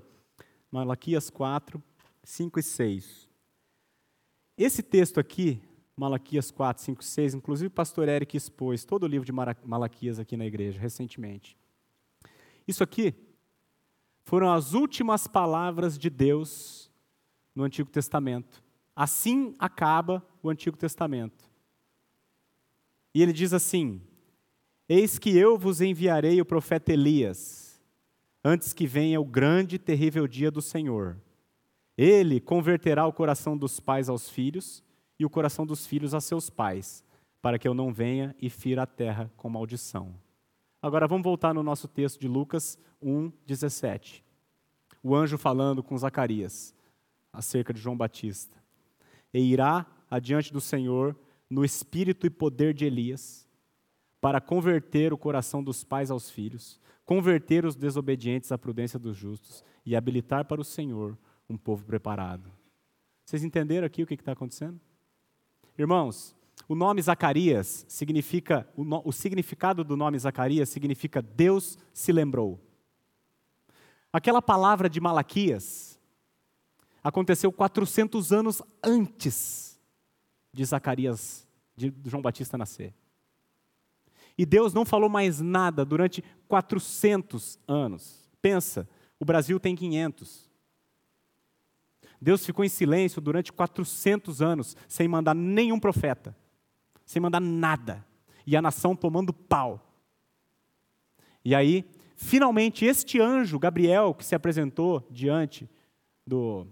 Malaquias 0.71 1.31
4, 1.31 1.81
5 2.23 2.59
e 2.59 2.63
6. 2.63 3.27
Esse 4.55 4.83
texto 4.83 5.19
aqui, 5.19 5.59
Malaquias 5.97 6.51
4, 6.51 6.83
5 6.83 7.01
e 7.01 7.05
6, 7.05 7.33
inclusive 7.33 7.67
o 7.67 7.71
pastor 7.71 8.07
Eric 8.07 8.37
expôs 8.37 8.85
todo 8.85 9.03
o 9.03 9.07
livro 9.07 9.25
de 9.25 9.31
Malaquias 9.31 10.19
aqui 10.19 10.37
na 10.37 10.45
igreja, 10.45 10.79
recentemente. 10.79 11.57
Isso 12.67 12.83
aqui 12.83 13.15
foram 14.23 14.53
as 14.53 14.73
últimas 14.73 15.25
palavras 15.25 15.97
de 15.97 16.09
Deus 16.09 16.91
no 17.55 17.63
Antigo 17.63 17.89
Testamento. 17.89 18.63
Assim 18.95 19.55
acaba 19.57 20.23
o 20.43 20.49
Antigo 20.49 20.77
Testamento. 20.77 21.49
E 23.11 23.23
ele 23.23 23.33
diz 23.33 23.53
assim: 23.53 23.99
Eis 24.87 25.17
que 25.17 25.35
eu 25.35 25.57
vos 25.57 25.81
enviarei 25.81 26.39
o 26.39 26.45
profeta 26.45 26.93
Elias, 26.93 27.68
antes 28.43 28.73
que 28.73 28.87
venha 28.87 29.19
o 29.19 29.25
grande 29.25 29.75
e 29.75 29.79
terrível 29.79 30.27
dia 30.27 30.49
do 30.49 30.61
Senhor. 30.61 31.17
Ele 31.97 32.39
converterá 32.39 33.05
o 33.05 33.13
coração 33.13 33.57
dos 33.57 33.79
pais 33.79 34.07
aos 34.07 34.29
filhos 34.29 34.83
e 35.19 35.25
o 35.25 35.29
coração 35.29 35.65
dos 35.65 35.85
filhos 35.85 36.13
a 36.13 36.21
seus 36.21 36.49
pais, 36.49 37.03
para 37.41 37.59
que 37.59 37.67
eu 37.67 37.73
não 37.73 37.93
venha 37.93 38.35
e 38.41 38.49
fira 38.49 38.83
a 38.83 38.87
terra 38.87 39.29
com 39.35 39.49
maldição. 39.49 40.15
Agora 40.81 41.07
vamos 41.07 41.25
voltar 41.25 41.53
no 41.53 41.61
nosso 41.61 41.87
texto 41.87 42.19
de 42.19 42.27
Lucas 42.27 42.79
1, 43.01 43.31
17. 43.45 44.23
O 45.03 45.15
anjo 45.15 45.37
falando 45.37 45.83
com 45.83 45.97
Zacarias 45.97 46.73
acerca 47.33 47.73
de 47.73 47.81
João 47.81 47.97
Batista. 47.97 48.57
E 49.33 49.39
irá 49.39 49.85
adiante 50.09 50.51
do 50.51 50.61
Senhor 50.61 51.15
no 51.49 51.65
espírito 51.65 52.25
e 52.25 52.29
poder 52.29 52.73
de 52.73 52.85
Elias, 52.85 53.47
para 54.21 54.41
converter 54.41 55.11
o 55.13 55.17
coração 55.17 55.63
dos 55.63 55.83
pais 55.83 56.11
aos 56.11 56.29
filhos, 56.29 56.79
converter 57.09 57.65
os 57.65 57.75
desobedientes 57.75 58.51
à 58.51 58.57
prudência 58.59 58.99
dos 58.99 59.17
justos 59.17 59.63
e 59.83 59.95
habilitar 59.95 60.45
para 60.45 60.61
o 60.61 60.63
Senhor 60.63 61.17
um 61.49 61.57
povo 61.57 61.83
preparado. 61.83 62.51
Vocês 63.25 63.43
entenderam 63.43 63.87
aqui 63.87 64.03
o 64.03 64.05
que 64.05 64.13
está 64.13 64.33
acontecendo? 64.33 64.79
Irmãos, 65.75 66.35
o 66.67 66.75
nome 66.75 67.01
Zacarias 67.01 67.83
significa, 67.89 68.69
o, 68.77 68.83
no, 68.83 69.01
o 69.03 69.11
significado 69.11 69.83
do 69.83 69.97
nome 69.97 70.19
Zacarias 70.19 70.69
significa 70.69 71.19
Deus 71.19 71.79
se 71.91 72.11
lembrou. 72.11 72.59
Aquela 74.13 74.39
palavra 74.39 74.87
de 74.87 75.01
Malaquias 75.01 75.99
aconteceu 77.03 77.51
400 77.51 78.31
anos 78.31 78.61
antes 78.83 79.79
de 80.53 80.63
Zacarias, 80.63 81.47
de 81.75 81.91
João 82.05 82.21
Batista 82.21 82.55
nascer. 82.55 82.93
E 84.39 84.45
Deus 84.45 84.73
não 84.73 84.83
falou 84.83 85.07
mais 85.07 85.39
nada 85.39 85.85
durante 85.85 86.23
400 86.47 87.59
anos. 87.67 88.27
Pensa, 88.41 88.89
o 89.19 89.25
Brasil 89.25 89.59
tem 89.59 89.75
500. 89.75 90.49
Deus 92.19 92.43
ficou 92.43 92.65
em 92.65 92.69
silêncio 92.69 93.21
durante 93.21 93.53
400 93.53 94.41
anos, 94.41 94.75
sem 94.87 95.07
mandar 95.07 95.35
nenhum 95.35 95.79
profeta 95.79 96.35
sem 97.09 97.19
mandar 97.19 97.41
nada. 97.41 98.05
E 98.45 98.55
a 98.55 98.61
nação 98.61 98.95
tomando 98.95 99.33
pau. 99.33 99.83
E 101.43 101.55
aí, 101.55 101.83
finalmente, 102.15 102.85
este 102.85 103.19
anjo, 103.19 103.57
Gabriel, 103.57 104.13
que 104.13 104.23
se 104.23 104.35
apresentou 104.35 105.03
diante 105.09 105.67
do, 106.25 106.67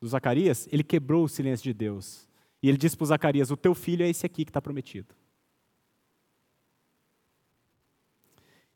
do 0.00 0.08
Zacarias, 0.08 0.68
ele 0.72 0.82
quebrou 0.82 1.22
o 1.22 1.28
silêncio 1.28 1.62
de 1.62 1.72
Deus. 1.72 2.28
E 2.60 2.68
ele 2.68 2.76
disse 2.76 2.96
para 2.96 3.04
o 3.04 3.06
Zacarias: 3.06 3.52
O 3.52 3.56
teu 3.56 3.76
filho 3.76 4.04
é 4.04 4.08
esse 4.08 4.26
aqui 4.26 4.44
que 4.44 4.50
está 4.50 4.60
prometido. 4.60 5.14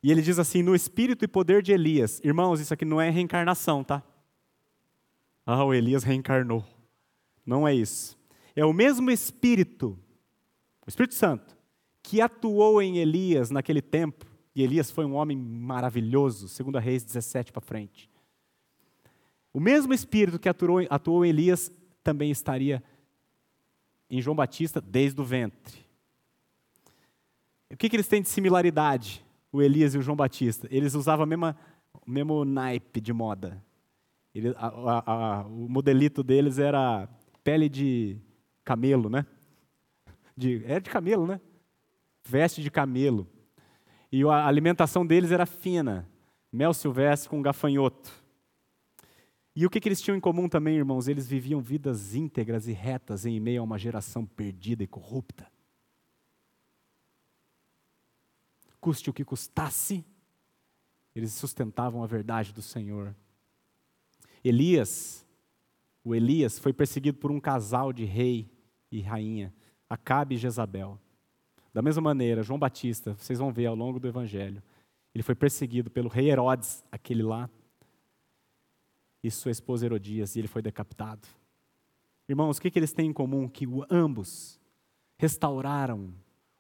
E 0.03 0.11
ele 0.11 0.23
diz 0.23 0.39
assim: 0.39 0.63
no 0.63 0.75
espírito 0.75 1.25
e 1.25 1.29
poder 1.29 1.63
de 1.63 1.73
Elias. 1.73 2.21
Irmãos, 2.25 2.61
isso 2.61 2.75
aqui 2.75 2.85
não 2.85 3.01
é 3.01 3.11
reencarnação, 3.11 3.85
tá? 3.85 4.03
Ah, 5.47 5.65
o 5.65 5.75
Elias 5.75 6.05
reencarnou. 6.05 6.65
Não 7.45 7.67
é 7.67 7.75
isso. 7.75 8.19
É 8.55 8.65
o 8.65 8.73
mesmo 8.73 9.11
espírito 9.11 9.99
o 10.87 10.89
Espírito 10.89 11.15
Santo, 11.15 11.57
que 12.03 12.21
atuou 12.21 12.83
em 12.83 12.99
Elias 12.99 13.51
naquele 13.51 13.81
tempo, 13.81 14.27
e 14.55 14.63
Elias 14.63 14.91
foi 14.91 15.05
um 15.05 15.15
homem 15.15 15.39
maravilhoso, 15.39 16.49
segundo 16.49 16.77
a 16.77 16.81
Reis 16.81 17.05
17 17.05 17.53
para 17.53 17.63
frente. 17.63 18.11
O 19.53 19.61
mesmo 19.61 19.95
Espírito 19.95 20.39
que 20.39 20.49
atuou, 20.49 20.85
atuou 20.91 21.25
em 21.25 21.29
Elias 21.29 21.71
também 22.03 22.31
estaria 22.31 22.83
em 24.11 24.21
João 24.21 24.35
Batista 24.35 24.81
desde 24.81 25.21
o 25.21 25.25
ventre. 25.25 25.87
O 27.71 27.77
que, 27.77 27.89
que 27.89 27.97
eles 27.97 28.09
têm 28.09 28.21
de 28.21 28.29
similaridade, 28.29 29.25
o 29.53 29.63
Elias 29.63 29.95
e 29.95 29.99
o 29.99 30.03
João 30.03 30.17
Batista? 30.17 30.67
Eles 30.71 30.95
usavam 30.95 31.25
a 31.25 31.27
mesma, 31.27 31.57
o 32.05 32.11
mesmo 32.11 32.45
naipe 32.45 33.01
de 33.01 33.13
moda. 33.13 33.63
Ele, 34.35 34.49
a, 34.57 34.67
a, 34.67 35.13
a, 35.13 35.47
o 35.47 35.69
modelito 35.69 36.23
deles 36.23 36.59
era 36.59 37.07
pele 37.45 37.69
de 37.69 38.17
camelo, 38.65 39.11
né? 39.11 39.27
de, 40.37 40.63
era 40.65 40.81
de 40.81 40.91
camelo, 40.91 41.27
né? 41.27 41.41
Veste 42.25 42.63
de 42.63 42.71
camelo. 42.71 43.27
E 44.11 44.23
a 44.25 44.47
alimentação 44.47 45.07
deles 45.07 45.31
era 45.31 45.47
fina, 45.47 46.09
mel 46.53 46.75
silvestre 46.75 47.29
com 47.29 47.43
gafanhoto. 47.43 48.11
E 49.55 49.67
o 49.67 49.71
que, 49.71 49.81
que 49.81 49.89
eles 49.89 50.01
tinham 50.01 50.17
em 50.17 50.21
comum 50.21 50.49
também, 50.49 50.77
irmãos? 50.77 51.09
Eles 51.09 51.27
viviam 51.27 51.61
vidas 51.61 52.15
íntegras 52.15 52.67
e 52.69 52.73
retas 52.73 53.27
em 53.27 53.39
meio 53.39 53.61
a 53.61 53.65
uma 53.65 53.79
geração 53.79 54.25
perdida 54.25 54.83
e 54.83 54.87
corrupta. 54.87 55.51
Custe 58.83 59.09
o 59.09 59.13
que 59.13 59.25
custasse, 59.25 60.05
eles 61.15 61.33
sustentavam 61.35 62.03
a 62.03 62.07
verdade 62.09 62.53
do 62.53 62.61
Senhor. 62.61 63.15
Elias, 64.43 65.25
o 66.03 66.17
Elias, 66.17 66.59
foi 66.59 66.73
perseguido 66.73 67.19
por 67.19 67.31
um 67.31 67.39
casal 67.39 67.93
de 67.93 68.05
rei 68.05 68.51
e 68.91 69.01
rainha. 69.01 69.55
Acabe 69.89 70.35
e 70.35 70.39
Jezabel. 70.39 70.99
Da 71.73 71.81
mesma 71.81 72.03
maneira, 72.03 72.43
João 72.43 72.59
Batista, 72.59 73.15
vocês 73.15 73.39
vão 73.39 73.53
ver 73.53 73.67
ao 73.67 73.77
longo 73.77 74.01
do 74.01 74.09
Evangelho, 74.09 74.61
ele 75.15 75.23
foi 75.23 75.37
perseguido 75.37 75.89
pelo 75.89 76.09
rei 76.09 76.29
Herodes, 76.29 76.83
aquele 76.91 77.23
lá, 77.23 77.49
e 79.23 79.31
sua 79.31 79.53
esposa 79.53 79.87
Herodias, 79.87 80.35
e 80.35 80.41
ele 80.41 80.49
foi 80.49 80.61
decapitado. 80.61 81.29
Irmãos, 82.29 82.59
o 82.59 82.61
que, 82.61 82.69
que 82.69 82.81
eles 82.81 82.93
têm 82.93 83.11
em 83.11 83.13
comum? 83.13 83.49
Que 83.49 83.65
ambos 83.89 84.59
restauraram 85.17 86.13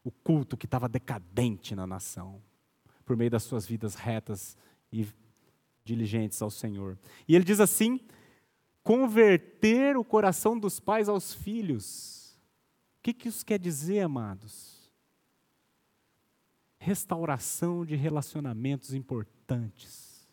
o 0.05 0.11
culto 0.11 0.57
que 0.57 0.66
estava 0.66 0.88
decadente 0.88 1.74
na 1.74 1.86
nação, 1.86 2.42
por 3.05 3.16
meio 3.16 3.30
das 3.30 3.42
suas 3.42 3.66
vidas 3.66 3.94
retas 3.94 4.57
e 4.92 5.07
diligentes 5.84 6.40
ao 6.42 6.50
Senhor. 6.50 6.98
E 7.26 7.34
ele 7.34 7.44
diz 7.44 7.61
assim: 7.61 8.00
converter 8.82 9.96
o 9.96 10.05
coração 10.05 10.59
dos 10.59 10.80
pais 10.80 11.09
aos 11.09 11.32
filhos 11.32 12.22
o 13.03 13.05
que, 13.05 13.12
que 13.12 13.26
isso 13.26 13.44
quer 13.44 13.59
dizer, 13.59 13.98
amados? 13.98 14.88
Restauração 16.78 17.84
de 17.84 17.96
relacionamentos 17.96 18.94
importantes. 18.94 20.24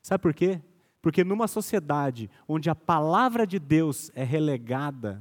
Sabe 0.00 0.22
por 0.22 0.32
quê? 0.32 0.62
Porque 1.02 1.24
numa 1.24 1.48
sociedade 1.48 2.30
onde 2.46 2.70
a 2.70 2.74
palavra 2.76 3.44
de 3.44 3.58
Deus 3.58 4.12
é 4.14 4.22
relegada, 4.22 5.20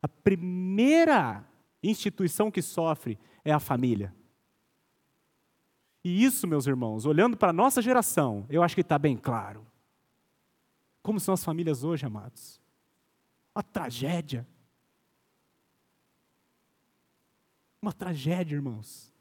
a 0.00 0.06
primeira 0.06 1.44
instituição 1.88 2.50
que 2.50 2.62
sofre 2.62 3.18
é 3.44 3.52
a 3.52 3.60
família. 3.60 4.14
E 6.02 6.24
isso, 6.24 6.46
meus 6.46 6.66
irmãos, 6.66 7.04
olhando 7.04 7.36
para 7.36 7.50
a 7.50 7.52
nossa 7.52 7.82
geração, 7.82 8.46
eu 8.48 8.62
acho 8.62 8.74
que 8.74 8.80
está 8.80 8.98
bem 8.98 9.16
claro. 9.16 9.66
Como 11.02 11.18
são 11.18 11.34
as 11.34 11.44
famílias 11.44 11.84
hoje, 11.84 12.06
amados? 12.06 12.60
Uma 13.54 13.62
tragédia. 13.62 14.46
Uma 17.82 17.92
tragédia, 17.92 18.54
irmãos. 18.54 19.12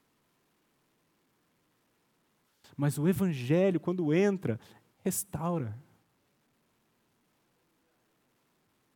Mas 2.75 2.97
o 2.97 3.07
Evangelho, 3.07 3.79
quando 3.79 4.13
entra, 4.13 4.59
restaura. 5.03 5.77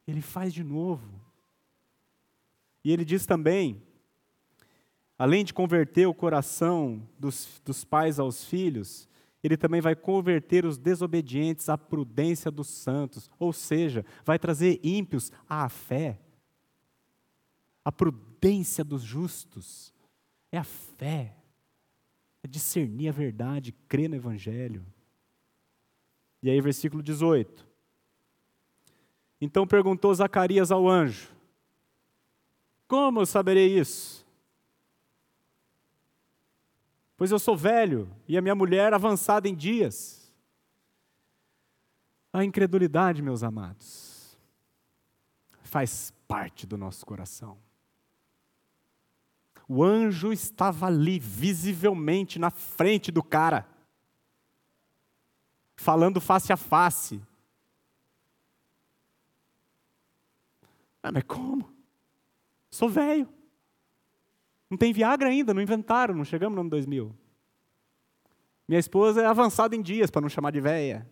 Ele 0.07 0.21
faz 0.21 0.53
de 0.53 0.63
novo. 0.63 1.18
E 2.83 2.91
ele 2.91 3.03
diz 3.03 3.25
também, 3.25 3.81
além 5.17 5.43
de 5.43 5.53
converter 5.53 6.07
o 6.07 6.13
coração 6.13 7.07
dos, 7.17 7.61
dos 7.65 7.83
pais 7.83 8.19
aos 8.19 8.45
filhos, 8.45 9.07
ele 9.43 9.55
também 9.55 9.79
vai 9.81 9.95
converter 9.95 10.65
os 10.65 10.77
desobedientes 10.77 11.69
à 11.69 11.77
prudência 11.77 12.51
dos 12.51 12.67
santos, 12.67 13.29
ou 13.39 13.53
seja, 13.53 14.05
vai 14.25 14.37
trazer 14.37 14.79
ímpios 14.83 15.31
à 15.47 15.67
fé. 15.69 16.19
A 17.83 17.91
prudência 17.91 18.83
dos 18.83 19.01
justos 19.01 19.93
é 20.51 20.57
a 20.57 20.63
fé, 20.63 21.35
é 22.43 22.47
discernir 22.47 23.09
a 23.09 23.13
verdade, 23.13 23.73
crer 23.87 24.09
no 24.09 24.15
Evangelho. 24.15 24.85
E 26.43 26.49
aí, 26.49 26.59
versículo 26.59 27.01
18. 27.01 27.67
Então 29.41 29.65
perguntou 29.65 30.13
Zacarias 30.13 30.71
ao 30.71 30.87
anjo: 30.87 31.33
Como 32.89 33.21
eu 33.21 33.25
saberei 33.27 33.77
isso? 33.79 34.25
Pois 37.15 37.29
eu 37.29 37.37
sou 37.37 37.55
velho 37.55 38.09
e 38.27 38.35
a 38.35 38.41
minha 38.41 38.55
mulher 38.55 38.95
avançada 38.95 39.47
em 39.47 39.53
dias. 39.53 40.33
A 42.33 42.43
incredulidade, 42.43 43.21
meus 43.21 43.43
amados, 43.43 44.35
faz 45.61 46.11
parte 46.27 46.65
do 46.65 46.79
nosso 46.79 47.05
coração. 47.05 47.59
O 49.67 49.83
anjo 49.83 50.33
estava 50.33 50.87
ali, 50.87 51.19
visivelmente 51.19 52.39
na 52.39 52.49
frente 52.49 53.11
do 53.11 53.21
cara, 53.21 53.67
falando 55.75 56.19
face 56.19 56.51
a 56.51 56.57
face. 56.57 57.21
Ah, 61.03 61.11
mas 61.11 61.23
como? 61.23 61.78
Sou 62.69 62.89
velho. 62.89 63.27
Não 64.69 64.77
tem 64.77 64.93
Viagra 64.93 65.29
ainda, 65.29 65.53
não 65.53 65.61
inventaram, 65.61 66.15
não 66.15 66.23
chegamos 66.23 66.55
no 66.55 66.61
ano 66.61 66.69
2000. 66.69 67.15
Minha 68.67 68.79
esposa 68.79 69.21
é 69.21 69.25
avançada 69.25 69.75
em 69.75 69.81
dias, 69.81 70.11
para 70.11 70.21
não 70.21 70.29
chamar 70.29 70.51
de 70.51 70.61
velha. 70.61 71.09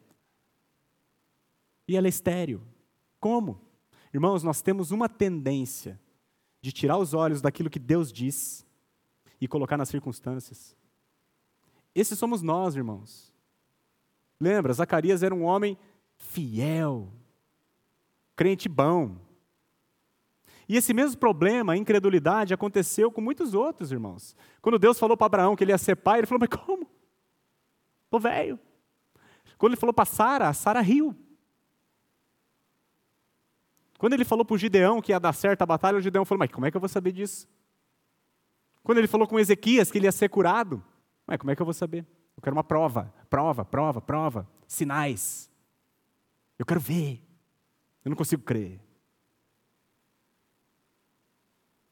E 1.87 1.95
ela 1.95 2.07
é 2.07 2.09
estéreo. 2.09 2.61
Como? 3.19 3.59
Irmãos, 4.13 4.43
nós 4.43 4.61
temos 4.61 4.91
uma 4.91 5.09
tendência 5.09 5.99
de 6.61 6.71
tirar 6.71 6.97
os 6.97 7.13
olhos 7.13 7.41
daquilo 7.41 7.69
que 7.69 7.79
Deus 7.79 8.11
diz 8.11 8.65
e 9.41 9.47
colocar 9.47 9.77
nas 9.77 9.89
circunstâncias. 9.89 10.75
Esses 11.95 12.19
somos 12.19 12.43
nós, 12.43 12.75
irmãos. 12.75 13.33
Lembra, 14.39 14.73
Zacarias 14.73 15.23
era 15.23 15.33
um 15.33 15.43
homem 15.43 15.77
fiel, 16.15 17.11
crente 18.35 18.69
bom, 18.69 19.17
e 20.69 20.75
esse 20.75 20.93
mesmo 20.93 21.17
problema, 21.17 21.77
incredulidade, 21.77 22.53
aconteceu 22.53 23.09
com 23.09 23.21
muitos 23.21 23.53
outros 23.53 23.91
irmãos. 23.91 24.35
Quando 24.61 24.77
Deus 24.77 24.99
falou 24.99 25.15
para 25.15 25.27
Abraão 25.27 25.55
que 25.55 25.63
ele 25.63 25.71
ia 25.71 25.77
ser 25.77 25.95
pai, 25.95 26.19
ele 26.19 26.27
falou: 26.27 26.39
Mas 26.39 26.49
como? 26.49 26.89
Estou 28.03 28.19
velho. 28.19 28.59
Quando 29.57 29.73
ele 29.73 29.79
falou 29.79 29.93
para 29.93 30.05
Sara, 30.05 30.53
Sara 30.53 30.81
riu. 30.81 31.15
Quando 33.97 34.13
ele 34.13 34.25
falou 34.25 34.43
para 34.43 34.53
o 34.53 34.57
Gideão 34.57 35.01
que 35.01 35.11
ia 35.11 35.19
dar 35.19 35.33
certo 35.33 35.61
a 35.61 35.65
batalha, 35.65 35.97
o 35.97 36.01
Gideão 36.01 36.25
falou: 36.25 36.39
Mas 36.39 36.51
como 36.51 36.65
é 36.65 36.71
que 36.71 36.75
eu 36.75 36.81
vou 36.81 36.89
saber 36.89 37.13
disso? 37.13 37.47
Quando 38.83 38.97
ele 38.97 39.07
falou 39.07 39.27
com 39.27 39.39
Ezequias 39.39 39.89
que 39.89 39.97
ele 39.97 40.05
ia 40.05 40.11
ser 40.11 40.29
curado, 40.29 40.83
mas 41.25 41.37
como 41.37 41.49
é 41.51 41.55
que 41.55 41.61
eu 41.61 41.65
vou 41.65 41.73
saber? 41.73 42.05
Eu 42.35 42.43
quero 42.43 42.55
uma 42.55 42.63
prova, 42.63 43.13
prova, 43.29 43.63
prova, 43.63 44.01
prova, 44.01 44.47
sinais. 44.67 45.49
Eu 46.59 46.65
quero 46.65 46.79
ver. 46.79 47.21
Eu 48.03 48.09
não 48.09 48.15
consigo 48.17 48.43
crer. 48.43 48.79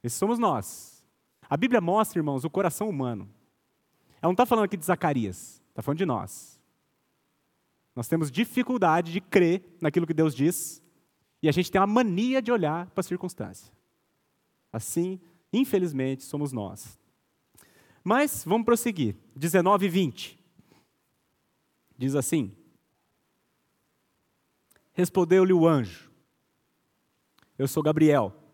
Esses 0.05 0.19
somos 0.19 0.37
nós. 0.37 1.03
A 1.49 1.57
Bíblia 1.57 1.81
mostra, 1.81 2.19
irmãos, 2.19 2.45
o 2.45 2.49
coração 2.49 2.87
humano. 2.87 3.27
Ela 4.21 4.29
não 4.29 4.33
está 4.33 4.45
falando 4.45 4.65
aqui 4.65 4.77
de 4.77 4.85
Zacarias, 4.85 5.59
está 5.69 5.81
falando 5.81 5.97
de 5.97 6.05
nós. 6.05 6.61
Nós 7.95 8.07
temos 8.07 8.29
dificuldade 8.29 9.11
de 9.11 9.19
crer 9.19 9.63
naquilo 9.81 10.05
que 10.05 10.13
Deus 10.13 10.35
diz, 10.35 10.79
e 11.41 11.49
a 11.49 11.51
gente 11.51 11.71
tem 11.71 11.81
uma 11.81 11.87
mania 11.87 12.39
de 12.39 12.51
olhar 12.51 12.85
para 12.91 12.99
a 12.99 13.03
circunstância. 13.03 13.73
Assim, 14.71 15.19
infelizmente, 15.51 16.23
somos 16.23 16.51
nós. 16.51 16.99
Mas 18.03 18.43
vamos 18.45 18.65
prosseguir. 18.65 19.15
19 19.35 19.87
e 19.87 19.89
20. 19.89 20.39
Diz 21.97 22.13
assim: 22.13 22.55
Respondeu-lhe 24.93 25.53
o 25.53 25.67
anjo: 25.67 26.11
Eu 27.57 27.67
sou 27.67 27.81
Gabriel 27.81 28.44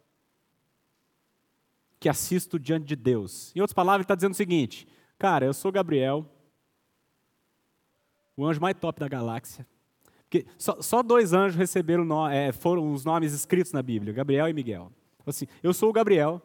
que 2.01 2.09
assisto 2.09 2.59
diante 2.59 2.87
de 2.87 2.95
Deus. 2.95 3.55
Em 3.55 3.61
outras 3.61 3.75
palavras, 3.75 3.99
ele 3.99 4.05
está 4.05 4.15
dizendo 4.15 4.33
o 4.33 4.35
seguinte: 4.35 4.87
cara, 5.19 5.45
eu 5.45 5.53
sou 5.53 5.71
Gabriel, 5.71 6.25
o 8.35 8.43
anjo 8.43 8.59
mais 8.59 8.75
top 8.75 8.99
da 8.99 9.07
galáxia. 9.07 9.65
Porque 10.23 10.47
só, 10.57 10.81
só 10.81 11.03
dois 11.03 11.31
anjos 11.31 11.55
receberam 11.55 12.03
no, 12.03 12.27
é, 12.27 12.51
foram 12.51 12.91
os 12.91 13.05
nomes 13.05 13.33
escritos 13.33 13.71
na 13.71 13.83
Bíblia, 13.83 14.13
Gabriel 14.13 14.49
e 14.49 14.53
Miguel. 14.53 14.91
Assim, 15.25 15.45
eu 15.61 15.73
sou 15.73 15.89
o 15.89 15.93
Gabriel, 15.93 16.41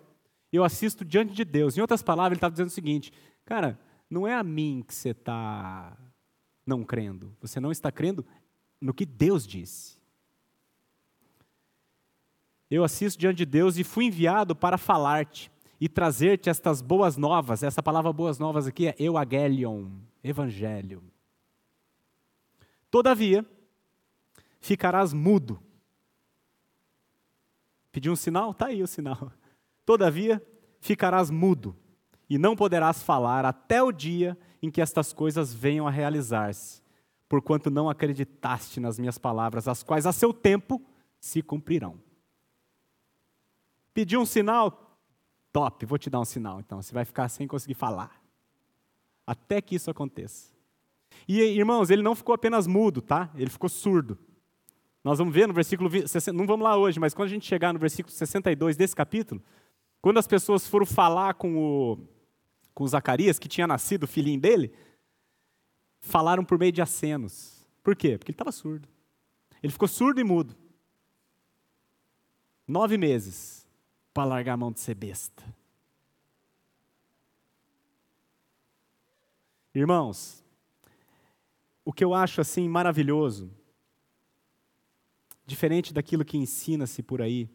eu 0.53 0.63
assisto 0.63 1.05
diante 1.05 1.33
de 1.33 1.45
Deus. 1.45 1.79
Em 1.79 1.81
outras 1.81 2.03
palavras, 2.03 2.33
ele 2.33 2.39
está 2.39 2.51
dizendo 2.51 2.69
o 2.69 2.73
seguinte: 2.73 3.11
cara, 3.47 3.81
não 4.11 4.27
é 4.27 4.35
a 4.35 4.43
mim 4.43 4.85
que 4.87 4.95
você 4.95 5.11
está 5.11 5.97
não 6.67 6.85
crendo, 6.85 7.35
você 7.41 7.59
não 7.59 7.73
está 7.73 7.91
crendo 7.91 8.27
no 8.79 8.93
que 8.93 9.07
Deus 9.07 9.47
disse. 9.47 9.95
Eu 12.71 12.83
assisto 12.83 13.19
diante 13.19 13.39
de 13.39 13.47
Deus 13.47 13.77
e 13.77 13.85
fui 13.85 14.07
enviado 14.07 14.55
para 14.57 14.77
falar-te 14.77 15.51
e 15.81 15.89
trazer-te 15.89 16.51
estas 16.51 16.81
boas 16.83 17.17
novas. 17.17 17.62
Essa 17.62 17.83
palavra 17.83 18.12
boas 18.12 18.39
novas 18.39 18.67
aqui 18.67 18.89
é 18.89 18.95
euagelion, 18.99 19.89
evangelho. 20.23 21.03
Todavia, 22.91 23.45
ficarás 24.61 25.12
mudo. 25.12 25.61
Pediu 27.93 28.12
um 28.12 28.17
sinal? 28.17 28.51
Está 28.51 28.67
aí 28.67 28.83
o 28.83 28.87
sinal. 28.87 29.31
Todavia, 29.85 30.45
ficarás 30.81 31.31
mudo 31.31 31.77
e 32.29 32.39
não 32.39 32.57
poderás 32.57 33.03
falar 33.03 33.45
até 33.45 33.83
o 33.83 33.93
dia 33.93 34.37
em 34.61 34.71
que 34.71 34.81
estas 34.81 35.12
coisas 35.12 35.55
venham 35.55 35.87
a 35.87 35.91
realizar-se, 35.91 36.83
porquanto 37.29 37.71
não 37.71 37.89
acreditaste 37.89 38.81
nas 38.81 38.99
minhas 38.99 39.19
palavras, 39.19 39.69
as 39.69 39.83
quais 39.83 40.07
a 40.07 40.12
seu 40.12 40.33
tempo 40.33 40.83
se 41.21 41.41
cumprirão. 41.43 42.06
Pediu 43.97 44.20
um 44.20 44.26
sinal? 44.26 45.01
Top, 45.51 45.86
vou 45.86 45.97
te 45.97 46.11
dar 46.11 46.20
um 46.20 46.24
sinal 46.26 46.61
então. 46.61 46.82
Você 46.82 46.92
vai 46.92 47.07
ficar 47.07 47.30
sem 47.30 47.49
conseguir 47.49 47.72
falar. 47.72 48.22
Até 49.26 49.62
que 49.62 49.74
isso 49.74 49.90
aconteça. 49.90 50.53
E 51.26 51.40
irmãos, 51.40 51.88
ele 51.88 52.03
não 52.03 52.14
ficou 52.14 52.34
apenas 52.34 52.66
mudo, 52.66 53.01
tá? 53.01 53.30
Ele 53.34 53.49
ficou 53.49 53.70
surdo. 53.70 54.18
Nós 55.03 55.16
vamos 55.16 55.32
ver 55.32 55.49
no 55.49 55.55
versículo, 55.55 55.88
não 56.34 56.47
vamos 56.47 56.62
lá 56.62 56.76
hoje, 56.76 57.01
mas 57.01 57.14
quando 57.14 57.28
a 57.28 57.30
gente 57.30 57.47
chegar 57.47 57.72
no 57.72 57.78
versículo 57.78 58.14
62 58.14 58.76
desse 58.76 58.94
capítulo, 58.94 59.42
quando 60.03 60.18
as 60.18 60.26
pessoas 60.26 60.66
foram 60.66 60.84
falar 60.84 61.32
com 61.32 61.57
o, 61.57 61.99
com 62.74 62.84
o 62.84 62.88
Zacarias, 62.88 63.38
que 63.38 63.49
tinha 63.49 63.66
nascido 63.66 64.03
o 64.03 64.07
filhinho 64.07 64.38
dele, 64.38 64.74
falaram 66.01 66.44
por 66.44 66.59
meio 66.59 66.70
de 66.70 66.82
acenos. 66.82 67.66
Por 67.82 67.97
quê? 67.97 68.18
Porque 68.18 68.30
ele 68.30 68.34
estava 68.34 68.53
surdo. 68.53 68.86
Ele 69.62 69.72
ficou 69.72 69.88
surdo 69.88 70.20
e 70.20 70.24
mudo. 70.24 70.55
Nove 72.68 72.99
meses 72.99 73.66
para 74.17 74.31
largar 74.31 74.55
a 74.55 74.57
mão 74.57 74.73
de 74.73 74.81
ser 74.81 74.95
besta. 74.95 75.45
Irmãos, 79.75 80.43
o 81.85 81.93
que 81.93 82.03
eu 82.03 82.14
acho 82.14 82.41
assim 82.41 82.67
maravilhoso, 82.67 83.53
diferente 85.45 85.93
daquilo 85.93 86.25
que 86.25 86.39
ensina-se 86.39 87.03
por 87.03 87.21
aí, 87.21 87.47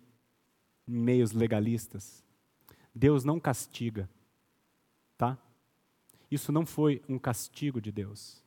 em 0.87 0.93
meios 0.93 1.31
legalistas, 1.31 2.23
Deus 2.93 3.23
não 3.23 3.39
castiga, 3.39 4.07
tá? 5.17 5.39
Isso 6.29 6.51
não 6.51 6.63
foi 6.63 7.01
um 7.09 7.17
castigo 7.17 7.81
de 7.81 7.91
Deus. 7.91 8.39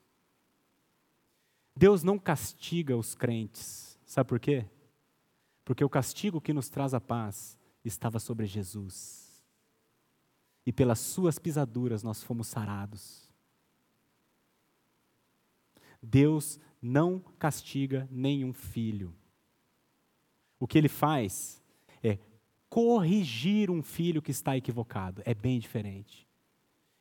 Deus 1.74 2.04
não 2.04 2.16
castiga 2.16 2.96
os 2.96 3.16
crentes, 3.16 3.98
sabe 4.06 4.28
por 4.28 4.38
quê? 4.38 4.64
Porque 5.64 5.84
o 5.84 5.90
castigo 5.90 6.40
que 6.40 6.52
nos 6.52 6.68
traz 6.68 6.94
a 6.94 7.00
paz 7.00 7.58
estava 7.84 8.18
sobre 8.18 8.46
Jesus. 8.46 9.44
E 10.66 10.72
pelas 10.72 10.98
suas 10.98 11.38
pisaduras 11.38 12.02
nós 12.02 12.22
fomos 12.22 12.46
sarados. 12.46 13.32
Deus 16.02 16.58
não 16.80 17.18
castiga 17.38 18.08
nenhum 18.10 18.52
filho. 18.52 19.14
O 20.58 20.66
que 20.66 20.78
ele 20.78 20.88
faz 20.88 21.62
é 22.02 22.18
corrigir 22.68 23.70
um 23.70 23.82
filho 23.82 24.22
que 24.22 24.30
está 24.30 24.56
equivocado. 24.56 25.22
É 25.24 25.34
bem 25.34 25.58
diferente. 25.58 26.26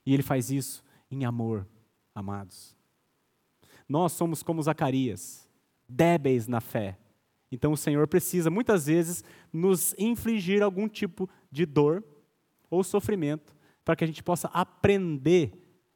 E 0.05 0.13
ele 0.13 0.23
faz 0.23 0.51
isso 0.51 0.83
em 1.09 1.25
amor, 1.25 1.67
amados. 2.13 2.75
Nós 3.87 4.11
somos 4.13 4.41
como 4.41 4.61
Zacarias, 4.61 5.47
débeis 5.87 6.47
na 6.47 6.61
fé. 6.61 6.97
Então 7.53 7.71
o 7.71 7.77
Senhor 7.77 8.07
precisa 8.07 8.49
muitas 8.49 8.87
vezes 8.87 9.23
nos 9.53 9.93
infligir 9.95 10.63
algum 10.63 10.89
tipo 10.89 11.29
de 11.51 11.67
dor 11.67 12.03
ou 12.67 12.83
sofrimento 12.83 13.55
para 13.85 13.95
que 13.95 14.03
a 14.03 14.07
gente 14.07 14.23
possa 14.23 14.47
aprender 14.47 15.53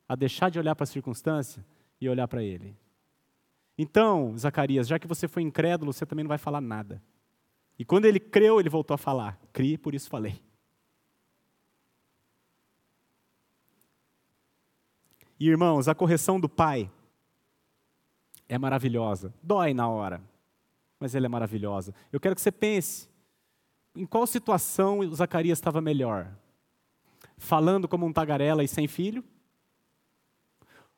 a 0.08 0.16
deixar 0.16 0.52
de 0.52 0.60
olhar 0.60 0.76
para 0.76 0.84
a 0.84 0.88
circunstância 0.88 1.66
e 2.00 2.08
olhar 2.08 2.28
para 2.28 2.44
Ele. 2.44 2.78
Então, 3.76 4.38
Zacarias, 4.38 4.88
já 4.88 5.00
que 5.00 5.08
você 5.08 5.28
foi 5.28 5.42
incrédulo, 5.42 5.92
você 5.92 6.06
também 6.06 6.24
não 6.24 6.30
vai 6.30 6.38
falar 6.38 6.62
nada. 6.62 7.02
E 7.78 7.84
quando 7.84 8.06
ele 8.06 8.20
creu, 8.20 8.60
ele 8.60 8.70
voltou 8.70 8.94
a 8.94 8.98
falar: 8.98 9.40
Crie, 9.52 9.80
por 9.80 9.96
isso 9.96 10.10
falei. 10.10 10.40
E 15.40 15.48
irmãos, 15.48 15.88
a 15.88 15.96
correção 15.96 16.40
do 16.40 16.48
pai 16.50 16.90
é 18.48 18.60
maravilhosa. 18.60 19.34
Dói 19.42 19.74
na 19.74 19.88
hora, 19.88 20.22
mas 21.00 21.16
ela 21.16 21.26
é 21.26 21.30
maravilhosa. 21.30 21.94
Eu 22.12 22.20
quero 22.20 22.36
que 22.36 22.42
você 22.42 22.52
pense: 22.52 23.10
em 23.96 24.06
qual 24.06 24.26
situação 24.26 25.00
Zacarias 25.14 25.58
estava 25.58 25.82
melhor? 25.82 26.36
Falando 27.38 27.88
como 27.88 28.06
um 28.06 28.14
tagarela 28.14 28.64
e 28.64 28.68
sem 28.68 28.88
filho? 28.88 29.24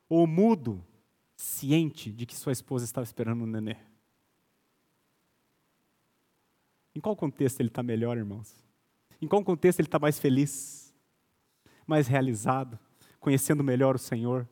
Ou 0.08 0.26
mudo, 0.26 0.84
ciente 1.36 2.12
de 2.12 2.26
que 2.26 2.36
sua 2.36 2.52
esposa 2.52 2.86
estava 2.86 3.04
esperando 3.04 3.44
um 3.44 3.48
nenê? 3.48 3.78
Em 6.96 7.00
qual 7.00 7.16
contexto 7.16 7.60
ele 7.60 7.70
está 7.70 7.84
melhor, 7.84 8.18
irmãos? 8.18 8.56
Em 9.22 9.28
qual 9.28 9.44
contexto 9.44 9.80
ele 9.80 9.88
está 9.88 10.00
mais 10.00 10.18
feliz, 10.18 10.94
mais 11.86 12.08
realizado, 12.08 12.80
conhecendo 13.20 13.64
melhor 13.64 13.96
o 13.96 14.00
Senhor? 14.00 14.48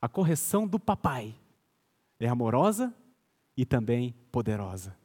A 0.00 0.08
correção 0.08 0.66
do 0.66 0.78
papai 0.78 1.34
é 2.20 2.28
amorosa 2.28 2.94
e 3.56 3.64
também 3.64 4.14
poderosa. 4.30 4.96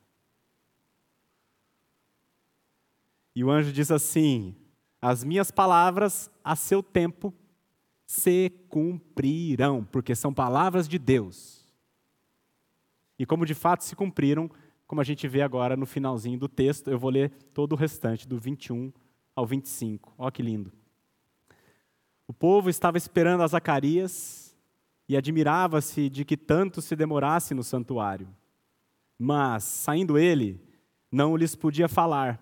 E 3.36 3.44
o 3.44 3.50
anjo 3.50 3.72
diz 3.72 3.92
assim: 3.92 4.56
As 5.02 5.24
minhas 5.24 5.52
palavras 5.52 6.30
a 6.44 6.56
seu 6.56 6.84
tempo 6.84 7.34
se 8.06 8.50
cumprirão, 8.70 9.84
porque 9.84 10.16
são 10.16 10.34
palavras 10.34 10.88
de 10.88 10.98
Deus. 10.98 11.64
E 13.18 13.26
como 13.26 13.46
de 13.46 13.54
fato 13.54 13.84
se 13.84 13.96
cumpriram, 13.96 14.50
como 14.88 15.00
a 15.00 15.04
gente 15.04 15.28
vê 15.28 15.42
agora 15.42 15.78
no 15.78 15.86
finalzinho 15.86 16.40
do 16.40 16.48
texto, 16.48 16.90
eu 16.90 16.98
vou 16.98 17.12
ler 17.12 17.30
todo 17.54 17.74
o 17.74 17.76
restante, 17.76 18.28
do 18.28 18.40
21 18.40 18.92
ao 19.36 19.46
25. 19.46 20.14
Olha 20.18 20.32
que 20.32 20.42
lindo. 20.42 20.74
O 22.28 22.34
povo 22.34 22.70
estava 22.70 22.98
esperando 22.98 23.44
a 23.44 23.48
Zacarias 23.48 24.58
e 25.08 25.16
admirava-se 25.16 26.10
de 26.10 26.26
que 26.26 26.36
tanto 26.36 26.82
se 26.82 26.96
demorasse 26.96 27.54
no 27.54 27.64
santuário. 27.64 28.28
Mas, 29.22 29.66
saindo 29.66 30.18
ele, 30.18 30.62
não 31.12 31.36
lhes 31.36 31.54
podia 31.54 31.90
falar. 31.90 32.42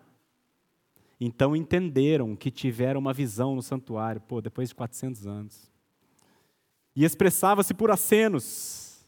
Então 1.20 1.56
entenderam 1.56 2.36
que 2.36 2.52
tiveram 2.52 3.00
uma 3.00 3.12
visão 3.14 3.56
no 3.56 3.64
santuário, 3.64 4.22
pô, 4.22 4.40
depois 4.40 4.70
de 4.70 4.76
400 4.76 5.26
anos. 5.26 5.72
E 6.96 7.04
expressava-se 7.04 7.74
por 7.74 7.90
acenos 7.90 9.08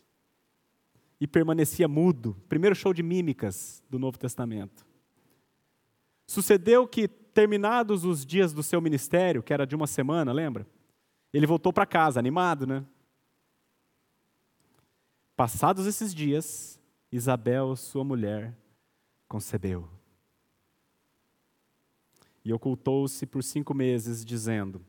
e 1.22 1.28
permanecia 1.28 1.88
mudo. 1.88 2.36
Primeiro 2.47 2.76
show 2.76 2.93
de 2.93 3.03
mímicas 3.03 3.84
do 3.89 3.99
Novo 3.99 4.17
Testamento. 4.17 4.86
Sucedeu 6.26 6.88
que, 6.88 7.07
terminados 7.07 8.05
os 8.05 8.26
dias 8.26 8.53
do 8.53 8.63
seu 8.63 8.82
ministério, 8.82 9.43
que 9.43 9.53
era 9.53 9.65
de 9.65 9.76
uma 9.76 9.88
semana, 9.88 10.32
lembra? 10.32 10.65
Ele 11.32 11.45
voltou 11.45 11.72
para 11.72 11.86
casa, 11.86 12.20
animado, 12.20 12.65
né? 12.65 12.84
Passados 15.36 15.86
esses 15.86 16.13
dias, 16.13 16.78
Isabel, 17.12 17.76
sua 17.76 18.03
mulher, 18.03 18.55
concebeu. 19.28 19.89
E 22.43 22.53
ocultou-se 22.53 23.26
por 23.26 23.43
cinco 23.43 23.74
meses, 23.74 24.24
dizendo: 24.24 24.86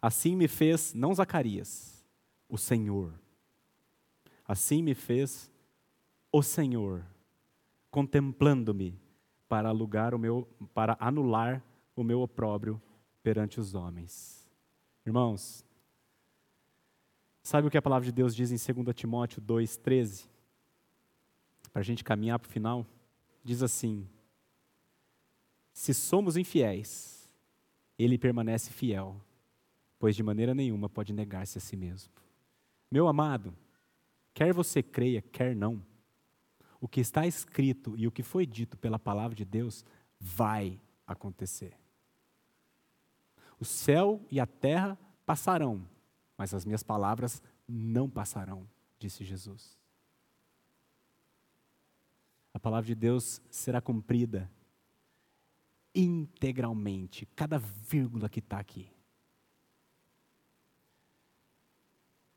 Assim 0.00 0.36
me 0.36 0.48
fez, 0.48 0.92
não 0.94 1.14
Zacarias, 1.14 2.04
o 2.48 2.58
Senhor 2.58 3.12
Assim 4.46 4.82
me 4.82 4.94
fez 4.94 5.50
o 6.30 6.42
Senhor, 6.42 7.04
contemplando-me 7.90 8.98
para 9.48 9.70
alugar 9.70 10.14
o 10.14 10.18
meu, 10.18 10.46
para 10.74 10.96
anular 11.00 11.64
o 11.96 12.04
meu 12.04 12.20
opróbrio 12.20 12.80
perante 13.22 13.58
os 13.58 13.74
homens. 13.74 14.46
Irmãos, 15.06 15.64
sabe 17.42 17.68
o 17.68 17.70
que 17.70 17.78
a 17.78 17.82
palavra 17.82 18.04
de 18.04 18.12
Deus 18.12 18.34
diz 18.34 18.50
em 18.50 18.82
2 18.82 18.94
Timóteo 18.94 19.40
2,13? 19.40 20.28
Para 21.74 21.80
a 21.80 21.84
gente 21.84 22.02
caminhar 22.02 22.38
para 22.38 22.48
o 22.48 22.50
final, 22.50 22.86
diz 23.42 23.62
assim: 23.62 24.08
Se 25.74 25.92
somos 25.92 26.38
infiéis, 26.38 27.28
ele 27.98 28.16
permanece 28.16 28.72
fiel, 28.72 29.20
pois 29.98 30.16
de 30.16 30.22
maneira 30.22 30.54
nenhuma 30.54 30.88
pode 30.88 31.12
negar-se 31.12 31.58
a 31.58 31.60
si 31.60 31.76
mesmo. 31.76 32.10
Meu 32.90 33.06
amado, 33.06 33.54
Quer 34.34 34.52
você 34.52 34.82
creia, 34.82 35.22
quer 35.22 35.54
não, 35.54 35.80
o 36.80 36.88
que 36.88 37.00
está 37.00 37.24
escrito 37.24 37.96
e 37.96 38.06
o 38.08 38.10
que 38.10 38.24
foi 38.24 38.44
dito 38.44 38.76
pela 38.76 38.98
palavra 38.98 39.34
de 39.34 39.44
Deus 39.44 39.84
vai 40.18 40.80
acontecer. 41.06 41.78
O 43.58 43.64
céu 43.64 44.20
e 44.30 44.40
a 44.40 44.46
terra 44.46 44.98
passarão, 45.24 45.88
mas 46.36 46.52
as 46.52 46.64
minhas 46.64 46.82
palavras 46.82 47.40
não 47.66 48.10
passarão, 48.10 48.68
disse 48.98 49.24
Jesus. 49.24 49.78
A 52.54 52.58
palavra 52.60 52.86
de 52.86 52.94
Deus 52.94 53.42
será 53.50 53.80
cumprida 53.80 54.48
integralmente, 55.94 57.26
cada 57.36 57.58
vírgula 57.58 58.28
que 58.28 58.38
está 58.38 58.58
aqui. 58.58 58.90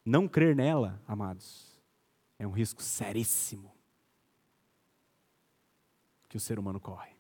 Não 0.03 0.27
crer 0.27 0.55
nela, 0.55 1.01
amados, 1.07 1.79
é 2.39 2.47
um 2.47 2.51
risco 2.51 2.81
seríssimo 2.81 3.73
que 6.29 6.37
o 6.37 6.39
ser 6.39 6.59
humano 6.59 6.79
corre. 6.79 7.11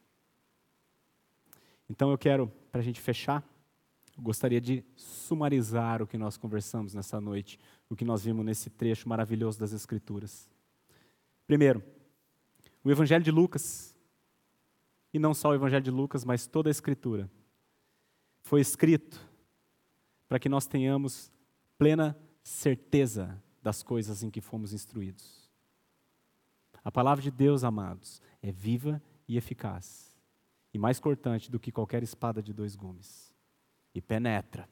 Então 1.89 2.11
eu 2.11 2.17
quero, 2.17 2.47
para 2.71 2.81
a 2.81 2.83
gente 2.83 2.99
fechar, 2.99 3.43
gostaria 4.17 4.59
de 4.59 4.83
sumarizar 4.95 6.01
o 6.01 6.07
que 6.07 6.17
nós 6.17 6.37
conversamos 6.37 6.93
nessa 6.93 7.21
noite, 7.21 7.59
o 7.89 7.95
que 7.95 8.05
nós 8.05 8.23
vimos 8.23 8.45
nesse 8.45 8.69
trecho 8.69 9.07
maravilhoso 9.07 9.59
das 9.59 9.71
Escrituras. 9.71 10.49
Primeiro, 11.45 11.83
o 12.87 12.91
Evangelho 12.91 13.21
de 13.21 13.31
Lucas, 13.31 13.93
e 15.13 15.19
não 15.19 15.33
só 15.33 15.49
o 15.49 15.53
Evangelho 15.53 15.83
de 15.83 15.91
Lucas, 15.91 16.23
mas 16.23 16.47
toda 16.47 16.69
a 16.69 16.71
Escritura, 16.71 17.29
foi 18.43 18.61
escrito 18.61 19.19
para 20.25 20.39
que 20.39 20.47
nós 20.47 20.67
tenhamos 20.67 21.29
plena 21.77 22.17
certeza 22.41 23.43
das 23.61 23.83
coisas 23.83 24.23
em 24.23 24.29
que 24.29 24.39
fomos 24.39 24.71
instruídos. 24.71 25.51
A 26.81 26.89
palavra 26.89 27.21
de 27.21 27.29
Deus, 27.29 27.65
amados, 27.65 28.21
é 28.41 28.53
viva 28.53 29.03
e 29.27 29.35
eficaz, 29.35 30.17
e 30.73 30.79
mais 30.79 30.97
cortante 30.97 31.51
do 31.51 31.59
que 31.59 31.73
qualquer 31.73 32.03
espada 32.03 32.41
de 32.41 32.53
dois 32.53 32.73
gumes, 32.73 33.35
e 33.93 34.01
penetra, 34.01 34.69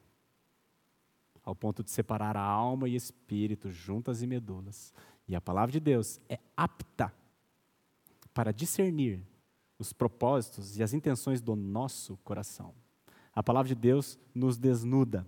ao 1.43 1.53
ponto 1.53 1.83
de 1.83 1.91
separar 1.91 2.37
a 2.37 2.41
alma 2.41 2.87
e 2.87 2.95
espírito, 2.95 3.69
juntas 3.69 4.21
e 4.21 4.27
medulas. 4.27 4.93
E 5.27 5.35
a 5.35 5.41
palavra 5.41 5.73
de 5.73 5.81
Deus 5.81 6.21
é 6.29 6.39
apta 6.55 7.13
para 8.35 8.51
discernir 8.51 9.25
os 9.79 9.93
propósitos 9.93 10.77
e 10.77 10.83
as 10.83 10.93
intenções 10.93 11.41
do 11.41 11.55
nosso 11.55 12.17
coração. 12.17 12.75
A 13.33 13.41
palavra 13.41 13.69
de 13.69 13.75
Deus 13.75 14.19
nos 14.35 14.57
desnuda 14.57 15.25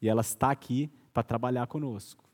e 0.00 0.08
ela 0.08 0.20
está 0.20 0.52
aqui 0.52 0.88
para 1.12 1.24
trabalhar 1.24 1.66
conosco. 1.66 2.24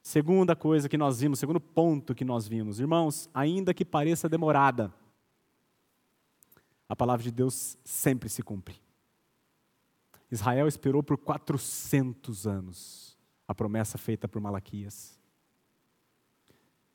Segunda 0.00 0.54
coisa 0.54 0.88
que 0.88 0.96
nós 0.96 1.18
vimos, 1.18 1.40
segundo 1.40 1.60
ponto 1.60 2.14
que 2.14 2.24
nós 2.24 2.46
vimos, 2.46 2.78
irmãos, 2.78 3.28
ainda 3.34 3.74
que 3.74 3.84
pareça 3.84 4.28
demorada, 4.28 4.94
a 6.88 6.94
palavra 6.94 7.24
de 7.24 7.32
Deus 7.32 7.76
sempre 7.84 8.28
se 8.28 8.40
cumpre. 8.40 8.80
Israel 10.30 10.68
esperou 10.68 11.02
por 11.02 11.18
400 11.18 12.46
anos 12.46 13.18
a 13.48 13.54
promessa 13.54 13.98
feita 13.98 14.28
por 14.28 14.40
Malaquias. 14.40 15.18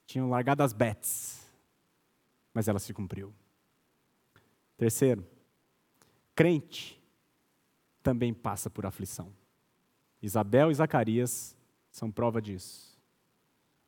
Tinham 0.05 0.29
largado 0.29 0.63
as 0.63 0.71
bets, 0.71 1.40
mas 2.53 2.67
ela 2.67 2.79
se 2.79 2.93
cumpriu. 2.93 3.33
Terceiro, 4.77 5.25
crente 6.35 7.01
também 8.01 8.33
passa 8.33 8.69
por 8.69 8.85
aflição. 8.85 9.31
Isabel 10.21 10.71
e 10.71 10.75
Zacarias 10.75 11.55
são 11.91 12.11
prova 12.11 12.41
disso. 12.41 12.91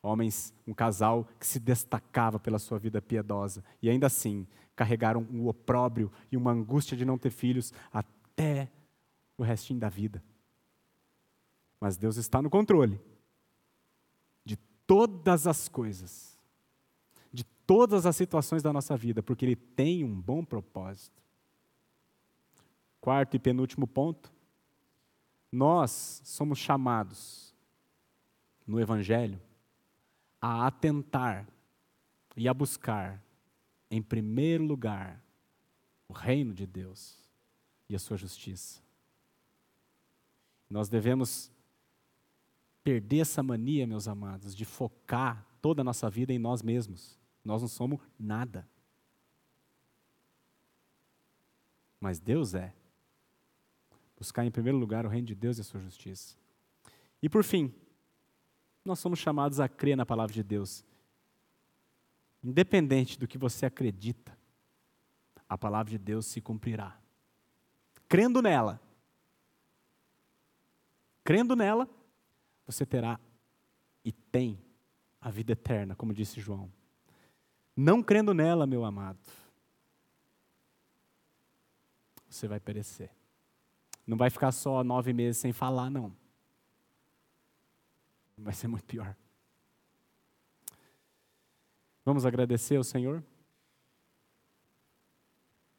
Homens, 0.02 0.54
um 0.68 0.74
casal 0.74 1.28
que 1.40 1.48
se 1.48 1.60
destacava 1.60 2.40
pela 2.40 2.60
sua 2.60 2.78
vida 2.78 3.02
piedosa 3.02 3.64
e 3.82 3.90
ainda 3.90 4.08
assim 4.08 4.46
carregaram 4.76 5.26
o 5.32 5.36
um 5.36 5.48
opróbrio 5.48 6.12
e 6.32 6.38
uma 6.38 6.52
angústia 6.52 6.98
de 6.98 7.06
não 7.06 7.18
ter 7.18 7.30
filhos 7.30 7.72
até 7.92 8.70
o 9.38 9.44
restinho 9.44 9.80
da 9.80 9.90
vida. 9.90 10.24
Mas 11.80 11.98
Deus 11.98 12.18
está 12.18 12.42
no 12.42 12.50
controle 12.50 13.00
de 14.44 14.58
todas 14.88 15.48
as 15.48 15.68
coisas, 15.68 16.33
de 17.34 17.44
todas 17.66 18.06
as 18.06 18.16
situações 18.16 18.62
da 18.62 18.72
nossa 18.72 18.96
vida, 18.96 19.24
porque 19.24 19.44
Ele 19.44 19.56
tem 19.56 20.04
um 20.04 20.22
bom 20.22 20.46
propósito. 20.46 21.22
Quarto 23.02 23.36
e 23.36 23.40
penúltimo 23.40 23.88
ponto, 23.88 24.32
nós 25.52 26.22
somos 26.24 26.60
chamados 26.60 27.54
no 28.66 28.80
Evangelho 28.80 29.42
a 30.40 30.68
atentar 30.68 31.48
e 32.36 32.48
a 32.48 32.54
buscar, 32.54 33.22
em 33.90 34.02
primeiro 34.02 34.64
lugar, 34.64 35.24
o 36.08 36.14
reino 36.14 36.54
de 36.54 36.66
Deus 36.66 37.18
e 37.90 37.96
a 37.96 38.00
sua 38.00 38.18
justiça. 38.18 38.82
Nós 40.70 40.90
devemos 40.90 41.52
perder 42.84 43.20
essa 43.20 43.42
mania, 43.42 43.88
meus 43.88 44.08
amados, 44.08 44.56
de 44.56 44.66
focar 44.66 45.46
toda 45.62 45.82
a 45.82 45.84
nossa 45.84 46.10
vida 46.10 46.34
em 46.34 46.40
nós 46.40 46.62
mesmos. 46.62 47.20
Nós 47.44 47.62
não 47.62 47.68
somos 47.68 48.00
nada. 48.18 48.68
Mas 52.00 52.20
Deus 52.20 52.54
é 52.54 52.74
buscar 54.18 54.46
em 54.46 54.52
primeiro 54.52 54.78
lugar 54.78 55.06
o 55.06 55.10
reino 55.10 55.28
de 55.28 55.36
Deus 55.36 55.58
e 55.58 55.62
a 55.62 55.64
sua 55.64 55.80
justiça. 55.80 56.38
E 57.22 57.30
por 57.30 57.44
fim, 57.44 57.74
nós 58.84 59.00
somos 59.00 59.20
chamados 59.20 59.60
a 59.60 59.68
crer 59.68 59.96
na 59.96 60.06
palavra 60.06 60.34
de 60.34 60.44
Deus. 60.44 60.86
Independente 62.44 63.18
do 63.18 63.28
que 63.28 63.38
você 63.38 63.66
acredita, 63.66 64.38
a 65.48 65.58
palavra 65.58 65.92
de 65.92 65.98
Deus 65.98 66.26
se 66.26 66.42
cumprirá. 66.42 67.00
Crendo 68.08 68.42
nela, 68.42 68.82
crendo 71.24 71.56
nela, 71.56 71.90
você 72.66 72.86
terá 72.86 73.20
e 74.04 74.12
tem 74.12 74.60
a 75.22 75.30
vida 75.30 75.54
eterna, 75.54 75.96
como 75.96 76.14
disse 76.14 76.42
João. 76.42 76.72
Não 77.76 78.04
crendo 78.04 78.34
nela, 78.34 78.68
meu 78.68 78.86
amado, 78.86 79.20
você 82.30 82.48
vai 82.48 82.60
perecer. 82.60 83.10
Não 84.06 84.18
vai 84.18 84.30
ficar 84.30 84.52
só 84.52 84.84
nove 84.84 85.14
meses 85.14 85.40
sem 85.40 85.54
falar, 85.54 85.90
não. 85.90 86.16
Vai 88.38 88.54
ser 88.54 88.68
muito 88.68 88.86
pior. 88.86 89.16
Vamos 92.04 92.26
agradecer 92.26 92.76
ao 92.76 92.84
Senhor? 92.84 93.24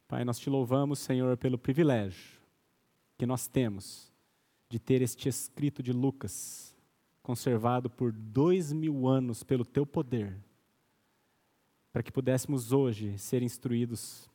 Pai, 0.09 0.25
nós 0.25 0.39
te 0.39 0.49
louvamos, 0.49 0.99
Senhor, 0.99 1.37
pelo 1.37 1.59
privilégio 1.59 2.41
que 3.17 3.27
nós 3.27 3.47
temos 3.47 4.13
de 4.69 4.79
ter 4.79 5.03
este 5.03 5.29
escrito 5.29 5.83
de 5.83 5.93
Lucas, 5.93 6.75
conservado 7.23 7.89
por 7.89 8.13
dois 8.13 8.73
mil 8.73 9.07
anos 9.07 9.43
pelo 9.43 9.65
teu 9.65 9.87
poder, 9.87 10.37
para 11.95 12.03
que 12.03 12.11
pudéssemos 12.11 12.73
hoje 12.73 13.17
ser 13.19 13.41
instruídos, 13.41 14.29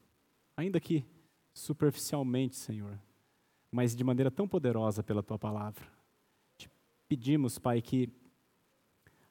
ainda 0.55 0.80
que 0.80 1.03
superficialmente, 1.53 2.55
Senhor, 2.55 2.97
mas 3.70 3.93
de 3.93 4.01
maneira 4.01 4.32
tão 4.32 4.47
poderosa 4.47 5.03
pela 5.03 5.22
tua 5.22 5.38
palavra. 5.38 5.86
Te 6.57 6.72
pedimos, 7.10 7.60
Pai, 7.60 7.82
que 7.82 8.07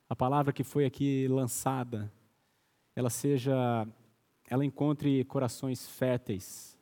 a 0.07 0.15
palavra 0.15 0.53
que 0.53 0.63
foi 0.63 0.85
aqui 0.85 1.27
lançada, 1.27 2.13
ela 2.95 3.09
seja, 3.09 3.89
ela 4.47 4.63
encontre 4.63 5.25
corações 5.25 5.89
férteis, 5.89 6.77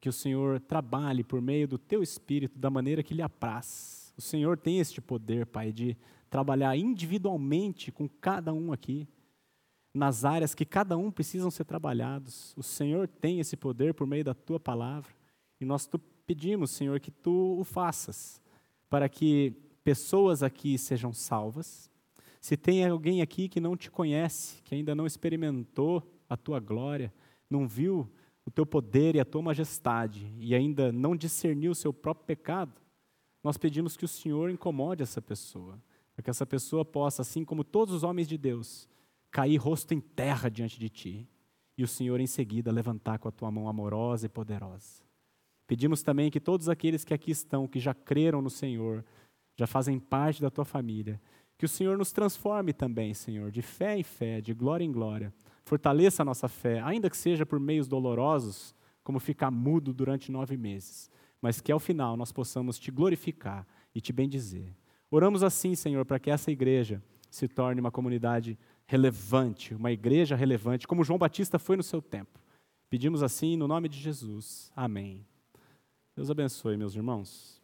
que 0.00 0.08
o 0.08 0.12
Senhor 0.12 0.60
trabalhe 0.60 1.24
por 1.24 1.42
meio 1.42 1.66
do 1.66 1.78
teu 1.78 2.00
espírito 2.00 2.60
da 2.60 2.70
maneira 2.70 3.02
que 3.02 3.12
lhe 3.12 3.22
apraz. 3.22 4.14
O 4.16 4.22
Senhor 4.22 4.56
tem 4.56 4.78
este 4.78 5.00
poder, 5.00 5.46
Pai, 5.46 5.72
de 5.72 5.96
trabalhar 6.30 6.76
individualmente 6.76 7.90
com 7.90 8.08
cada 8.08 8.52
um 8.52 8.72
aqui, 8.72 9.08
nas 9.94 10.24
áreas 10.24 10.54
que 10.54 10.64
cada 10.64 10.96
um 10.96 11.10
precisam 11.10 11.50
ser 11.50 11.64
trabalhados. 11.64 12.54
O 12.56 12.62
Senhor 12.62 13.06
tem 13.06 13.40
esse 13.40 13.56
poder 13.56 13.94
por 13.94 14.06
meio 14.06 14.24
da 14.24 14.34
tua 14.34 14.58
palavra, 14.58 15.12
e 15.60 15.64
nós 15.64 15.88
pedimos, 16.26 16.70
Senhor, 16.70 16.98
que 16.98 17.10
tu 17.10 17.58
o 17.58 17.64
faças, 17.64 18.40
para 18.88 19.08
que 19.08 19.54
pessoas 19.84 20.42
aqui 20.42 20.78
sejam 20.78 21.12
salvas. 21.12 21.90
Se 22.40 22.56
tem 22.56 22.84
alguém 22.84 23.22
aqui 23.22 23.48
que 23.48 23.60
não 23.60 23.76
te 23.76 23.90
conhece, 23.90 24.60
que 24.62 24.74
ainda 24.74 24.94
não 24.94 25.06
experimentou 25.06 26.02
a 26.28 26.36
tua 26.36 26.58
glória, 26.58 27.12
não 27.48 27.68
viu 27.68 28.10
o 28.44 28.50
teu 28.50 28.66
poder 28.66 29.14
e 29.14 29.20
a 29.20 29.24
tua 29.24 29.42
majestade 29.42 30.34
e 30.38 30.54
ainda 30.54 30.90
não 30.90 31.14
discerniu 31.14 31.72
o 31.72 31.76
seu 31.76 31.92
próprio 31.92 32.26
pecado, 32.26 32.72
nós 33.42 33.56
pedimos 33.56 33.96
que 33.96 34.04
o 34.04 34.08
Senhor 34.08 34.50
incomode 34.50 35.02
essa 35.02 35.20
pessoa, 35.20 35.80
para 36.14 36.22
que 36.22 36.30
essa 36.30 36.46
pessoa 36.46 36.84
possa, 36.84 37.22
assim 37.22 37.44
como 37.44 37.64
todos 37.64 37.94
os 37.94 38.02
homens 38.02 38.28
de 38.28 38.38
Deus, 38.38 38.88
cair 39.32 39.56
rosto 39.56 39.92
em 39.94 40.00
terra 40.00 40.48
diante 40.48 40.78
de 40.78 40.88
ti 40.88 41.28
e 41.76 41.82
o 41.82 41.88
Senhor 41.88 42.20
em 42.20 42.26
seguida 42.26 42.70
levantar 42.70 43.18
com 43.18 43.26
a 43.26 43.32
tua 43.32 43.50
mão 43.50 43.68
amorosa 43.68 44.26
e 44.26 44.28
poderosa. 44.28 45.02
Pedimos 45.66 46.02
também 46.02 46.30
que 46.30 46.38
todos 46.38 46.68
aqueles 46.68 47.02
que 47.02 47.14
aqui 47.14 47.30
estão, 47.30 47.66
que 47.66 47.80
já 47.80 47.94
creram 47.94 48.42
no 48.42 48.50
Senhor, 48.50 49.02
já 49.56 49.66
fazem 49.66 49.98
parte 49.98 50.42
da 50.42 50.50
tua 50.50 50.66
família, 50.66 51.20
que 51.56 51.64
o 51.64 51.68
Senhor 51.68 51.96
nos 51.96 52.12
transforme 52.12 52.72
também, 52.72 53.14
Senhor, 53.14 53.50
de 53.50 53.62
fé 53.62 53.96
em 53.96 54.02
fé, 54.02 54.40
de 54.40 54.52
glória 54.52 54.84
em 54.84 54.92
glória. 54.92 55.32
Fortaleça 55.64 56.22
a 56.22 56.24
nossa 56.24 56.48
fé, 56.48 56.80
ainda 56.80 57.08
que 57.08 57.16
seja 57.16 57.46
por 57.46 57.58
meios 57.58 57.88
dolorosos, 57.88 58.74
como 59.02 59.18
ficar 59.18 59.50
mudo 59.50 59.94
durante 59.94 60.30
nove 60.30 60.56
meses, 60.56 61.10
mas 61.40 61.60
que 61.60 61.72
ao 61.72 61.80
final 61.80 62.16
nós 62.16 62.32
possamos 62.32 62.78
te 62.78 62.90
glorificar 62.90 63.66
e 63.94 64.00
te 64.00 64.12
bendizer. 64.12 64.76
Oramos 65.10 65.42
assim, 65.42 65.74
Senhor, 65.74 66.04
para 66.04 66.18
que 66.18 66.30
essa 66.30 66.50
igreja 66.50 67.02
se 67.30 67.48
torne 67.48 67.80
uma 67.80 67.90
comunidade 67.90 68.58
relevante, 68.86 69.74
uma 69.74 69.92
igreja 69.92 70.34
relevante, 70.34 70.86
como 70.86 71.04
João 71.04 71.18
Batista 71.18 71.58
foi 71.58 71.76
no 71.76 71.82
seu 71.82 72.02
tempo. 72.02 72.40
Pedimos 72.90 73.22
assim 73.22 73.56
no 73.56 73.66
nome 73.66 73.88
de 73.88 73.98
Jesus. 73.98 74.70
Amém. 74.76 75.24
Deus 76.14 76.30
abençoe, 76.30 76.76
meus 76.76 76.94
irmãos. 76.94 77.61